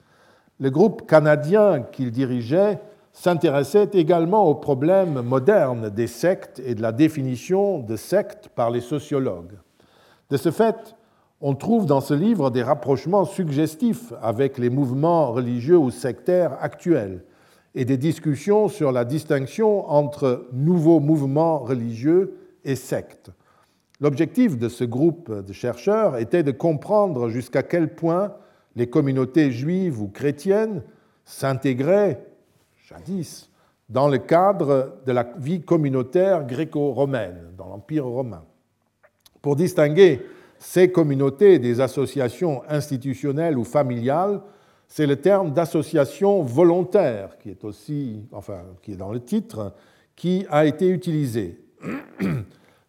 Le 0.60 0.70
groupe 0.70 1.06
canadien 1.08 1.82
qu'il 1.82 2.12
dirigeait 2.12 2.78
s'intéressait 3.12 3.90
également 3.94 4.46
aux 4.46 4.54
problèmes 4.54 5.20
modernes 5.22 5.90
des 5.90 6.06
sectes 6.06 6.62
et 6.64 6.74
de 6.76 6.82
la 6.82 6.92
définition 6.92 7.80
de 7.80 7.96
sectes 7.96 8.48
par 8.48 8.70
les 8.70 8.80
sociologues. 8.80 9.58
De 10.30 10.36
ce 10.36 10.52
fait, 10.52 10.94
on 11.40 11.54
trouve 11.54 11.86
dans 11.86 12.00
ce 12.00 12.14
livre 12.14 12.50
des 12.50 12.62
rapprochements 12.62 13.24
suggestifs 13.24 14.12
avec 14.22 14.58
les 14.58 14.70
mouvements 14.70 15.32
religieux 15.32 15.78
ou 15.78 15.90
sectaires 15.90 16.56
actuels 16.60 17.24
et 17.74 17.84
des 17.84 17.96
discussions 17.96 18.68
sur 18.68 18.92
la 18.92 19.04
distinction 19.04 19.88
entre 19.90 20.46
nouveaux 20.52 21.00
mouvements 21.00 21.58
religieux 21.58 22.36
et 22.64 22.76
sectes. 22.76 23.30
L'objectif 24.00 24.56
de 24.56 24.68
ce 24.68 24.84
groupe 24.84 25.32
de 25.32 25.52
chercheurs 25.52 26.18
était 26.18 26.44
de 26.44 26.52
comprendre 26.52 27.28
jusqu'à 27.28 27.62
quel 27.62 27.94
point 27.94 28.34
les 28.76 28.88
communautés 28.88 29.50
juives 29.50 30.00
ou 30.00 30.08
chrétiennes 30.08 30.82
s'intégraient, 31.24 32.24
jadis, 32.88 33.50
dans 33.88 34.08
le 34.08 34.18
cadre 34.18 34.98
de 35.04 35.12
la 35.12 35.26
vie 35.38 35.62
communautaire 35.62 36.46
gréco-romaine, 36.46 37.52
dans 37.56 37.68
l'Empire 37.68 38.06
romain. 38.06 38.44
Pour 39.42 39.56
distinguer 39.56 40.20
ces 40.58 40.92
communautés 40.92 41.58
des 41.58 41.80
associations 41.80 42.62
institutionnelles 42.68 43.58
ou 43.58 43.64
familiales, 43.64 44.40
c'est 44.86 45.06
le 45.06 45.16
terme 45.16 45.52
d'association 45.52 46.42
volontaire, 46.42 47.36
qui 47.38 47.50
est 47.50 47.64
aussi, 47.64 48.22
enfin, 48.32 48.60
qui 48.82 48.92
est 48.92 48.96
dans 48.96 49.12
le 49.12 49.20
titre, 49.20 49.74
qui 50.16 50.46
a 50.50 50.66
été 50.66 50.88
utilisé. 50.88 51.58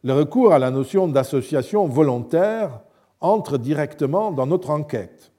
Le 0.04 0.14
recours 0.14 0.54
à 0.54 0.60
la 0.60 0.72
notion 0.72 1.08
d'association 1.08 1.88
volontaire 1.88 2.82
entre 3.20 3.58
directement 3.58 4.32
dans 4.32 4.46
notre 4.46 4.70
enquête. 4.70 5.32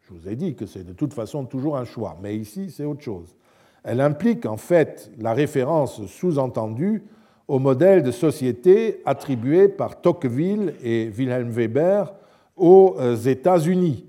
Je 0.00 0.14
vous 0.14 0.28
ai 0.28 0.36
dit 0.36 0.54
que 0.54 0.66
c'est 0.66 0.84
de 0.84 0.92
toute 0.92 1.14
façon 1.14 1.44
toujours 1.44 1.76
un 1.76 1.84
choix, 1.84 2.16
mais 2.22 2.36
ici 2.36 2.70
c'est 2.70 2.84
autre 2.84 3.02
chose. 3.02 3.36
Elle 3.84 4.00
implique 4.00 4.46
en 4.46 4.56
fait 4.56 5.10
la 5.18 5.34
référence 5.34 6.06
sous-entendue 6.06 7.04
au 7.48 7.58
modèle 7.58 8.02
de 8.02 8.10
société 8.10 9.02
attribué 9.04 9.68
par 9.68 10.00
Tocqueville 10.00 10.74
et 10.82 11.08
Wilhelm 11.08 11.50
Weber 11.50 12.14
aux 12.56 12.96
euh, 12.98 13.16
États-Unis, 13.16 14.06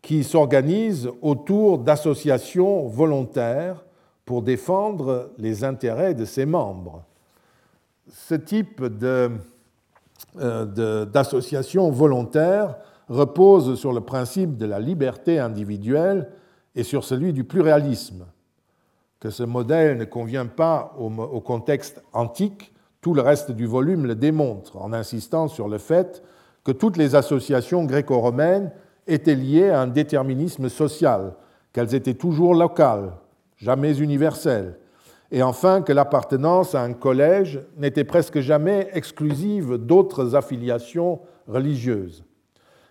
qui 0.00 0.24
s'organisent 0.24 1.10
autour 1.20 1.78
d'associations 1.78 2.88
volontaires 2.88 3.84
pour 4.24 4.42
défendre 4.42 5.30
les 5.38 5.62
intérêts 5.62 6.14
de 6.14 6.24
ses 6.24 6.46
membres 6.46 7.04
ce 8.12 8.34
type 8.34 8.82
euh, 9.02 11.04
d'association 11.06 11.90
volontaire 11.90 12.76
repose 13.08 13.78
sur 13.78 13.92
le 13.92 14.00
principe 14.00 14.56
de 14.56 14.66
la 14.66 14.78
liberté 14.78 15.38
individuelle 15.38 16.28
et 16.74 16.82
sur 16.82 17.04
celui 17.04 17.32
du 17.32 17.44
pluralisme. 17.44 18.26
Que 19.18 19.30
ce 19.30 19.42
modèle 19.42 19.98
ne 19.98 20.04
convient 20.04 20.46
pas 20.46 20.94
au 20.98 21.40
contexte 21.40 22.02
antique, 22.12 22.72
tout 23.00 23.14
le 23.14 23.22
reste 23.22 23.50
du 23.50 23.66
volume 23.66 24.06
le 24.06 24.14
démontre, 24.14 24.76
en 24.76 24.92
insistant 24.92 25.48
sur 25.48 25.68
le 25.68 25.78
fait 25.78 26.22
que 26.64 26.72
toutes 26.72 26.96
les 26.96 27.14
associations 27.14 27.84
gréco-romaines 27.84 28.72
étaient 29.06 29.34
liées 29.34 29.70
à 29.70 29.80
un 29.80 29.86
déterminisme 29.86 30.68
social, 30.68 31.34
qu'elles 31.72 31.94
étaient 31.94 32.14
toujours 32.14 32.54
locales, 32.54 33.12
jamais 33.56 33.98
universelles, 33.98 34.76
et 35.32 35.42
enfin 35.42 35.80
que 35.80 35.94
l'appartenance 35.94 36.74
à 36.74 36.82
un 36.82 36.92
collège 36.92 37.60
n'était 37.78 38.04
presque 38.04 38.40
jamais 38.40 38.88
exclusive 38.92 39.78
d'autres 39.78 40.36
affiliations 40.36 41.20
religieuses. 41.48 42.22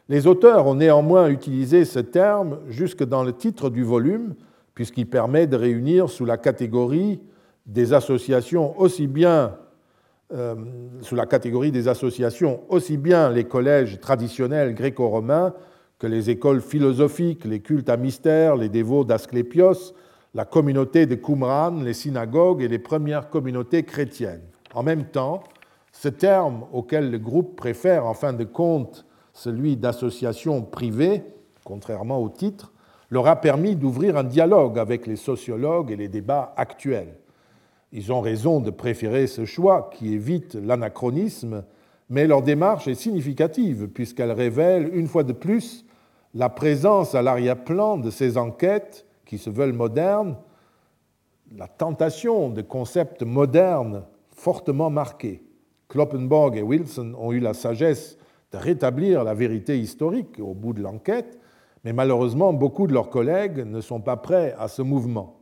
Les 0.10 0.26
auteurs 0.26 0.66
ont 0.66 0.76
néanmoins 0.76 1.30
utilisé 1.30 1.86
ce 1.86 2.00
terme 2.00 2.58
jusque 2.68 3.04
dans 3.04 3.24
le 3.24 3.32
titre 3.32 3.70
du 3.70 3.84
volume, 3.84 4.34
puisqu'il 4.74 5.08
permet 5.08 5.46
de 5.46 5.56
réunir 5.56 6.10
sous 6.10 6.26
la 6.26 6.38
catégorie 6.38 7.22
des 7.68 7.94
associations 7.94 8.78
aussi 8.80 9.06
bien 9.06 9.56
euh, 10.34 10.56
sous 11.02 11.16
la 11.16 11.26
catégorie 11.26 11.72
des 11.72 11.90
associations 11.90 12.62
aussi 12.70 12.98
bien 12.98 13.30
les 13.30 13.44
collèges 13.44 14.00
traditionnels 14.00 14.74
gréco-romains 14.74 15.54
que 16.00 16.08
les 16.08 16.30
écoles 16.30 16.62
philosophiques, 16.62 17.46
les 17.46 17.60
cultes 17.60 17.90
à 17.90 17.98
mystère, 17.98 18.56
les 18.56 18.70
dévots 18.70 19.04
d'Asclépios, 19.04 19.94
la 20.34 20.46
communauté 20.46 21.06
de 21.06 21.16
Qumran, 21.16 21.82
les 21.84 21.94
synagogues 21.94 22.62
et 22.62 22.68
les 22.68 22.80
premières 22.80 23.30
communautés 23.30 23.84
chrétiennes. 23.84 24.44
En 24.74 24.84
même 24.84 25.06
temps, 25.06 25.44
ce 25.92 26.08
terme 26.08 26.66
auquel 26.72 27.12
le 27.12 27.20
groupe 27.20 27.56
préfère 27.56 28.06
en 28.06 28.14
fin 28.14 28.32
de 28.34 28.46
compte 28.46 29.06
celui 29.34 29.76
d'association 29.76 30.62
privée, 30.62 31.24
contrairement 31.64 32.20
au 32.20 32.30
titre, 32.30 32.72
leur 33.10 33.28
a 33.28 33.36
permis 33.36 33.76
d'ouvrir 33.76 34.16
un 34.16 34.24
dialogue 34.24 34.80
avec 34.80 35.06
les 35.06 35.18
sociologues 35.18 35.92
et 35.92 35.98
les 35.98 36.08
débats 36.08 36.54
actuels. 36.56 37.18
Ils 37.92 38.14
ont 38.14 38.22
raison 38.22 38.62
de 38.62 38.72
préférer 38.72 39.28
ce 39.28 39.44
choix 39.44 39.90
qui 39.94 40.14
évite 40.14 40.56
l'anachronisme, 40.56 41.66
mais 42.10 42.26
leur 42.26 42.42
démarche 42.42 42.88
est 42.88 42.96
significative 42.96 43.90
puisqu'elle 43.90 44.32
révèle 44.32 44.90
une 44.94 45.08
fois 45.08 45.24
de 45.24 45.34
plus 45.34 45.86
la 46.34 46.48
présence 46.48 47.16
à 47.16 47.22
l'arrière-plan 47.22 47.98
de 47.98 48.10
ces 48.10 48.38
enquêtes 48.38 49.06
qui 49.32 49.38
se 49.38 49.50
veulent 49.50 49.72
modernes, 49.72 50.36
la 51.56 51.70
tentation 51.70 52.50
de 52.50 52.62
concepts 52.62 53.24
modernes 53.24 54.04
fortement 54.36 54.90
marqués. 54.90 55.42
Kloppenborg 55.88 56.58
et 56.58 56.62
Wilson 56.62 57.14
ont 57.18 57.32
eu 57.32 57.40
la 57.40 57.54
sagesse 57.54 58.18
de 58.52 58.58
rétablir 58.58 59.24
la 59.24 59.34
vérité 59.34 59.80
historique 59.80 60.38
au 60.42 60.54
bout 60.54 60.74
de 60.74 60.82
l'enquête, 60.82 61.40
mais 61.86 61.94
malheureusement, 61.94 62.52
beaucoup 62.52 62.88
de 62.88 62.94
leurs 62.94 63.10
collègues 63.10 63.66
ne 63.66 63.80
sont 63.80 64.02
pas 64.02 64.18
prêts 64.18 64.54
à 64.60 64.68
ce 64.68 64.82
mouvement. 64.82 65.40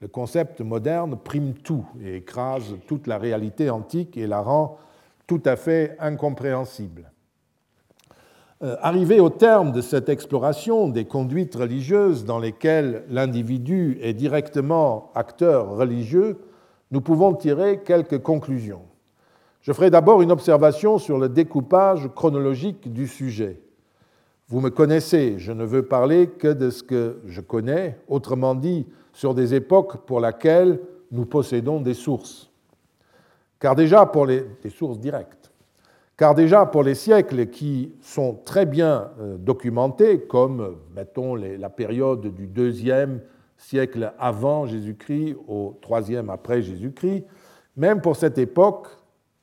Le 0.00 0.08
concept 0.08 0.60
moderne 0.60 1.16
prime 1.16 1.54
tout 1.54 1.86
et 2.02 2.16
écrase 2.16 2.74
toute 2.88 3.06
la 3.06 3.18
réalité 3.18 3.70
antique 3.70 4.16
et 4.16 4.26
la 4.26 4.40
rend 4.40 4.78
tout 5.28 5.42
à 5.44 5.54
fait 5.54 5.94
incompréhensible. 6.00 7.12
Euh, 8.60 8.74
arrivé 8.80 9.20
au 9.20 9.30
terme 9.30 9.70
de 9.70 9.80
cette 9.80 10.08
exploration 10.08 10.88
des 10.88 11.04
conduites 11.04 11.54
religieuses 11.54 12.24
dans 12.24 12.40
lesquelles 12.40 13.04
l'individu 13.08 13.98
est 14.02 14.14
directement 14.14 15.12
acteur 15.14 15.76
religieux, 15.76 16.40
nous 16.90 17.00
pouvons 17.00 17.34
tirer 17.34 17.84
quelques 17.84 18.20
conclusions. 18.20 18.82
Je 19.60 19.72
ferai 19.72 19.90
d'abord 19.90 20.22
une 20.22 20.32
observation 20.32 20.98
sur 20.98 21.18
le 21.18 21.28
découpage 21.28 22.08
chronologique 22.16 22.92
du 22.92 23.06
sujet. 23.06 23.60
Vous 24.48 24.60
me 24.60 24.70
connaissez, 24.70 25.38
je 25.38 25.52
ne 25.52 25.64
veux 25.64 25.84
parler 25.84 26.26
que 26.26 26.48
de 26.48 26.70
ce 26.70 26.82
que 26.82 27.20
je 27.26 27.40
connais, 27.40 27.96
autrement 28.08 28.56
dit, 28.56 28.86
sur 29.12 29.34
des 29.34 29.54
époques 29.54 29.98
pour 30.04 30.20
lesquelles 30.20 30.80
nous 31.12 31.26
possédons 31.26 31.80
des 31.80 31.94
sources. 31.94 32.50
Car 33.60 33.76
déjà 33.76 34.04
pour 34.04 34.26
les 34.26 34.44
sources 34.68 34.98
directes. 34.98 35.37
Car 36.18 36.34
déjà 36.34 36.66
pour 36.66 36.82
les 36.82 36.96
siècles 36.96 37.46
qui 37.46 37.94
sont 38.00 38.40
très 38.44 38.66
bien 38.66 39.12
euh, 39.20 39.36
documentés, 39.38 40.22
comme 40.22 40.76
mettons 40.92 41.36
la 41.36 41.70
période 41.70 42.34
du 42.34 42.48
deuxième 42.48 43.20
siècle 43.56 44.12
avant 44.18 44.66
Jésus-Christ 44.66 45.36
au 45.46 45.78
troisième 45.80 46.28
après 46.28 46.60
Jésus-Christ, 46.60 47.24
même 47.76 48.00
pour 48.00 48.16
cette 48.16 48.36
époque, 48.36 48.88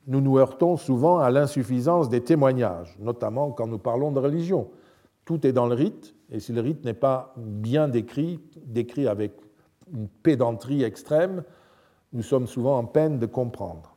nous 0.06 0.20
nous 0.20 0.36
heurtons 0.36 0.76
souvent 0.76 1.18
à 1.18 1.30
l'insuffisance 1.30 2.10
des 2.10 2.20
témoignages, 2.20 2.94
notamment 3.00 3.52
quand 3.52 3.66
nous 3.66 3.78
parlons 3.78 4.12
de 4.12 4.20
religion. 4.20 4.68
Tout 5.24 5.46
est 5.46 5.52
dans 5.52 5.66
le 5.66 5.74
rite, 5.74 6.14
et 6.30 6.40
si 6.40 6.52
le 6.52 6.60
rite 6.60 6.84
n'est 6.84 6.92
pas 6.92 7.32
bien 7.38 7.88
décrit, 7.88 8.38
décrit 8.66 9.08
avec 9.08 9.32
une 9.94 10.08
pédanterie 10.08 10.82
extrême, 10.82 11.42
nous 12.12 12.22
sommes 12.22 12.46
souvent 12.46 12.76
en 12.76 12.84
peine 12.84 13.18
de 13.18 13.26
comprendre. 13.26 13.95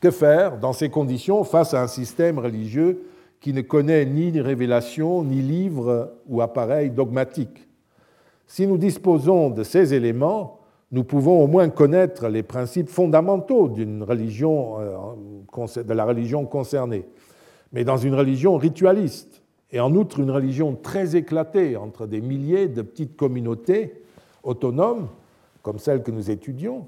Que 0.00 0.10
faire 0.10 0.58
dans 0.58 0.72
ces 0.72 0.90
conditions 0.90 1.44
face 1.44 1.74
à 1.74 1.82
un 1.82 1.86
système 1.86 2.38
religieux 2.38 3.06
qui 3.40 3.52
ne 3.52 3.62
connaît 3.62 4.04
ni 4.04 4.38
révélation, 4.40 5.24
ni 5.24 5.40
livre 5.40 6.14
ou 6.28 6.42
appareil 6.42 6.90
dogmatique? 6.90 7.66
Si 8.46 8.66
nous 8.66 8.78
disposons 8.78 9.50
de 9.50 9.62
ces 9.62 9.94
éléments, 9.94 10.60
nous 10.92 11.04
pouvons 11.04 11.42
au 11.42 11.46
moins 11.46 11.68
connaître 11.68 12.28
les 12.28 12.42
principes 12.42 12.88
fondamentaux 12.88 13.72
euh, 13.76 15.82
de 15.82 15.92
la 15.92 16.04
religion 16.04 16.46
concernée. 16.46 17.04
Mais 17.72 17.84
dans 17.84 17.96
une 17.96 18.14
religion 18.14 18.56
ritualiste, 18.56 19.42
et 19.72 19.80
en 19.80 19.94
outre 19.94 20.20
une 20.20 20.30
religion 20.30 20.76
très 20.80 21.16
éclatée 21.16 21.76
entre 21.76 22.06
des 22.06 22.20
milliers 22.20 22.68
de 22.68 22.82
petites 22.82 23.16
communautés 23.16 24.00
autonomes, 24.44 25.08
comme 25.62 25.78
celle 25.78 26.02
que 26.02 26.12
nous 26.12 26.30
étudions, 26.30 26.86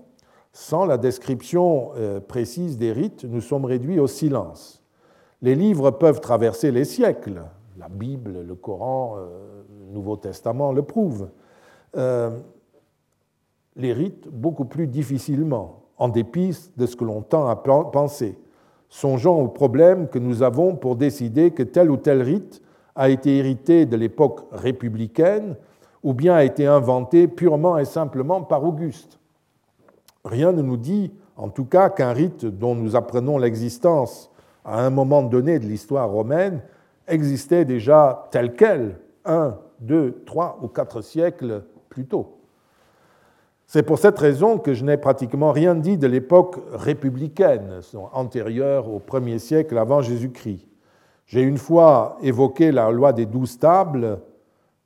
sans 0.61 0.87
la 0.87 0.99
description 0.99 1.93
euh, 1.97 2.19
précise 2.19 2.79
des 2.79 2.91
rites, 2.91 3.23
nous 3.23 3.41
sommes 3.41 3.65
réduits 3.65 4.01
au 4.01 4.09
silence. 4.09 4.83
Les 5.41 5.55
livres 5.55 5.93
peuvent 5.93 6.21
traverser 6.21 6.73
les 6.73 6.85
siècles, 6.85 7.43
la 7.79 7.89
Bible, 7.89 8.43
le 8.43 8.55
Coran, 8.57 9.15
euh, 9.19 9.63
le 9.87 9.93
Nouveau 9.95 10.17
Testament 10.17 10.73
le 10.73 10.83
prouvent 10.83 11.29
les 13.77 13.93
rites 13.93 14.29
beaucoup 14.29 14.65
plus 14.65 14.87
difficilement, 14.89 15.85
en 15.97 16.09
dépit 16.09 16.55
de 16.77 16.87
ce 16.87 16.97
que 16.97 17.05
l'on 17.05 17.23
tend 17.23 17.47
à 17.47 17.57
penser, 17.57 18.37
songeant 18.89 19.37
au 19.37 19.49
problème 19.49 20.09
que 20.09 20.19
nous 20.19 20.43
avons 20.43 20.77
pour 20.77 20.97
décider 20.97 21.53
que 21.53 21.63
tel 21.63 21.91
ou 21.91 21.97
tel 21.97 22.21
rite 22.21 22.61
a 22.95 23.09
été 23.09 23.39
hérité 23.39 23.87
de 23.87 23.97
l'époque 23.97 24.43
républicaine 24.53 25.57
ou 26.03 26.13
bien 26.13 26.35
a 26.35 26.45
été 26.45 26.67
inventé 26.67 27.27
purement 27.29 27.79
et 27.79 27.85
simplement 27.85 28.43
par 28.43 28.65
Auguste. 28.65 29.18
Rien 30.29 30.53
ne 30.53 30.61
nous 30.61 30.77
dit, 30.77 31.11
en 31.37 31.49
tout 31.49 31.65
cas, 31.65 31.89
qu'un 31.89 32.13
rite 32.13 32.45
dont 32.45 32.75
nous 32.75 32.97
apprenons 32.97 33.39
l'existence 33.39 34.31
à 34.65 34.85
un 34.85 34.91
moment 34.91 35.23
donné 35.23 35.59
de 35.59 35.65
l'histoire 35.65 36.11
romaine 36.11 36.61
existait 37.07 37.65
déjà 37.65 38.29
tel 38.31 38.55
quel, 38.55 38.99
un, 39.25 39.57
deux, 39.81 40.23
trois 40.27 40.59
ou 40.63 40.69
quatre 40.69 41.01
siècles 41.01 41.63
plus 41.89 42.05
tôt. 42.05 42.35
C'est 43.67 43.83
pour 43.83 43.99
cette 43.99 44.19
raison 44.19 44.59
que 44.59 44.75
je 44.75 44.85
n'ai 44.85 44.99
pratiquement 44.99 45.53
rien 45.53 45.75
dit 45.75 45.97
de 45.97 46.07
l'époque 46.07 46.57
républicaine, 46.73 47.81
antérieure 48.13 48.93
au 48.93 48.99
premier 48.99 49.39
siècle 49.39 49.79
avant 49.79 50.03
Jésus-Christ. 50.03 50.67
J'ai 51.27 51.43
une 51.43 51.59
fois 51.59 52.19
évoqué 52.23 52.73
la 52.73 52.91
loi 52.91 53.13
des 53.15 53.27
douze 53.27 53.59
tables, 53.59 54.21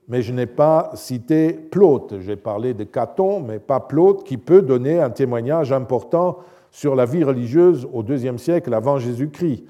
mais 0.08 0.22
je 0.22 0.32
n'ai 0.32 0.46
pas 0.46 0.90
cité 0.94 1.52
Plaute. 1.52 2.20
J'ai 2.20 2.36
parlé 2.36 2.74
de 2.74 2.84
Caton, 2.84 3.40
mais 3.40 3.58
pas 3.58 3.80
Plaute, 3.80 4.24
qui 4.24 4.36
peut 4.36 4.62
donner 4.62 5.00
un 5.00 5.10
témoignage 5.10 5.72
important 5.72 6.38
sur 6.70 6.94
la 6.94 7.04
vie 7.04 7.24
religieuse 7.24 7.86
au 7.92 8.02
deuxième 8.02 8.38
siècle 8.38 8.72
avant 8.74 8.98
Jésus-Christ, 8.98 9.64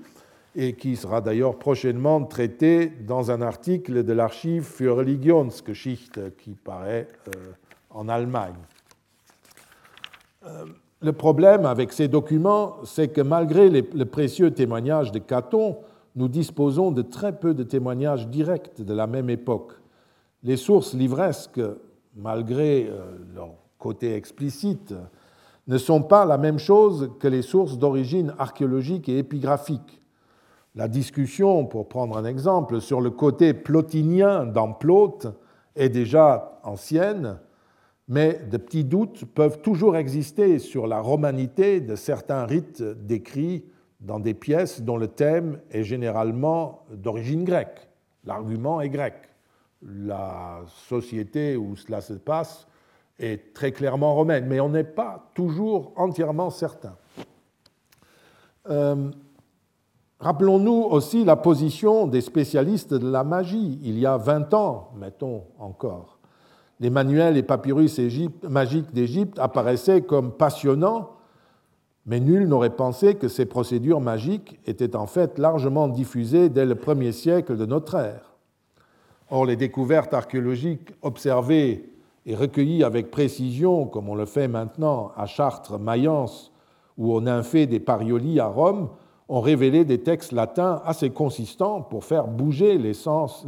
et 0.54 0.74
qui 0.74 0.96
sera 0.96 1.20
d'ailleurs 1.20 1.59
prochainement 1.59 2.22
traité 2.24 2.86
dans 2.86 3.30
un 3.30 3.42
article 3.42 4.04
de 4.04 4.12
l'archive 4.12 4.64
für 4.64 4.96
Religionsgeschichte 4.96 6.36
qui 6.36 6.50
paraît 6.50 7.09
euh, 7.28 7.52
en 7.90 8.09
Allemagne. 8.09 8.54
Euh, 10.46 10.64
le 11.00 11.12
problème 11.12 11.66
avec 11.66 11.92
ces 11.92 12.06
documents, 12.06 12.76
c'est 12.84 13.09
que 13.09 13.20
malgré 13.20 13.68
le 13.70 14.04
précieux 14.04 14.52
témoignage 14.52 15.10
de 15.10 15.18
Caton, 15.18 15.78
nous 16.14 16.28
disposons 16.28 16.92
de 16.92 17.02
très 17.02 17.32
peu 17.32 17.54
de 17.54 17.64
témoignages 17.64 18.28
directs 18.28 18.80
de 18.80 18.94
la 18.94 19.06
même 19.06 19.30
époque. 19.30 19.72
Les 20.44 20.56
sources 20.56 20.94
livresques, 20.94 21.60
malgré 22.16 22.89
euh, 22.89 23.16
leur 23.35 23.55
côté 23.78 24.14
explicite, 24.14 24.94
ne 25.69 25.78
sont 25.78 26.02
pas 26.02 26.24
la 26.24 26.39
même 26.39 26.59
chose 26.59 27.12
que 27.20 27.28
les 27.28 27.43
sources 27.43 27.78
d'origine 27.78 28.35
archéologique 28.39 29.09
et 29.09 29.19
épigraphique. 29.19 30.02
La 30.74 30.89
discussion, 30.89 31.66
pour 31.66 31.89
prendre 31.89 32.16
un 32.16 32.24
exemple, 32.24 32.81
sur 32.81 33.01
le 33.01 33.10
côté 33.10 33.55
plotinien 33.55 34.47
dans 34.47 34.73
Plaute 34.73 35.28
est 35.77 35.90
déjà 35.90 36.60
ancienne, 36.64 37.39
mais 38.09 38.40
de 38.51 38.56
petits 38.56 38.85
doutes 38.85 39.24
peuvent 39.27 39.60
toujours 39.60 39.97
exister 39.97 40.59
sur 40.59 40.86
la 40.86 41.01
romanité 41.01 41.81
de 41.81 41.94
certains 41.94 42.47
rites 42.47 42.82
décrits 42.82 43.64
dans 44.01 44.19
des 44.19 44.35
pièces 44.35 44.82
dont 44.82 44.97
le 44.97 45.09
thème 45.09 45.60
est 45.70 45.85
généralement 45.85 46.85
d'origine 46.90 47.44
grecque. 47.44 47.89
L'argument 48.24 48.81
est 48.81 48.89
grec. 48.89 49.31
La 49.82 50.60
société 50.88 51.56
où 51.56 51.76
cela 51.76 52.00
se 52.00 52.14
passe 52.14 52.66
est 53.18 53.52
très 53.54 53.72
clairement 53.72 54.14
romaine, 54.14 54.46
mais 54.46 54.60
on 54.60 54.68
n'est 54.68 54.84
pas 54.84 55.30
toujours 55.34 55.92
entièrement 55.96 56.50
certain. 56.50 56.96
Euh, 58.70 59.10
rappelons-nous 60.20 60.86
aussi 60.90 61.24
la 61.24 61.36
position 61.36 62.06
des 62.06 62.20
spécialistes 62.20 62.94
de 62.94 63.10
la 63.10 63.24
magie 63.24 63.78
il 63.82 63.98
y 63.98 64.06
a 64.06 64.16
20 64.16 64.54
ans, 64.54 64.92
mettons 64.96 65.44
encore 65.59 66.18
les 66.82 66.90
manuels 66.90 67.36
et 67.36 67.44
papyrus 67.44 68.00
magiques 68.42 68.92
d'Égypte 68.92 69.38
apparaissaient 69.38 70.02
comme 70.02 70.32
passionnants, 70.32 71.10
mais 72.06 72.18
nul 72.18 72.48
n'aurait 72.48 72.74
pensé 72.74 73.14
que 73.14 73.28
ces 73.28 73.46
procédures 73.46 74.00
magiques 74.00 74.59
étaient 74.66 74.96
en 74.96 75.06
fait 75.06 75.38
largement 75.38 75.86
diffusées 75.86 76.48
dès 76.48 76.66
le 76.66 76.74
premier 76.74 77.12
siècle 77.12 77.56
de 77.56 77.66
notre 77.66 77.94
ère. 77.94 78.31
Or, 79.34 79.46
les 79.46 79.56
découvertes 79.56 80.12
archéologiques 80.12 80.90
observées 81.00 81.88
et 82.26 82.34
recueillies 82.34 82.84
avec 82.84 83.10
précision, 83.10 83.86
comme 83.86 84.10
on 84.10 84.14
le 84.14 84.26
fait 84.26 84.46
maintenant 84.46 85.10
à 85.16 85.24
Chartres, 85.24 85.78
Mayence 85.78 86.52
ou 86.98 87.14
au 87.14 87.20
Nymphée 87.22 87.66
des 87.66 87.80
Parioli 87.80 88.40
à 88.40 88.46
Rome, 88.48 88.90
ont 89.30 89.40
révélé 89.40 89.86
des 89.86 90.02
textes 90.02 90.32
latins 90.32 90.82
assez 90.84 91.09
consistants 91.09 91.80
pour 91.80 92.04
faire 92.04 92.28
bouger 92.28 92.76
les 92.76 92.92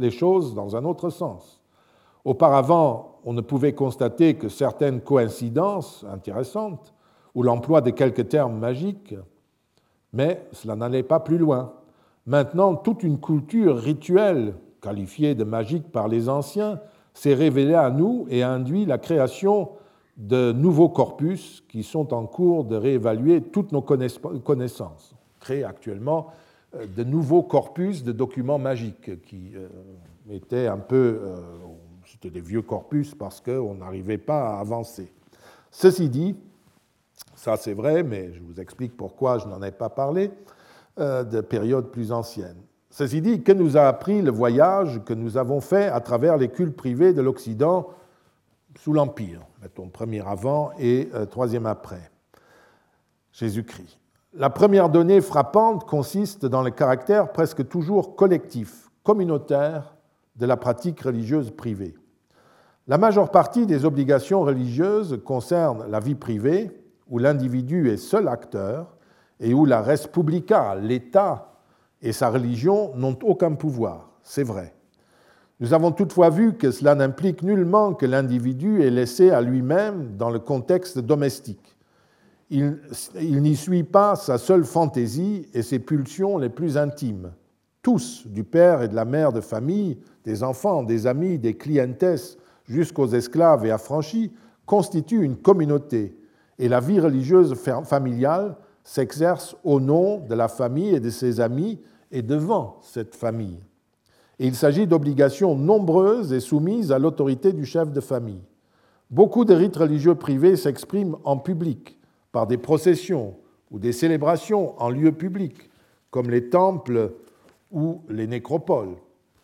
choses 0.09 0.55
dans 0.55 0.75
un 0.75 0.85
autre 0.85 1.11
sens. 1.11 1.61
Auparavant, 2.23 3.19
on 3.23 3.33
ne 3.33 3.41
pouvait 3.41 3.73
constater 3.73 4.33
que 4.33 4.49
certaines 4.49 5.01
coïncidences 5.01 6.03
intéressantes 6.11 6.95
ou 7.35 7.43
l'emploi 7.43 7.81
de 7.81 7.91
quelques 7.91 8.27
termes 8.27 8.57
magiques, 8.57 9.13
mais 10.13 10.47
cela 10.51 10.75
n'allait 10.75 11.03
pas 11.03 11.19
plus 11.19 11.37
loin. 11.37 11.73
Maintenant, 12.25 12.73
toute 12.73 13.03
une 13.03 13.19
culture 13.19 13.77
rituelle, 13.77 14.55
qualifiée 14.85 15.35
de 15.35 15.43
magique 15.43 15.91
par 15.91 16.07
les 16.07 16.29
anciens, 16.29 16.79
s'est 17.13 17.33
révélée 17.33 17.73
à 17.73 17.89
nous 17.89 18.27
et 18.29 18.43
induit 18.43 18.85
la 18.85 18.97
création 18.97 19.69
de 20.17 20.51
nouveaux 20.51 20.89
corpus 20.89 21.63
qui 21.67 21.83
sont 21.83 22.13
en 22.13 22.25
cours 22.25 22.63
de 22.63 22.75
réévaluer 22.75 23.41
toutes 23.41 23.71
nos 23.71 23.81
connaissances 23.81 25.15
crée 25.45 25.63
actuellement 25.63 26.31
euh, 26.75 26.85
de 26.87 27.03
nouveaux 27.03 27.43
corpus 27.43 28.03
de 28.03 28.11
documents 28.11 28.57
magiques 28.57 29.21
qui 29.23 29.51
euh, 29.55 29.67
étaient 30.29 30.67
un 30.67 30.79
peu. 30.79 31.19
Euh, 31.21 31.37
c'était 32.05 32.31
des 32.31 32.41
vieux 32.41 32.61
corpus 32.61 33.13
parce 33.15 33.41
qu'on 33.41 33.75
n'arrivait 33.75 34.17
pas 34.17 34.55
à 34.55 34.59
avancer. 34.59 35.11
Ceci 35.71 36.09
dit, 36.09 36.35
ça 37.35 37.57
c'est 37.57 37.73
vrai, 37.73 38.03
mais 38.03 38.33
je 38.33 38.41
vous 38.41 38.59
explique 38.59 38.97
pourquoi 38.97 39.37
je 39.37 39.47
n'en 39.47 39.61
ai 39.61 39.71
pas 39.71 39.89
parlé, 39.89 40.31
de 40.97 41.41
périodes 41.41 41.91
plus 41.91 42.13
anciennes. 42.13 42.61
Ceci 42.97 43.21
dit, 43.21 43.43
que 43.43 43.51
nous 43.51 43.75
a 43.75 43.89
appris 43.89 44.21
le 44.21 44.31
voyage 44.31 45.01
que 45.03 45.13
nous 45.13 45.35
avons 45.35 45.59
fait 45.59 45.89
à 45.89 45.99
travers 45.99 46.37
les 46.37 46.47
cultes 46.47 46.77
privés 46.77 47.11
de 47.11 47.21
l'Occident 47.21 47.89
sous 48.79 48.93
l'Empire, 48.93 49.41
mettons 49.61 49.89
premier 49.89 50.25
avant 50.25 50.71
et 50.79 51.09
troisième 51.29 51.65
après? 51.65 52.09
Jésus-Christ 53.33 53.99
la 54.33 54.49
première 54.49 54.87
donnée 54.89 55.19
frappante 55.19 55.85
consiste 55.85 56.45
dans 56.45 56.61
le 56.61 56.71
caractère 56.71 57.33
presque 57.33 57.67
toujours 57.67 58.15
collectif, 58.15 58.89
communautaire 59.03 59.95
de 60.37 60.45
la 60.45 60.55
pratique 60.55 61.01
religieuse 61.01 61.51
privée. 61.51 61.95
La 62.87 62.97
majeure 62.97 63.29
partie 63.29 63.65
des 63.65 63.83
obligations 63.83 64.41
religieuses 64.41 65.21
concernent 65.25 65.85
la 65.89 65.99
vie 65.99 66.15
privée, 66.15 66.71
où 67.09 67.17
l'individu 67.17 67.89
est 67.89 67.97
seul 67.97 68.29
acteur 68.29 68.95
et 69.41 69.53
où 69.53 69.65
la 69.65 69.81
res 69.81 70.09
publica, 70.09 70.75
l'État 70.75 71.54
et 72.05 72.13
sa 72.13 72.29
religion 72.29 72.95
n'ont 72.95 73.17
aucun 73.23 73.51
pouvoir. 73.53 74.11
C'est 74.21 74.43
vrai. 74.43 74.73
Nous 75.59 75.73
avons 75.73 75.91
toutefois 75.91 76.29
vu 76.29 76.53
que 76.53 76.71
cela 76.71 76.95
n'implique 76.95 77.43
nullement 77.43 77.93
que 77.93 78.05
l'individu 78.05 78.81
est 78.81 78.89
laissé 78.89 79.31
à 79.31 79.41
lui-même 79.41 80.15
dans 80.15 80.29
le 80.29 80.39
contexte 80.39 80.99
domestique 80.99 81.75
il, 82.49 83.41
n'y 83.41 83.55
suit 83.55 83.83
pas 83.83 84.15
sa 84.15 84.37
seule 84.37 84.65
fantaisie 84.65 85.47
et 85.53 85.61
ses 85.61 85.79
pulsions 85.79 86.37
les 86.37 86.49
plus 86.49 86.77
intimes. 86.77 87.31
Tous, 87.81 88.25
du 88.27 88.43
père 88.43 88.81
et 88.81 88.87
de 88.87 88.95
la 88.95 89.05
mère 89.05 89.31
de 89.31 89.41
famille, 89.41 89.99
des 90.23 90.43
enfants, 90.43 90.83
des 90.83 91.07
amis, 91.07 91.37
des 91.37 91.55
clientesses, 91.55 92.37
jusqu'aux 92.65 93.07
esclaves 93.07 93.65
et 93.65 93.71
affranchis, 93.71 94.31
constituent 94.65 95.23
une 95.23 95.37
communauté, 95.37 96.17
et 96.57 96.67
la 96.67 96.79
vie 96.79 96.99
religieuse 96.99 97.53
familiale 97.53 98.55
s'exerce 98.83 99.55
au 99.63 99.79
nom 99.79 100.19
de 100.19 100.33
la 100.33 100.47
famille 100.47 100.95
et 100.95 100.99
de 100.99 101.09
ses 101.09 101.39
amis 101.39 101.79
et 102.11 102.21
devant 102.21 102.77
cette 102.81 103.15
famille. 103.15 103.59
Il 104.39 104.55
s'agit 104.55 104.87
d'obligations 104.87 105.55
nombreuses 105.55 106.33
et 106.33 106.39
soumises 106.39 106.91
à 106.91 106.99
l'autorité 106.99 107.53
du 107.53 107.65
chef 107.65 107.91
de 107.91 108.01
famille. 108.01 108.41
Beaucoup 109.09 109.45
de 109.45 109.53
rites 109.53 109.77
religieux 109.77 110.15
privés 110.15 110.55
s'expriment 110.55 111.17
en 111.23 111.37
public, 111.37 111.97
par 112.31 112.47
des 112.47 112.57
processions 112.57 113.35
ou 113.71 113.79
des 113.79 113.93
célébrations 113.93 114.79
en 114.81 114.89
lieux 114.89 115.13
publics, 115.13 115.69
comme 116.11 116.29
les 116.29 116.49
temples 116.49 117.13
ou 117.71 118.01
les 118.09 118.27
nécropoles. 118.27 118.95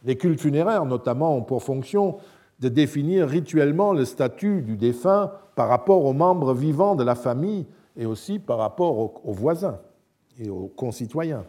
Les 0.03 0.17
cultes 0.17 0.41
funéraires, 0.41 0.85
notamment, 0.85 1.35
ont 1.35 1.43
pour 1.43 1.63
fonction 1.63 2.17
de 2.59 2.69
définir 2.69 3.27
rituellement 3.27 3.93
le 3.93 4.05
statut 4.05 4.61
du 4.61 4.77
défunt 4.77 5.31
par 5.55 5.67
rapport 5.67 6.05
aux 6.05 6.13
membres 6.13 6.53
vivants 6.53 6.95
de 6.95 7.03
la 7.03 7.15
famille 7.15 7.65
et 7.95 8.05
aussi 8.05 8.39
par 8.39 8.57
rapport 8.57 9.25
aux 9.25 9.33
voisins 9.33 9.79
et 10.39 10.49
aux 10.49 10.67
concitoyens. 10.67 11.45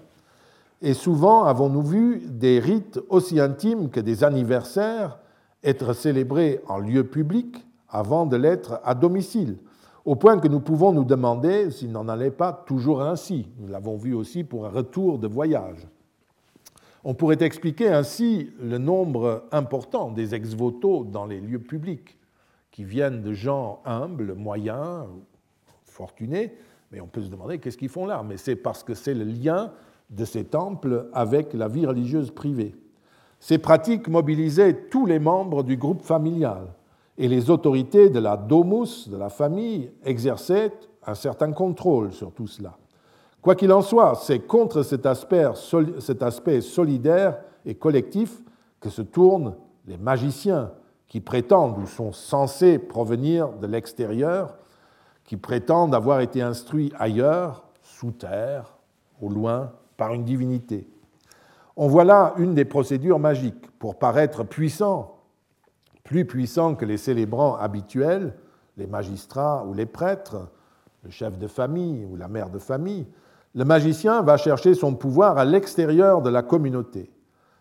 Et 0.82 0.94
souvent 0.94 1.44
avons-nous 1.44 1.82
vu 1.82 2.22
des 2.26 2.58
rites 2.58 2.98
aussi 3.08 3.38
intimes 3.38 3.88
que 3.88 4.00
des 4.00 4.24
anniversaires 4.24 5.18
être 5.62 5.92
célébrés 5.92 6.60
en 6.66 6.78
lieu 6.78 7.04
public 7.04 7.64
avant 7.88 8.26
de 8.26 8.36
l'être 8.36 8.80
à 8.82 8.96
domicile, 8.96 9.58
au 10.04 10.16
point 10.16 10.40
que 10.40 10.48
nous 10.48 10.58
pouvons 10.58 10.92
nous 10.92 11.04
demander 11.04 11.70
s'il 11.70 11.92
n'en 11.92 12.08
allait 12.08 12.32
pas 12.32 12.52
toujours 12.52 13.00
ainsi. 13.00 13.46
Nous 13.58 13.68
l'avons 13.68 13.96
vu 13.96 14.12
aussi 14.12 14.42
pour 14.42 14.66
un 14.66 14.70
retour 14.70 15.20
de 15.20 15.28
voyage. 15.28 15.86
On 17.04 17.14
pourrait 17.14 17.42
expliquer 17.42 17.88
ainsi 17.88 18.50
le 18.60 18.78
nombre 18.78 19.44
important 19.52 20.10
des 20.10 20.34
ex-voto 20.34 21.04
dans 21.04 21.26
les 21.26 21.40
lieux 21.40 21.60
publics, 21.60 22.18
qui 22.72 22.82
viennent 22.82 23.22
de 23.22 23.32
gens 23.32 23.82
humbles, 23.84 24.34
moyens, 24.34 25.04
fortunés, 25.84 26.56
mais 26.90 27.00
on 27.00 27.06
peut 27.06 27.22
se 27.22 27.28
demander 27.28 27.58
qu'est-ce 27.58 27.78
qu'ils 27.78 27.88
font 27.88 28.06
là. 28.06 28.24
Mais 28.26 28.36
c'est 28.36 28.56
parce 28.56 28.82
que 28.82 28.94
c'est 28.94 29.14
le 29.14 29.24
lien 29.24 29.70
de 30.12 30.24
ces 30.24 30.44
temples 30.44 31.08
avec 31.12 31.52
la 31.54 31.68
vie 31.68 31.86
religieuse 31.86 32.30
privée. 32.30 32.74
Ces 33.40 33.58
pratiques 33.58 34.08
mobilisaient 34.08 34.88
tous 34.88 35.06
les 35.06 35.18
membres 35.18 35.64
du 35.64 35.76
groupe 35.76 36.02
familial 36.02 36.68
et 37.18 37.28
les 37.28 37.50
autorités 37.50 38.08
de 38.08 38.20
la 38.20 38.36
domus, 38.36 39.08
de 39.08 39.16
la 39.16 39.28
famille, 39.30 39.90
exerçaient 40.04 40.72
un 41.06 41.14
certain 41.14 41.52
contrôle 41.52 42.12
sur 42.12 42.32
tout 42.32 42.46
cela. 42.46 42.76
Quoi 43.40 43.56
qu'il 43.56 43.72
en 43.72 43.82
soit, 43.82 44.14
c'est 44.14 44.38
contre 44.38 44.84
cet 44.84 45.04
aspect, 45.06 46.60
solidaire 46.60 47.40
et 47.66 47.74
collectif 47.74 48.40
que 48.78 48.88
se 48.88 49.02
tournent 49.02 49.56
les 49.86 49.96
magiciens 49.96 50.70
qui 51.08 51.20
prétendent 51.20 51.78
ou 51.78 51.86
sont 51.86 52.12
censés 52.12 52.78
provenir 52.78 53.52
de 53.54 53.66
l'extérieur, 53.66 54.56
qui 55.24 55.36
prétendent 55.36 55.94
avoir 55.94 56.20
été 56.20 56.40
instruits 56.40 56.92
ailleurs, 56.98 57.64
sous 57.82 58.12
terre, 58.12 58.76
au 59.20 59.28
loin, 59.28 59.72
une 60.10 60.24
divinité. 60.24 60.88
On 61.76 61.88
voit 61.88 62.04
là 62.04 62.34
une 62.36 62.54
des 62.54 62.64
procédures 62.64 63.18
magiques. 63.18 63.70
Pour 63.78 63.98
paraître 63.98 64.44
puissant, 64.44 65.16
plus 66.04 66.24
puissants 66.24 66.74
que 66.74 66.84
les 66.84 66.96
célébrants 66.96 67.56
habituels, 67.56 68.34
les 68.76 68.86
magistrats 68.86 69.64
ou 69.66 69.74
les 69.74 69.86
prêtres, 69.86 70.48
le 71.04 71.10
chef 71.10 71.38
de 71.38 71.46
famille 71.46 72.04
ou 72.04 72.16
la 72.16 72.28
mère 72.28 72.50
de 72.50 72.58
famille, 72.58 73.06
le 73.54 73.64
magicien 73.64 74.22
va 74.22 74.36
chercher 74.36 74.74
son 74.74 74.94
pouvoir 74.94 75.38
à 75.38 75.44
l'extérieur 75.44 76.22
de 76.22 76.30
la 76.30 76.42
communauté, 76.42 77.10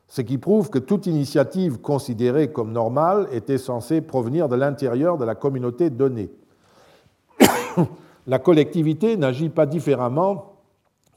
ce 0.07 0.21
qui 0.21 0.37
prouve 0.37 0.69
que 0.69 0.79
toute 0.79 1.05
initiative 1.05 1.79
considérée 1.79 2.51
comme 2.51 2.71
normale 2.71 3.27
était 3.31 3.57
censée 3.57 4.01
provenir 4.01 4.47
de 4.47 4.55
l'intérieur 4.55 5.17
de 5.17 5.25
la 5.25 5.35
communauté 5.35 5.89
donnée. 5.89 6.31
la 8.27 8.39
collectivité 8.39 9.17
n'agit 9.17 9.49
pas 9.49 9.65
différemment 9.65 10.50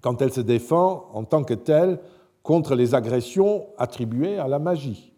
quand 0.04 0.20
elle 0.20 0.34
se 0.34 0.42
défend 0.42 1.08
en 1.14 1.24
tant 1.24 1.44
que 1.44 1.54
telle 1.54 1.98
contre 2.42 2.74
les 2.74 2.94
agressions 2.94 3.64
attribuées 3.78 4.36
à 4.36 4.48
la 4.48 4.58
magie. 4.58 5.14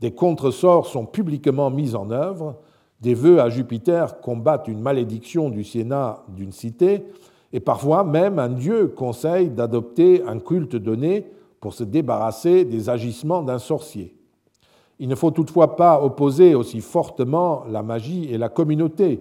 Des 0.00 0.12
contresorts 0.12 0.88
sont 0.88 1.06
publiquement 1.06 1.70
mis 1.70 1.94
en 1.94 2.10
œuvre, 2.10 2.56
des 3.00 3.14
vœux 3.14 3.40
à 3.40 3.48
Jupiter 3.48 4.20
combattent 4.20 4.68
une 4.68 4.82
malédiction 4.82 5.48
du 5.48 5.64
Sénat 5.64 6.22
d'une 6.28 6.52
cité, 6.52 7.06
et 7.54 7.60
parfois 7.60 8.04
même 8.04 8.38
un 8.38 8.50
dieu 8.50 8.88
conseille 8.88 9.48
d'adopter 9.48 10.22
un 10.26 10.38
culte 10.38 10.76
donné 10.76 11.26
pour 11.58 11.72
se 11.72 11.84
débarrasser 11.84 12.66
des 12.66 12.90
agissements 12.90 13.42
d'un 13.42 13.58
sorcier. 13.58 14.14
Il 14.98 15.08
ne 15.08 15.14
faut 15.14 15.30
toutefois 15.30 15.76
pas 15.76 16.02
opposer 16.02 16.54
aussi 16.54 16.82
fortement 16.82 17.64
la 17.70 17.82
magie 17.82 18.30
et 18.30 18.36
la 18.36 18.50
communauté, 18.50 19.18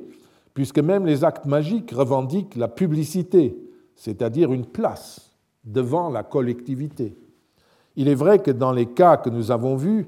puisque 0.53 0.79
même 0.79 1.05
les 1.05 1.23
actes 1.23 1.45
magiques 1.45 1.91
revendiquent 1.91 2.57
la 2.57 2.67
publicité, 2.67 3.55
c'est-à-dire 3.95 4.51
une 4.51 4.65
place 4.65 5.31
devant 5.63 6.09
la 6.09 6.23
collectivité. 6.23 7.15
Il 7.95 8.07
est 8.07 8.15
vrai 8.15 8.39
que 8.39 8.51
dans 8.51 8.71
les 8.71 8.85
cas 8.85 9.17
que 9.17 9.29
nous 9.29 9.51
avons 9.51 9.75
vus, 9.75 10.07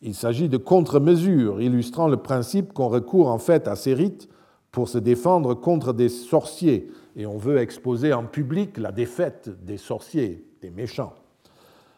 il 0.00 0.14
s'agit 0.14 0.48
de 0.48 0.56
contre-mesures 0.56 1.60
illustrant 1.60 2.08
le 2.08 2.16
principe 2.16 2.72
qu'on 2.72 2.88
recourt 2.88 3.28
en 3.28 3.38
fait 3.38 3.68
à 3.68 3.76
ces 3.76 3.94
rites 3.94 4.28
pour 4.70 4.88
se 4.88 4.98
défendre 4.98 5.54
contre 5.54 5.92
des 5.92 6.08
sorciers, 6.08 6.90
et 7.14 7.26
on 7.26 7.36
veut 7.36 7.58
exposer 7.58 8.12
en 8.12 8.24
public 8.24 8.78
la 8.78 8.90
défaite 8.90 9.50
des 9.64 9.76
sorciers, 9.76 10.46
des 10.62 10.70
méchants. 10.70 11.12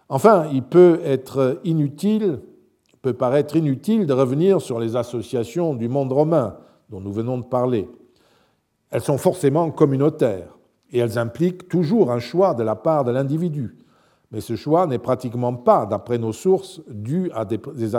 Enfin, 0.09 0.49
il 0.53 0.63
peut 0.63 1.01
être 1.05 1.61
inutile, 1.65 2.41
peut 3.01 3.13
paraître 3.13 3.57
inutile 3.57 4.07
de 4.07 4.13
revenir 4.13 4.61
sur 4.61 4.81
les 4.81 4.97
associations 4.97 5.75
du 5.75 5.89
monde 5.89 6.13
romain 6.13 6.57
dont 6.91 7.01
nous 7.01 7.13
venons 7.13 7.39
de 7.39 7.45
parler. 7.45 7.89
Elles 8.91 9.03
sont 9.03 9.19
forcément 9.19 9.71
communautaires 9.71 10.54
et 10.93 10.99
elles 10.99 11.19
impliquent 11.19 11.69
toujours 11.69 12.11
un 12.11 12.19
choix 12.19 12.55
de 12.55 12.63
la 12.63 12.77
part 12.77 13.05
de 13.05 13.11
l'individu. 13.11 13.77
mais 14.31 14.41
ce 14.41 14.57
choix 14.57 14.87
n'est 14.87 14.99
pratiquement 14.99 15.55
pas, 15.55 15.87
d'après 15.87 16.19
nos 16.19 16.33
sources, 16.33 16.81
dû 16.89 17.31
à 17.35 17.45
des 17.45 17.95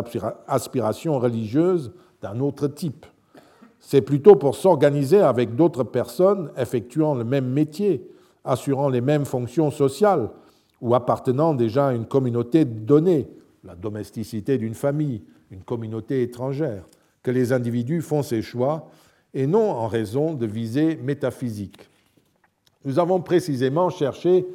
aspirations 0.47 1.17
religieuses 1.17 1.93
d'un 2.21 2.41
autre 2.41 2.67
type. 2.67 3.05
C'est 3.79 4.01
plutôt 4.01 4.35
pour 4.35 4.55
s'organiser 4.55 5.19
avec 5.19 5.55
d'autres 5.55 5.83
personnes 5.83 6.51
effectuant 6.57 7.13
le 7.13 7.23
même 7.23 7.47
métier, 7.47 8.09
assurant 8.43 8.89
les 8.89 8.99
mêmes 9.01 9.25
fonctions 9.25 9.71
sociales 9.71 10.29
ou 10.81 10.93
appartenant 10.95 11.53
déjà 11.53 11.87
à 11.87 11.93
une 11.93 12.05
communauté 12.05 12.65
donnée, 12.65 13.27
la 13.63 13.75
domesticité 13.75 14.57
d'une 14.57 14.73
famille, 14.73 15.23
une 15.51 15.63
communauté 15.63 16.21
étrangère, 16.21 16.87
que 17.23 17.31
les 17.31 17.53
individus 17.53 18.01
font 18.01 18.23
ces 18.23 18.41
choix 18.41 18.89
et 19.33 19.47
non 19.47 19.69
en 19.69 19.87
raison 19.87 20.33
de 20.33 20.45
visées 20.45 20.95
métaphysiques. 20.95 21.89
Nous 22.85 22.99
avons 22.99 23.19
précisément 23.19 23.89
cherché, 23.89 24.45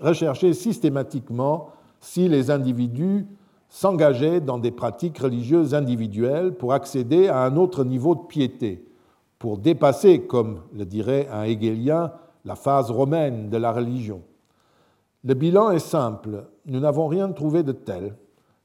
recherché 0.00 0.54
systématiquement 0.54 1.70
si 2.00 2.28
les 2.28 2.50
individus 2.50 3.26
s'engageaient 3.68 4.40
dans 4.40 4.58
des 4.58 4.70
pratiques 4.70 5.18
religieuses 5.18 5.74
individuelles 5.74 6.54
pour 6.54 6.72
accéder 6.72 7.28
à 7.28 7.38
un 7.38 7.56
autre 7.56 7.84
niveau 7.84 8.14
de 8.14 8.20
piété, 8.20 8.84
pour 9.38 9.58
dépasser, 9.58 10.20
comme 10.20 10.60
le 10.72 10.84
dirait 10.84 11.28
un 11.32 11.42
hegelien, 11.42 12.12
la 12.44 12.54
phase 12.54 12.90
romaine 12.90 13.50
de 13.50 13.56
la 13.56 13.72
religion. 13.72 14.22
Le 15.24 15.34
bilan 15.34 15.70
est 15.70 15.78
simple, 15.78 16.44
nous 16.66 16.80
n'avons 16.80 17.06
rien 17.06 17.30
trouvé 17.30 17.62
de 17.62 17.72
tel. 17.72 18.16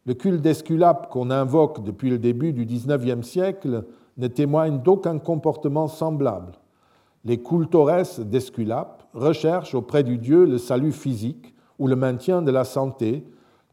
Le 0.06 0.14
culte 0.14 0.42
d'Esculape 0.42 1.10
qu'on 1.10 1.32
invoque 1.32 1.84
depuis 1.84 2.10
le 2.10 2.18
début 2.18 2.54
du 2.54 2.66
XIXe 2.66 3.26
siècle 3.26 3.86
ne 4.18 4.28
témoigne 4.28 4.80
d'aucun 4.80 5.20
comportement 5.20 5.88
semblable. 5.88 6.54
Les 7.26 7.42
cultores 7.42 8.04
d'Esculape 8.20 8.97
recherchent 9.18 9.76
auprès 9.76 10.04
du 10.04 10.18
dieu 10.18 10.46
le 10.46 10.58
salut 10.58 10.92
physique 10.92 11.54
ou 11.80 11.88
le 11.88 11.96
maintien 11.96 12.42
de 12.42 12.52
la 12.52 12.64
santé, 12.64 13.24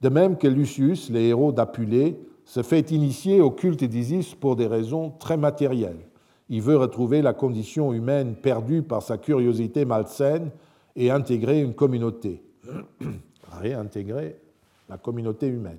de 0.01 0.09
même 0.09 0.37
que 0.37 0.49
Lucius, 0.49 1.11
les 1.11 1.29
héros 1.29 1.53
d'Apulée, 1.53 2.19
se 2.45 2.63
fait 2.63 2.91
initier 2.91 3.41
au 3.41 3.51
culte 3.51 3.85
d'Isis 3.85 4.35
pour 4.35 4.57
des 4.57 4.67
raisons 4.67 5.11
très 5.19 5.37
matérielles. 5.37 6.07
Il 6.51 6.61
veut 6.61 6.77
retrouver 6.77 7.23
la 7.23 7.33
condition 7.33 7.93
humaine 7.93 8.35
perdue 8.35 8.83
par 8.83 9.03
sa 9.03 9.17
curiosité 9.17 9.85
malsaine 9.85 10.51
et 10.95 11.11
intégrer 11.11 11.61
une 11.61 11.75
communauté. 11.75 12.43
Réintégrer 13.61 14.37
la 14.89 14.99
communauté 14.99 15.47
humaine. 15.47 15.79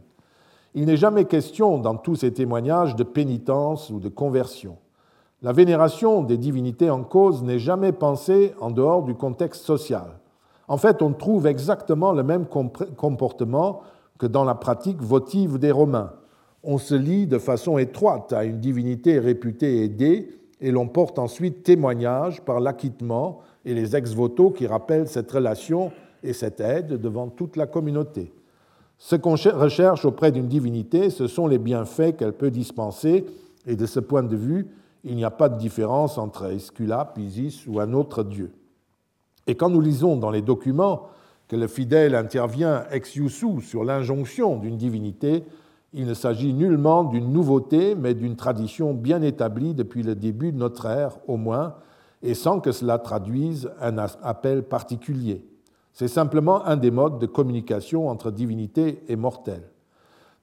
Il 0.74 0.86
n'est 0.86 0.98
jamais 0.98 1.26
question 1.26 1.78
dans 1.78 1.96
tous 1.96 2.16
ces 2.16 2.34
témoignages 2.34 2.96
de 2.96 3.04
pénitence 3.04 3.90
ou 3.90 4.00
de 4.00 4.10
conversion. 4.10 4.78
La 5.42 5.52
vénération 5.52 6.24
des 6.24 6.38
divinités 6.38 6.90
en 6.90 7.04
cause 7.04 7.44
n'est 7.44 7.60
jamais 7.60 7.92
pensée 7.92 8.54
en 8.60 8.72
dehors 8.72 9.04
du 9.04 9.16
contexte 9.16 9.64
social. 9.64 10.20
En 10.68 10.78
fait, 10.78 11.02
on 11.02 11.14
trouve 11.14 11.46
exactement 11.46 12.12
le 12.14 12.24
même 12.24 12.46
comportement 12.48 13.82
que 14.18 14.26
dans 14.26 14.44
la 14.44 14.56
pratique 14.56 15.02
votive 15.02 15.60
des 15.60 15.72
Romains. 15.72 16.14
On 16.64 16.78
se 16.78 16.96
lie 16.96 17.28
de 17.28 17.38
façon 17.38 17.78
étroite 17.78 18.34
à 18.34 18.44
une 18.44 18.60
divinité 18.60 19.20
réputée 19.20 19.84
aidée 19.84 20.30
et 20.62 20.72
l'on 20.72 20.88
porte 20.88 21.20
ensuite 21.20 21.64
témoignage 21.64 22.42
par 22.42 22.60
l'acquittement 22.60 23.40
et 23.66 23.74
les 23.74 23.96
ex-voto 23.96 24.52
qui 24.52 24.66
rappellent 24.66 25.08
cette 25.08 25.32
relation 25.32 25.92
et 26.24 26.34
cette 26.34 26.60
aide 26.60 27.00
devant 27.00 27.28
toute 27.28 27.56
la 27.56 27.68
communauté. 27.68 28.32
Ce 28.98 29.16
qu'on 29.16 29.36
recherche 29.36 30.06
auprès 30.06 30.32
d'une 30.32 30.48
divinité, 30.48 31.10
ce 31.10 31.28
sont 31.28 31.48
les 31.48 31.58
bienfaits 31.58 32.16
qu'elle 32.18 32.34
peut 32.34 32.50
dispenser, 32.50 33.26
et 33.68 33.76
de 33.76 33.86
ce 33.86 34.00
point 34.00 34.24
de 34.24 34.36
vue, 34.36 34.68
il 35.06 35.16
n'y 35.16 35.24
a 35.24 35.32
pas 35.32 35.50
de 35.50 35.58
différence 35.58 36.18
entre 36.18 36.52
Esculape, 36.52 37.18
Isis 37.18 37.66
ou 37.68 37.80
un 37.80 37.94
autre 37.94 38.24
dieu. 38.24 38.52
Et 39.48 39.56
quand 39.56 39.70
nous 39.70 39.82
lisons 39.82 40.18
dans 40.18 40.32
les 40.32 40.42
documents 40.42 41.08
que 41.48 41.56
le 41.56 41.68
fidèle 41.68 42.16
intervient 42.16 42.86
ex 42.90 43.16
iusu 43.16 43.62
sur 43.62 43.84
l'injonction 43.84 44.58
d'une 44.58 44.78
divinité, 44.78 45.44
il 45.94 46.08
ne 46.08 46.16
s'agit 46.16 46.54
nullement 46.54 47.04
d'une 47.04 47.32
nouveauté, 47.32 47.94
mais 47.94 48.16
d'une 48.16 48.36
tradition 48.36 48.94
bien 48.94 49.22
établie 49.22 49.76
depuis 49.76 50.02
le 50.02 50.16
début 50.16 50.52
de 50.52 50.58
notre 50.58 50.88
ère 50.88 51.18
au 51.28 51.38
moins, 51.38 51.76
et 52.24 52.34
sans 52.34 52.60
que 52.60 52.72
cela 52.72 52.98
traduise 52.98 53.70
un 53.80 53.98
appel 54.00 54.64
particulier. 54.64 55.46
C'est 55.94 56.08
simplement 56.08 56.66
un 56.66 56.78
des 56.78 56.92
modes 56.92 57.20
de 57.20 57.28
communication 57.28 58.10
entre 58.10 58.32
divinité 58.32 59.04
et 59.08 59.16
mortel. 59.16 59.62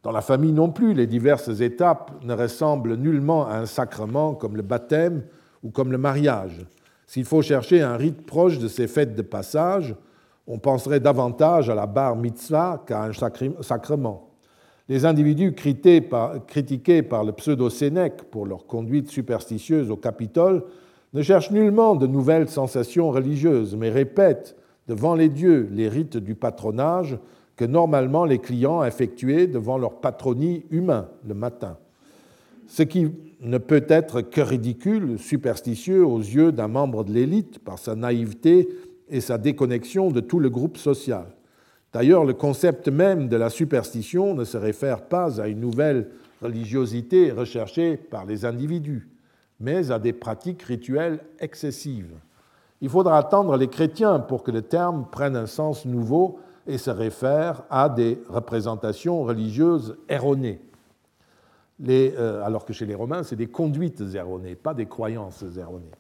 Dans 0.03 0.11
la 0.11 0.21
famille 0.21 0.53
non 0.53 0.71
plus, 0.71 0.95
les 0.95 1.07
diverses 1.07 1.61
étapes 1.61 2.11
ne 2.25 2.35
ressemblent 2.35 2.97
nullement 2.97 3.47
à 3.47 3.57
un 3.59 3.67
sacrement 3.67 4.35
comme 4.35 4.57
le 4.57 4.63
baptême 4.63 5.23
ou 5.63 5.71
comme 5.71 5.93
le 5.93 5.99
mariage. 5.99 6.67
S'il 7.07 7.25
faut 7.25 7.43
chercher 7.43 7.83
un 7.83 7.97
rite 7.97 8.27
proche 8.27 8.59
de 8.59 8.69
ces 8.69 8.89
fêtes 8.89 9.15
de 9.15 9.23
passage, 9.23 9.95
on 10.49 10.59
penserait 10.59 10.99
davantage 10.99 11.71
à 11.71 11.75
la 11.75 11.87
bar 11.87 12.17
mitzvah 12.17 12.83
qu'à 12.85 13.05
un 13.05 13.13
sacrement. 13.61 14.31
Les 14.89 15.05
individus 15.05 15.55
critiqués 15.55 17.03
par 17.03 17.25
le 17.25 17.33
pseudo-Sénèque 17.33 18.25
pour 18.31 18.47
leur 18.47 18.67
conduite 18.67 19.09
superstitieuse 19.09 19.91
au 19.91 19.97
Capitole 19.97 20.65
ne 21.13 21.23
cherchent 21.23 21.53
nullement 21.53 21.95
de 21.95 22.09
nouvelles 22.09 22.49
sensations 22.49 23.11
religieuses, 23.11 23.77
mais 23.77 23.91
répètent 23.91 24.57
devant 24.89 25.15
les 25.15 25.29
dieux 25.29 25.69
les 25.71 25.89
rites 25.89 26.17
du 26.17 26.35
patronage 26.35 27.19
que 27.57 27.65
normalement 27.65 28.25
les 28.25 28.39
clients 28.39 28.85
effectuaient 28.85 29.47
devant 29.47 29.79
leur 29.79 30.01
patronie 30.01 30.65
humain 30.71 31.09
le 31.27 31.35
matin. 31.35 31.77
Ce 32.67 32.83
qui 32.83 33.11
ne 33.41 33.59
peut 33.59 33.85
être 33.89 34.23
que 34.23 34.41
ridicule, 34.41 35.19
superstitieux 35.19 36.07
aux 36.07 36.21
yeux 36.21 36.53
d'un 36.53 36.69
membre 36.69 37.05
de 37.05 37.13
l'élite 37.13 37.59
par 37.59 37.79
sa 37.79 37.95
naïveté 37.95 38.69
et 39.11 39.21
sa 39.21 39.37
déconnexion 39.37 40.11
de 40.11 40.21
tout 40.21 40.39
le 40.39 40.49
groupe 40.49 40.79
social. 40.79 41.27
D'ailleurs, 41.93 42.25
le 42.25 42.33
concept 42.33 42.89
même 42.89 43.29
de 43.29 43.37
la 43.37 43.51
superstition 43.51 44.35
ne 44.35 44.45
se 44.45 44.57
réfère 44.57 45.03
pas 45.03 45.41
à 45.41 45.49
une 45.49 45.61
nouvelle 45.61 46.09
religiosité 46.41 47.31
recherchée 47.31 47.97
par 47.97 48.25
les 48.25 48.45
individus, 48.45 49.09
mais 49.61 49.91
à 49.91 49.99
des 49.99 50.15
pratiques 50.15 50.63
rituelles 50.63 51.21
excessives. 51.39 52.15
Il 52.81 52.89
faudra 52.89 53.19
attendre 53.19 53.57
les 53.57 53.69
chrétiens 53.69 54.19
pour 54.19 54.43
que 54.43 54.51
le 54.51 54.63
terme 54.63 55.07
prenne 55.13 55.37
un 55.37 55.47
sens 55.47 55.85
nouveau 55.85 56.39
et 56.67 56.79
se 56.79 56.91
réfère 56.91 57.63
à 57.71 57.89
des 57.89 58.23
représentations 58.29 59.23
religieuses 59.23 59.97
erronées. 60.09 60.61
Euh, 61.89 62.45
alors 62.45 62.65
que 62.65 62.73
chez 62.73 62.87
les 62.87 62.95
Romains, 62.95 63.23
c'est 63.23 63.37
des 63.37 63.49
conduites 63.49 64.03
erronées, 64.15 64.55
pas 64.55 64.75
des 64.75 64.87
croyances 64.87 65.45
erronées. 65.57 65.91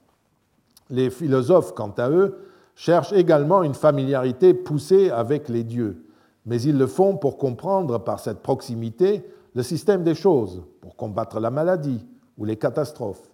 Les 0.91 1.11
philosophes, 1.11 1.75
quant 1.75 1.95
à 1.97 2.11
eux, 2.11 2.39
cherchent 2.75 3.13
également 3.13 3.63
une 3.63 3.75
familiarité 3.75 4.55
poussée 4.55 5.11
avec 5.11 5.49
les 5.49 5.65
dieux, 5.65 6.05
mais 6.47 6.61
ils 6.63 6.79
le 6.79 6.87
font 6.87 7.17
pour 7.17 7.37
comprendre 7.37 7.99
par 7.99 8.21
cette 8.21 8.41
proximité 8.41 9.25
le 9.55 9.63
système 9.63 10.03
des 10.03 10.15
choses, 10.15 10.63
pour 10.81 10.97
combattre 10.97 11.41
la 11.41 11.51
maladie 11.51 12.07
ou 12.39 12.45
les 12.45 12.57
catastrophes. 12.57 13.29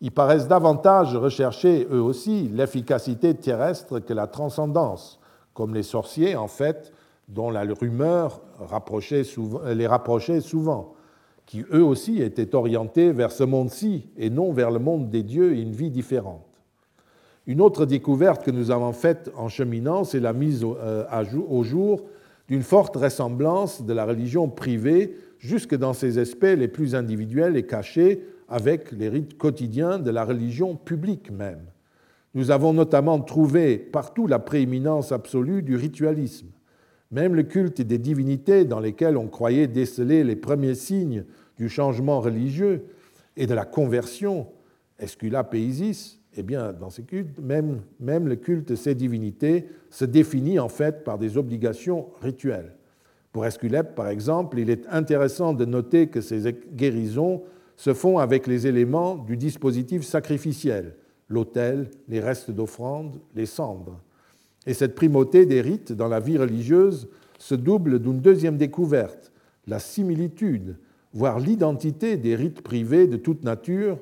Ils 0.00 0.12
paraissent 0.12 0.48
davantage 0.48 1.16
rechercher, 1.16 1.86
eux 1.90 2.00
aussi, 2.00 2.48
l'efficacité 2.48 3.34
terrestre 3.34 3.98
que 3.98 4.14
la 4.14 4.28
transcendance, 4.28 5.18
comme 5.58 5.74
les 5.74 5.82
sorciers, 5.82 6.36
en 6.36 6.46
fait, 6.46 6.92
dont 7.26 7.50
la 7.50 7.62
rumeur 7.62 8.40
les 9.66 9.88
rapprochait 9.88 10.40
souvent, 10.40 10.94
qui 11.46 11.64
eux 11.72 11.82
aussi 11.82 12.22
étaient 12.22 12.54
orientés 12.54 13.10
vers 13.10 13.32
ce 13.32 13.42
monde-ci 13.42 14.06
et 14.16 14.30
non 14.30 14.52
vers 14.52 14.70
le 14.70 14.78
monde 14.78 15.10
des 15.10 15.24
dieux 15.24 15.56
et 15.56 15.60
une 15.60 15.72
vie 15.72 15.90
différente. 15.90 16.46
Une 17.48 17.60
autre 17.60 17.86
découverte 17.86 18.44
que 18.44 18.52
nous 18.52 18.70
avons 18.70 18.92
faite 18.92 19.32
en 19.36 19.48
cheminant, 19.48 20.04
c'est 20.04 20.20
la 20.20 20.32
mise 20.32 20.64
euh, 20.64 21.24
au 21.48 21.64
jour 21.64 22.04
d'une 22.46 22.62
forte 22.62 22.94
ressemblance 22.94 23.84
de 23.84 23.92
la 23.92 24.04
religion 24.04 24.48
privée, 24.48 25.16
jusque 25.40 25.74
dans 25.74 25.92
ses 25.92 26.18
aspects 26.18 26.44
les 26.44 26.68
plus 26.68 26.94
individuels 26.94 27.56
et 27.56 27.66
cachés, 27.66 28.24
avec 28.48 28.92
les 28.92 29.08
rites 29.08 29.36
quotidiens 29.36 29.98
de 29.98 30.12
la 30.12 30.24
religion 30.24 30.76
publique 30.76 31.32
même. 31.32 31.64
Nous 32.34 32.50
avons 32.50 32.72
notamment 32.72 33.20
trouvé 33.20 33.78
partout 33.78 34.26
la 34.26 34.38
prééminence 34.38 35.12
absolue 35.12 35.62
du 35.62 35.76
ritualisme. 35.76 36.48
Même 37.10 37.34
le 37.34 37.42
culte 37.42 37.80
des 37.80 37.98
divinités 37.98 38.64
dans 38.64 38.80
lesquelles 38.80 39.16
on 39.16 39.28
croyait 39.28 39.66
déceler 39.66 40.24
les 40.24 40.36
premiers 40.36 40.74
signes 40.74 41.24
du 41.56 41.68
changement 41.68 42.20
religieux 42.20 42.84
et 43.36 43.46
de 43.46 43.54
la 43.54 43.64
conversion, 43.64 44.46
Esculape 44.98 45.54
et 45.54 45.60
Isis, 45.60 46.20
eh 46.36 46.42
bien, 46.42 46.72
dans 46.72 46.90
ces 46.90 47.02
cultes, 47.02 47.40
même, 47.40 47.82
le 48.00 48.36
culte 48.36 48.68
de 48.68 48.74
ces 48.76 48.94
divinités 48.94 49.66
se 49.90 50.04
définit 50.04 50.58
en 50.58 50.68
fait 50.68 51.02
par 51.02 51.18
des 51.18 51.38
obligations 51.38 52.08
rituelles. 52.20 52.76
Pour 53.32 53.46
Esculape, 53.46 53.94
par 53.94 54.08
exemple, 54.08 54.58
il 54.58 54.70
est 54.70 54.86
intéressant 54.88 55.54
de 55.54 55.64
noter 55.64 56.08
que 56.08 56.20
ces 56.20 56.54
guérisons 56.74 57.42
se 57.76 57.94
font 57.94 58.18
avec 58.18 58.46
les 58.46 58.66
éléments 58.66 59.16
du 59.16 59.36
dispositif 59.36 60.02
sacrificiel, 60.02 60.94
l'autel, 61.28 61.90
les 62.08 62.20
restes 62.20 62.50
d'offrande, 62.50 63.18
les 63.34 63.46
cendres. 63.46 64.00
Et 64.66 64.74
cette 64.74 64.94
primauté 64.94 65.46
des 65.46 65.60
rites 65.60 65.92
dans 65.92 66.08
la 66.08 66.20
vie 66.20 66.38
religieuse 66.38 67.08
se 67.38 67.54
double 67.54 68.00
d'une 68.00 68.20
deuxième 68.20 68.56
découverte, 68.56 69.32
la 69.66 69.78
similitude, 69.78 70.76
voire 71.12 71.38
l'identité 71.38 72.16
des 72.16 72.34
rites 72.34 72.62
privés 72.62 73.06
de 73.06 73.16
toute 73.16 73.44
nature 73.44 73.98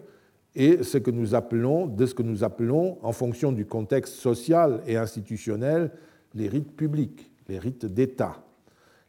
et 0.55 0.82
ce 0.82 0.98
que 0.98 1.11
nous 1.11 1.35
appelons, 1.35 1.86
de 1.86 2.07
ce 2.07 2.15
que 2.15 2.23
nous 2.23 2.43
appelons, 2.43 2.98
en 3.03 3.12
fonction 3.12 3.53
du 3.53 3.66
contexte 3.66 4.15
social 4.15 4.81
et 4.86 4.97
institutionnel, 4.97 5.90
les 6.35 6.48
rites 6.48 6.74
publics, 6.74 7.31
les 7.48 7.59
rites 7.59 7.86
d'État. 7.86 8.43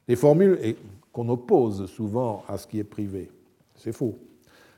Les 0.07 0.15
formules 0.15 0.75
qu'on 1.11 1.29
oppose 1.29 1.85
souvent 1.87 2.43
à 2.47 2.57
ce 2.57 2.67
qui 2.67 2.79
est 2.79 2.83
privé. 2.83 3.31
C'est 3.75 3.93
faux. 3.93 4.17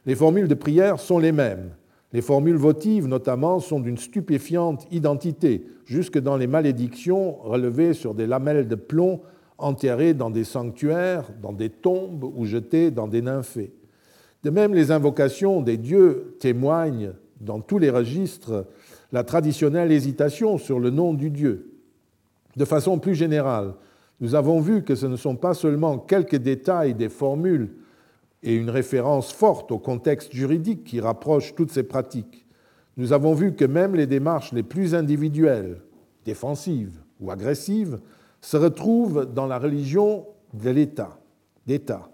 Les 0.05 0.15
formules 0.15 0.47
de 0.47 0.55
prière 0.55 0.99
sont 0.99 1.19
les 1.19 1.31
mêmes. 1.31 1.71
Les 2.11 2.21
formules 2.21 2.55
votives, 2.55 3.07
notamment, 3.07 3.59
sont 3.59 3.79
d'une 3.79 3.97
stupéfiante 3.97 4.87
identité, 4.91 5.67
jusque 5.85 6.17
dans 6.17 6.37
les 6.37 6.47
malédictions 6.47 7.33
relevées 7.41 7.93
sur 7.93 8.15
des 8.15 8.25
lamelles 8.25 8.67
de 8.67 8.75
plomb 8.75 9.21
enterrées 9.57 10.13
dans 10.13 10.29
des 10.29 10.43
sanctuaires, 10.43 11.29
dans 11.41 11.53
des 11.53 11.69
tombes 11.69 12.23
ou 12.23 12.45
jetées 12.45 12.91
dans 12.91 13.07
des 13.07 13.21
nymphées. 13.21 13.73
De 14.43 14.49
même, 14.49 14.73
les 14.73 14.91
invocations 14.91 15.61
des 15.61 15.77
dieux 15.77 16.35
témoignent, 16.39 17.11
dans 17.41 17.59
tous 17.59 17.77
les 17.77 17.89
registres, 17.89 18.65
la 19.11 19.23
traditionnelle 19.23 19.91
hésitation 19.91 20.57
sur 20.57 20.79
le 20.79 20.89
nom 20.89 21.13
du 21.13 21.29
dieu. 21.29 21.73
De 22.55 22.65
façon 22.65 22.99
plus 22.99 23.15
générale, 23.15 23.73
nous 24.19 24.35
avons 24.35 24.59
vu 24.59 24.83
que 24.83 24.95
ce 24.95 25.05
ne 25.05 25.15
sont 25.15 25.35
pas 25.35 25.53
seulement 25.53 25.97
quelques 25.97 26.35
détails 26.35 26.93
des 26.93 27.09
formules 27.09 27.69
et 28.43 28.55
une 28.55 28.69
référence 28.69 29.31
forte 29.31 29.71
au 29.71 29.79
contexte 29.79 30.33
juridique 30.33 30.83
qui 30.83 30.99
rapproche 30.99 31.55
toutes 31.55 31.71
ces 31.71 31.83
pratiques. 31.83 32.45
Nous 32.97 33.13
avons 33.13 33.33
vu 33.33 33.53
que 33.53 33.65
même 33.65 33.95
les 33.95 34.07
démarches 34.07 34.53
les 34.53 34.63
plus 34.63 34.95
individuelles, 34.95 35.81
défensives 36.25 36.99
ou 37.19 37.31
agressives, 37.31 37.99
se 38.41 38.57
retrouvent 38.57 39.25
dans 39.25 39.47
la 39.47 39.59
religion 39.59 40.25
de 40.53 40.69
l'État, 40.69 41.19
d'État. 41.67 42.09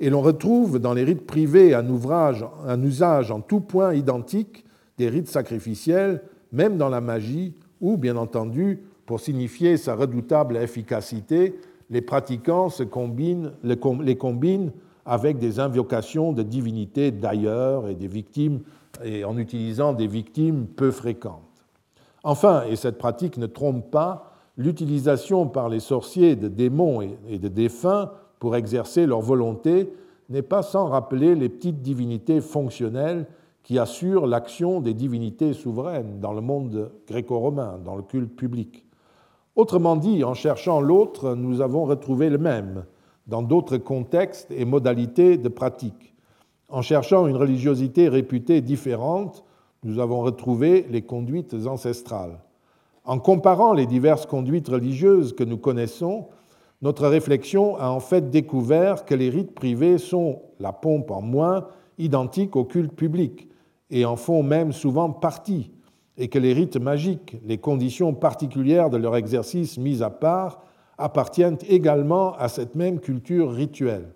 Et 0.00 0.10
l'on 0.10 0.20
retrouve 0.20 0.78
dans 0.80 0.94
les 0.94 1.04
rites 1.04 1.26
privés 1.26 1.74
un, 1.74 1.88
ouvrage, 1.88 2.44
un 2.66 2.82
usage 2.82 3.30
en 3.30 3.40
tout 3.40 3.60
point 3.60 3.94
identique 3.94 4.64
des 4.98 5.08
rites 5.08 5.28
sacrificiels, 5.28 6.22
même 6.50 6.76
dans 6.76 6.88
la 6.88 7.00
magie, 7.00 7.54
où, 7.80 7.96
bien 7.96 8.16
entendu, 8.16 8.80
pour 9.06 9.20
signifier 9.20 9.76
sa 9.76 9.94
redoutable 9.94 10.56
efficacité, 10.56 11.58
les 11.90 12.00
pratiquants 12.00 12.68
se 12.68 12.82
combinent, 12.82 13.52
les 13.62 14.16
combinent 14.16 14.72
avec 15.04 15.38
des 15.38 15.60
invocations 15.60 16.32
de 16.32 16.42
divinités 16.42 17.10
d'ailleurs 17.10 17.88
et 17.88 17.94
des 17.94 18.06
victimes, 18.06 18.60
et 19.04 19.24
en 19.24 19.36
utilisant 19.38 19.92
des 19.92 20.06
victimes 20.06 20.66
peu 20.66 20.90
fréquentes. 20.90 21.42
Enfin, 22.24 22.64
et 22.68 22.76
cette 22.76 22.98
pratique 22.98 23.36
ne 23.36 23.46
trompe 23.46 23.90
pas, 23.90 24.32
l'utilisation 24.56 25.48
par 25.48 25.68
les 25.68 25.80
sorciers 25.80 26.36
de 26.36 26.48
démons 26.48 27.00
et 27.02 27.38
de 27.38 27.48
défunts 27.48 28.10
pour 28.38 28.54
exercer 28.54 29.06
leur 29.06 29.20
volonté 29.20 29.92
n'est 30.28 30.42
pas 30.42 30.62
sans 30.62 30.86
rappeler 30.86 31.34
les 31.34 31.48
petites 31.48 31.82
divinités 31.82 32.40
fonctionnelles 32.40 33.26
qui 33.62 33.78
assurent 33.78 34.26
l'action 34.26 34.80
des 34.80 34.94
divinités 34.94 35.52
souveraines 35.52 36.20
dans 36.20 36.32
le 36.32 36.40
monde 36.40 36.90
gréco-romain, 37.06 37.78
dans 37.84 37.96
le 37.96 38.02
culte 38.02 38.34
public. 38.34 38.84
Autrement 39.54 39.96
dit, 39.96 40.24
en 40.24 40.34
cherchant 40.34 40.80
l'autre, 40.80 41.34
nous 41.34 41.60
avons 41.60 41.84
retrouvé 41.84 42.30
le 42.30 42.38
même, 42.38 42.84
dans 43.26 43.42
d'autres 43.42 43.78
contextes 43.78 44.50
et 44.50 44.64
modalités 44.64 45.36
de 45.36 45.48
pratique. 45.48 46.14
En 46.68 46.82
cherchant 46.82 47.26
une 47.26 47.36
religiosité 47.36 48.08
réputée 48.08 48.60
différente, 48.60 49.44
nous 49.84 49.98
avons 49.98 50.22
retrouvé 50.22 50.86
les 50.90 51.02
conduites 51.02 51.54
ancestrales. 51.66 52.38
En 53.04 53.18
comparant 53.18 53.72
les 53.72 53.86
diverses 53.86 54.26
conduites 54.26 54.68
religieuses 54.68 55.34
que 55.34 55.44
nous 55.44 55.58
connaissons, 55.58 56.28
notre 56.82 57.06
réflexion 57.08 57.76
a 57.76 57.88
en 57.88 58.00
fait 58.00 58.30
découvert 58.30 59.04
que 59.04 59.14
les 59.14 59.28
rites 59.28 59.54
privés 59.54 59.98
sont, 59.98 60.42
la 60.60 60.72
pompe 60.72 61.10
en 61.10 61.20
moins, 61.20 61.66
identiques 61.98 62.56
au 62.56 62.64
culte 62.64 62.92
public 62.92 63.48
et 63.90 64.04
en 64.04 64.16
font 64.16 64.42
même 64.42 64.72
souvent 64.72 65.10
partie, 65.10 65.70
et 66.16 66.28
que 66.28 66.38
les 66.38 66.52
rites 66.52 66.76
magiques, 66.76 67.36
les 67.44 67.58
conditions 67.58 68.14
particulières 68.14 68.90
de 68.90 68.96
leur 68.96 69.16
exercice 69.16 69.78
mis 69.78 70.02
à 70.02 70.10
part, 70.10 70.62
appartiennent 71.02 71.58
également 71.68 72.34
à 72.36 72.48
cette 72.48 72.74
même 72.74 73.00
culture 73.00 73.50
rituelle. 73.52 74.08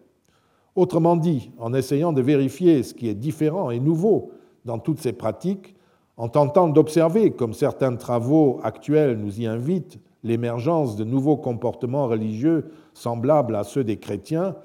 Autrement 0.75 1.17
dit, 1.17 1.51
en 1.59 1.75
essayant 1.75 2.13
de 2.13 2.21
vérifier 2.21 2.83
ce 2.83 2.95
qui 2.95 3.09
est 3.09 3.15
différent 3.15 3.71
et 3.71 3.81
nouveau 3.81 4.31
dans 4.65 4.79
toutes 4.79 5.01
ces 5.01 5.13
pratiques, 5.13 5.75
en 6.17 6.29
tentant 6.29 6.69
d'observer, 6.69 7.31
comme 7.33 7.55
certains 7.55 7.95
travaux 7.97 8.61
actuels 8.63 9.19
nous 9.19 9.41
y 9.41 9.47
invitent, 9.47 9.99
l'émergence 10.23 10.97
de 10.97 11.05
nouveaux 11.05 11.37
comportements 11.37 12.09
religieux 12.09 12.71
semblables 12.95 13.55
à 13.55 13.65
ceux 13.65 13.85
des 13.85 13.99
chrétiens, 13.99 14.57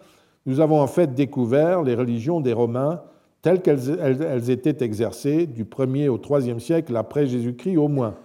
nous 0.46 0.60
avons 0.60 0.82
en 0.82 0.88
fait 0.88 1.14
découvert 1.14 1.84
les 1.84 1.96
religions 1.96 2.42
des 2.42 2.54
Romains 2.54 3.02
telles 3.42 3.62
qu'elles 3.62 4.50
étaient 4.50 4.84
exercées 4.84 5.46
du 5.46 5.66
1er 5.66 6.10
au 6.10 6.18
3e 6.18 6.60
siècle 6.60 6.96
après 6.96 7.28
Jésus-Christ 7.28 7.78
au 7.78 7.88
moins. 7.88 8.16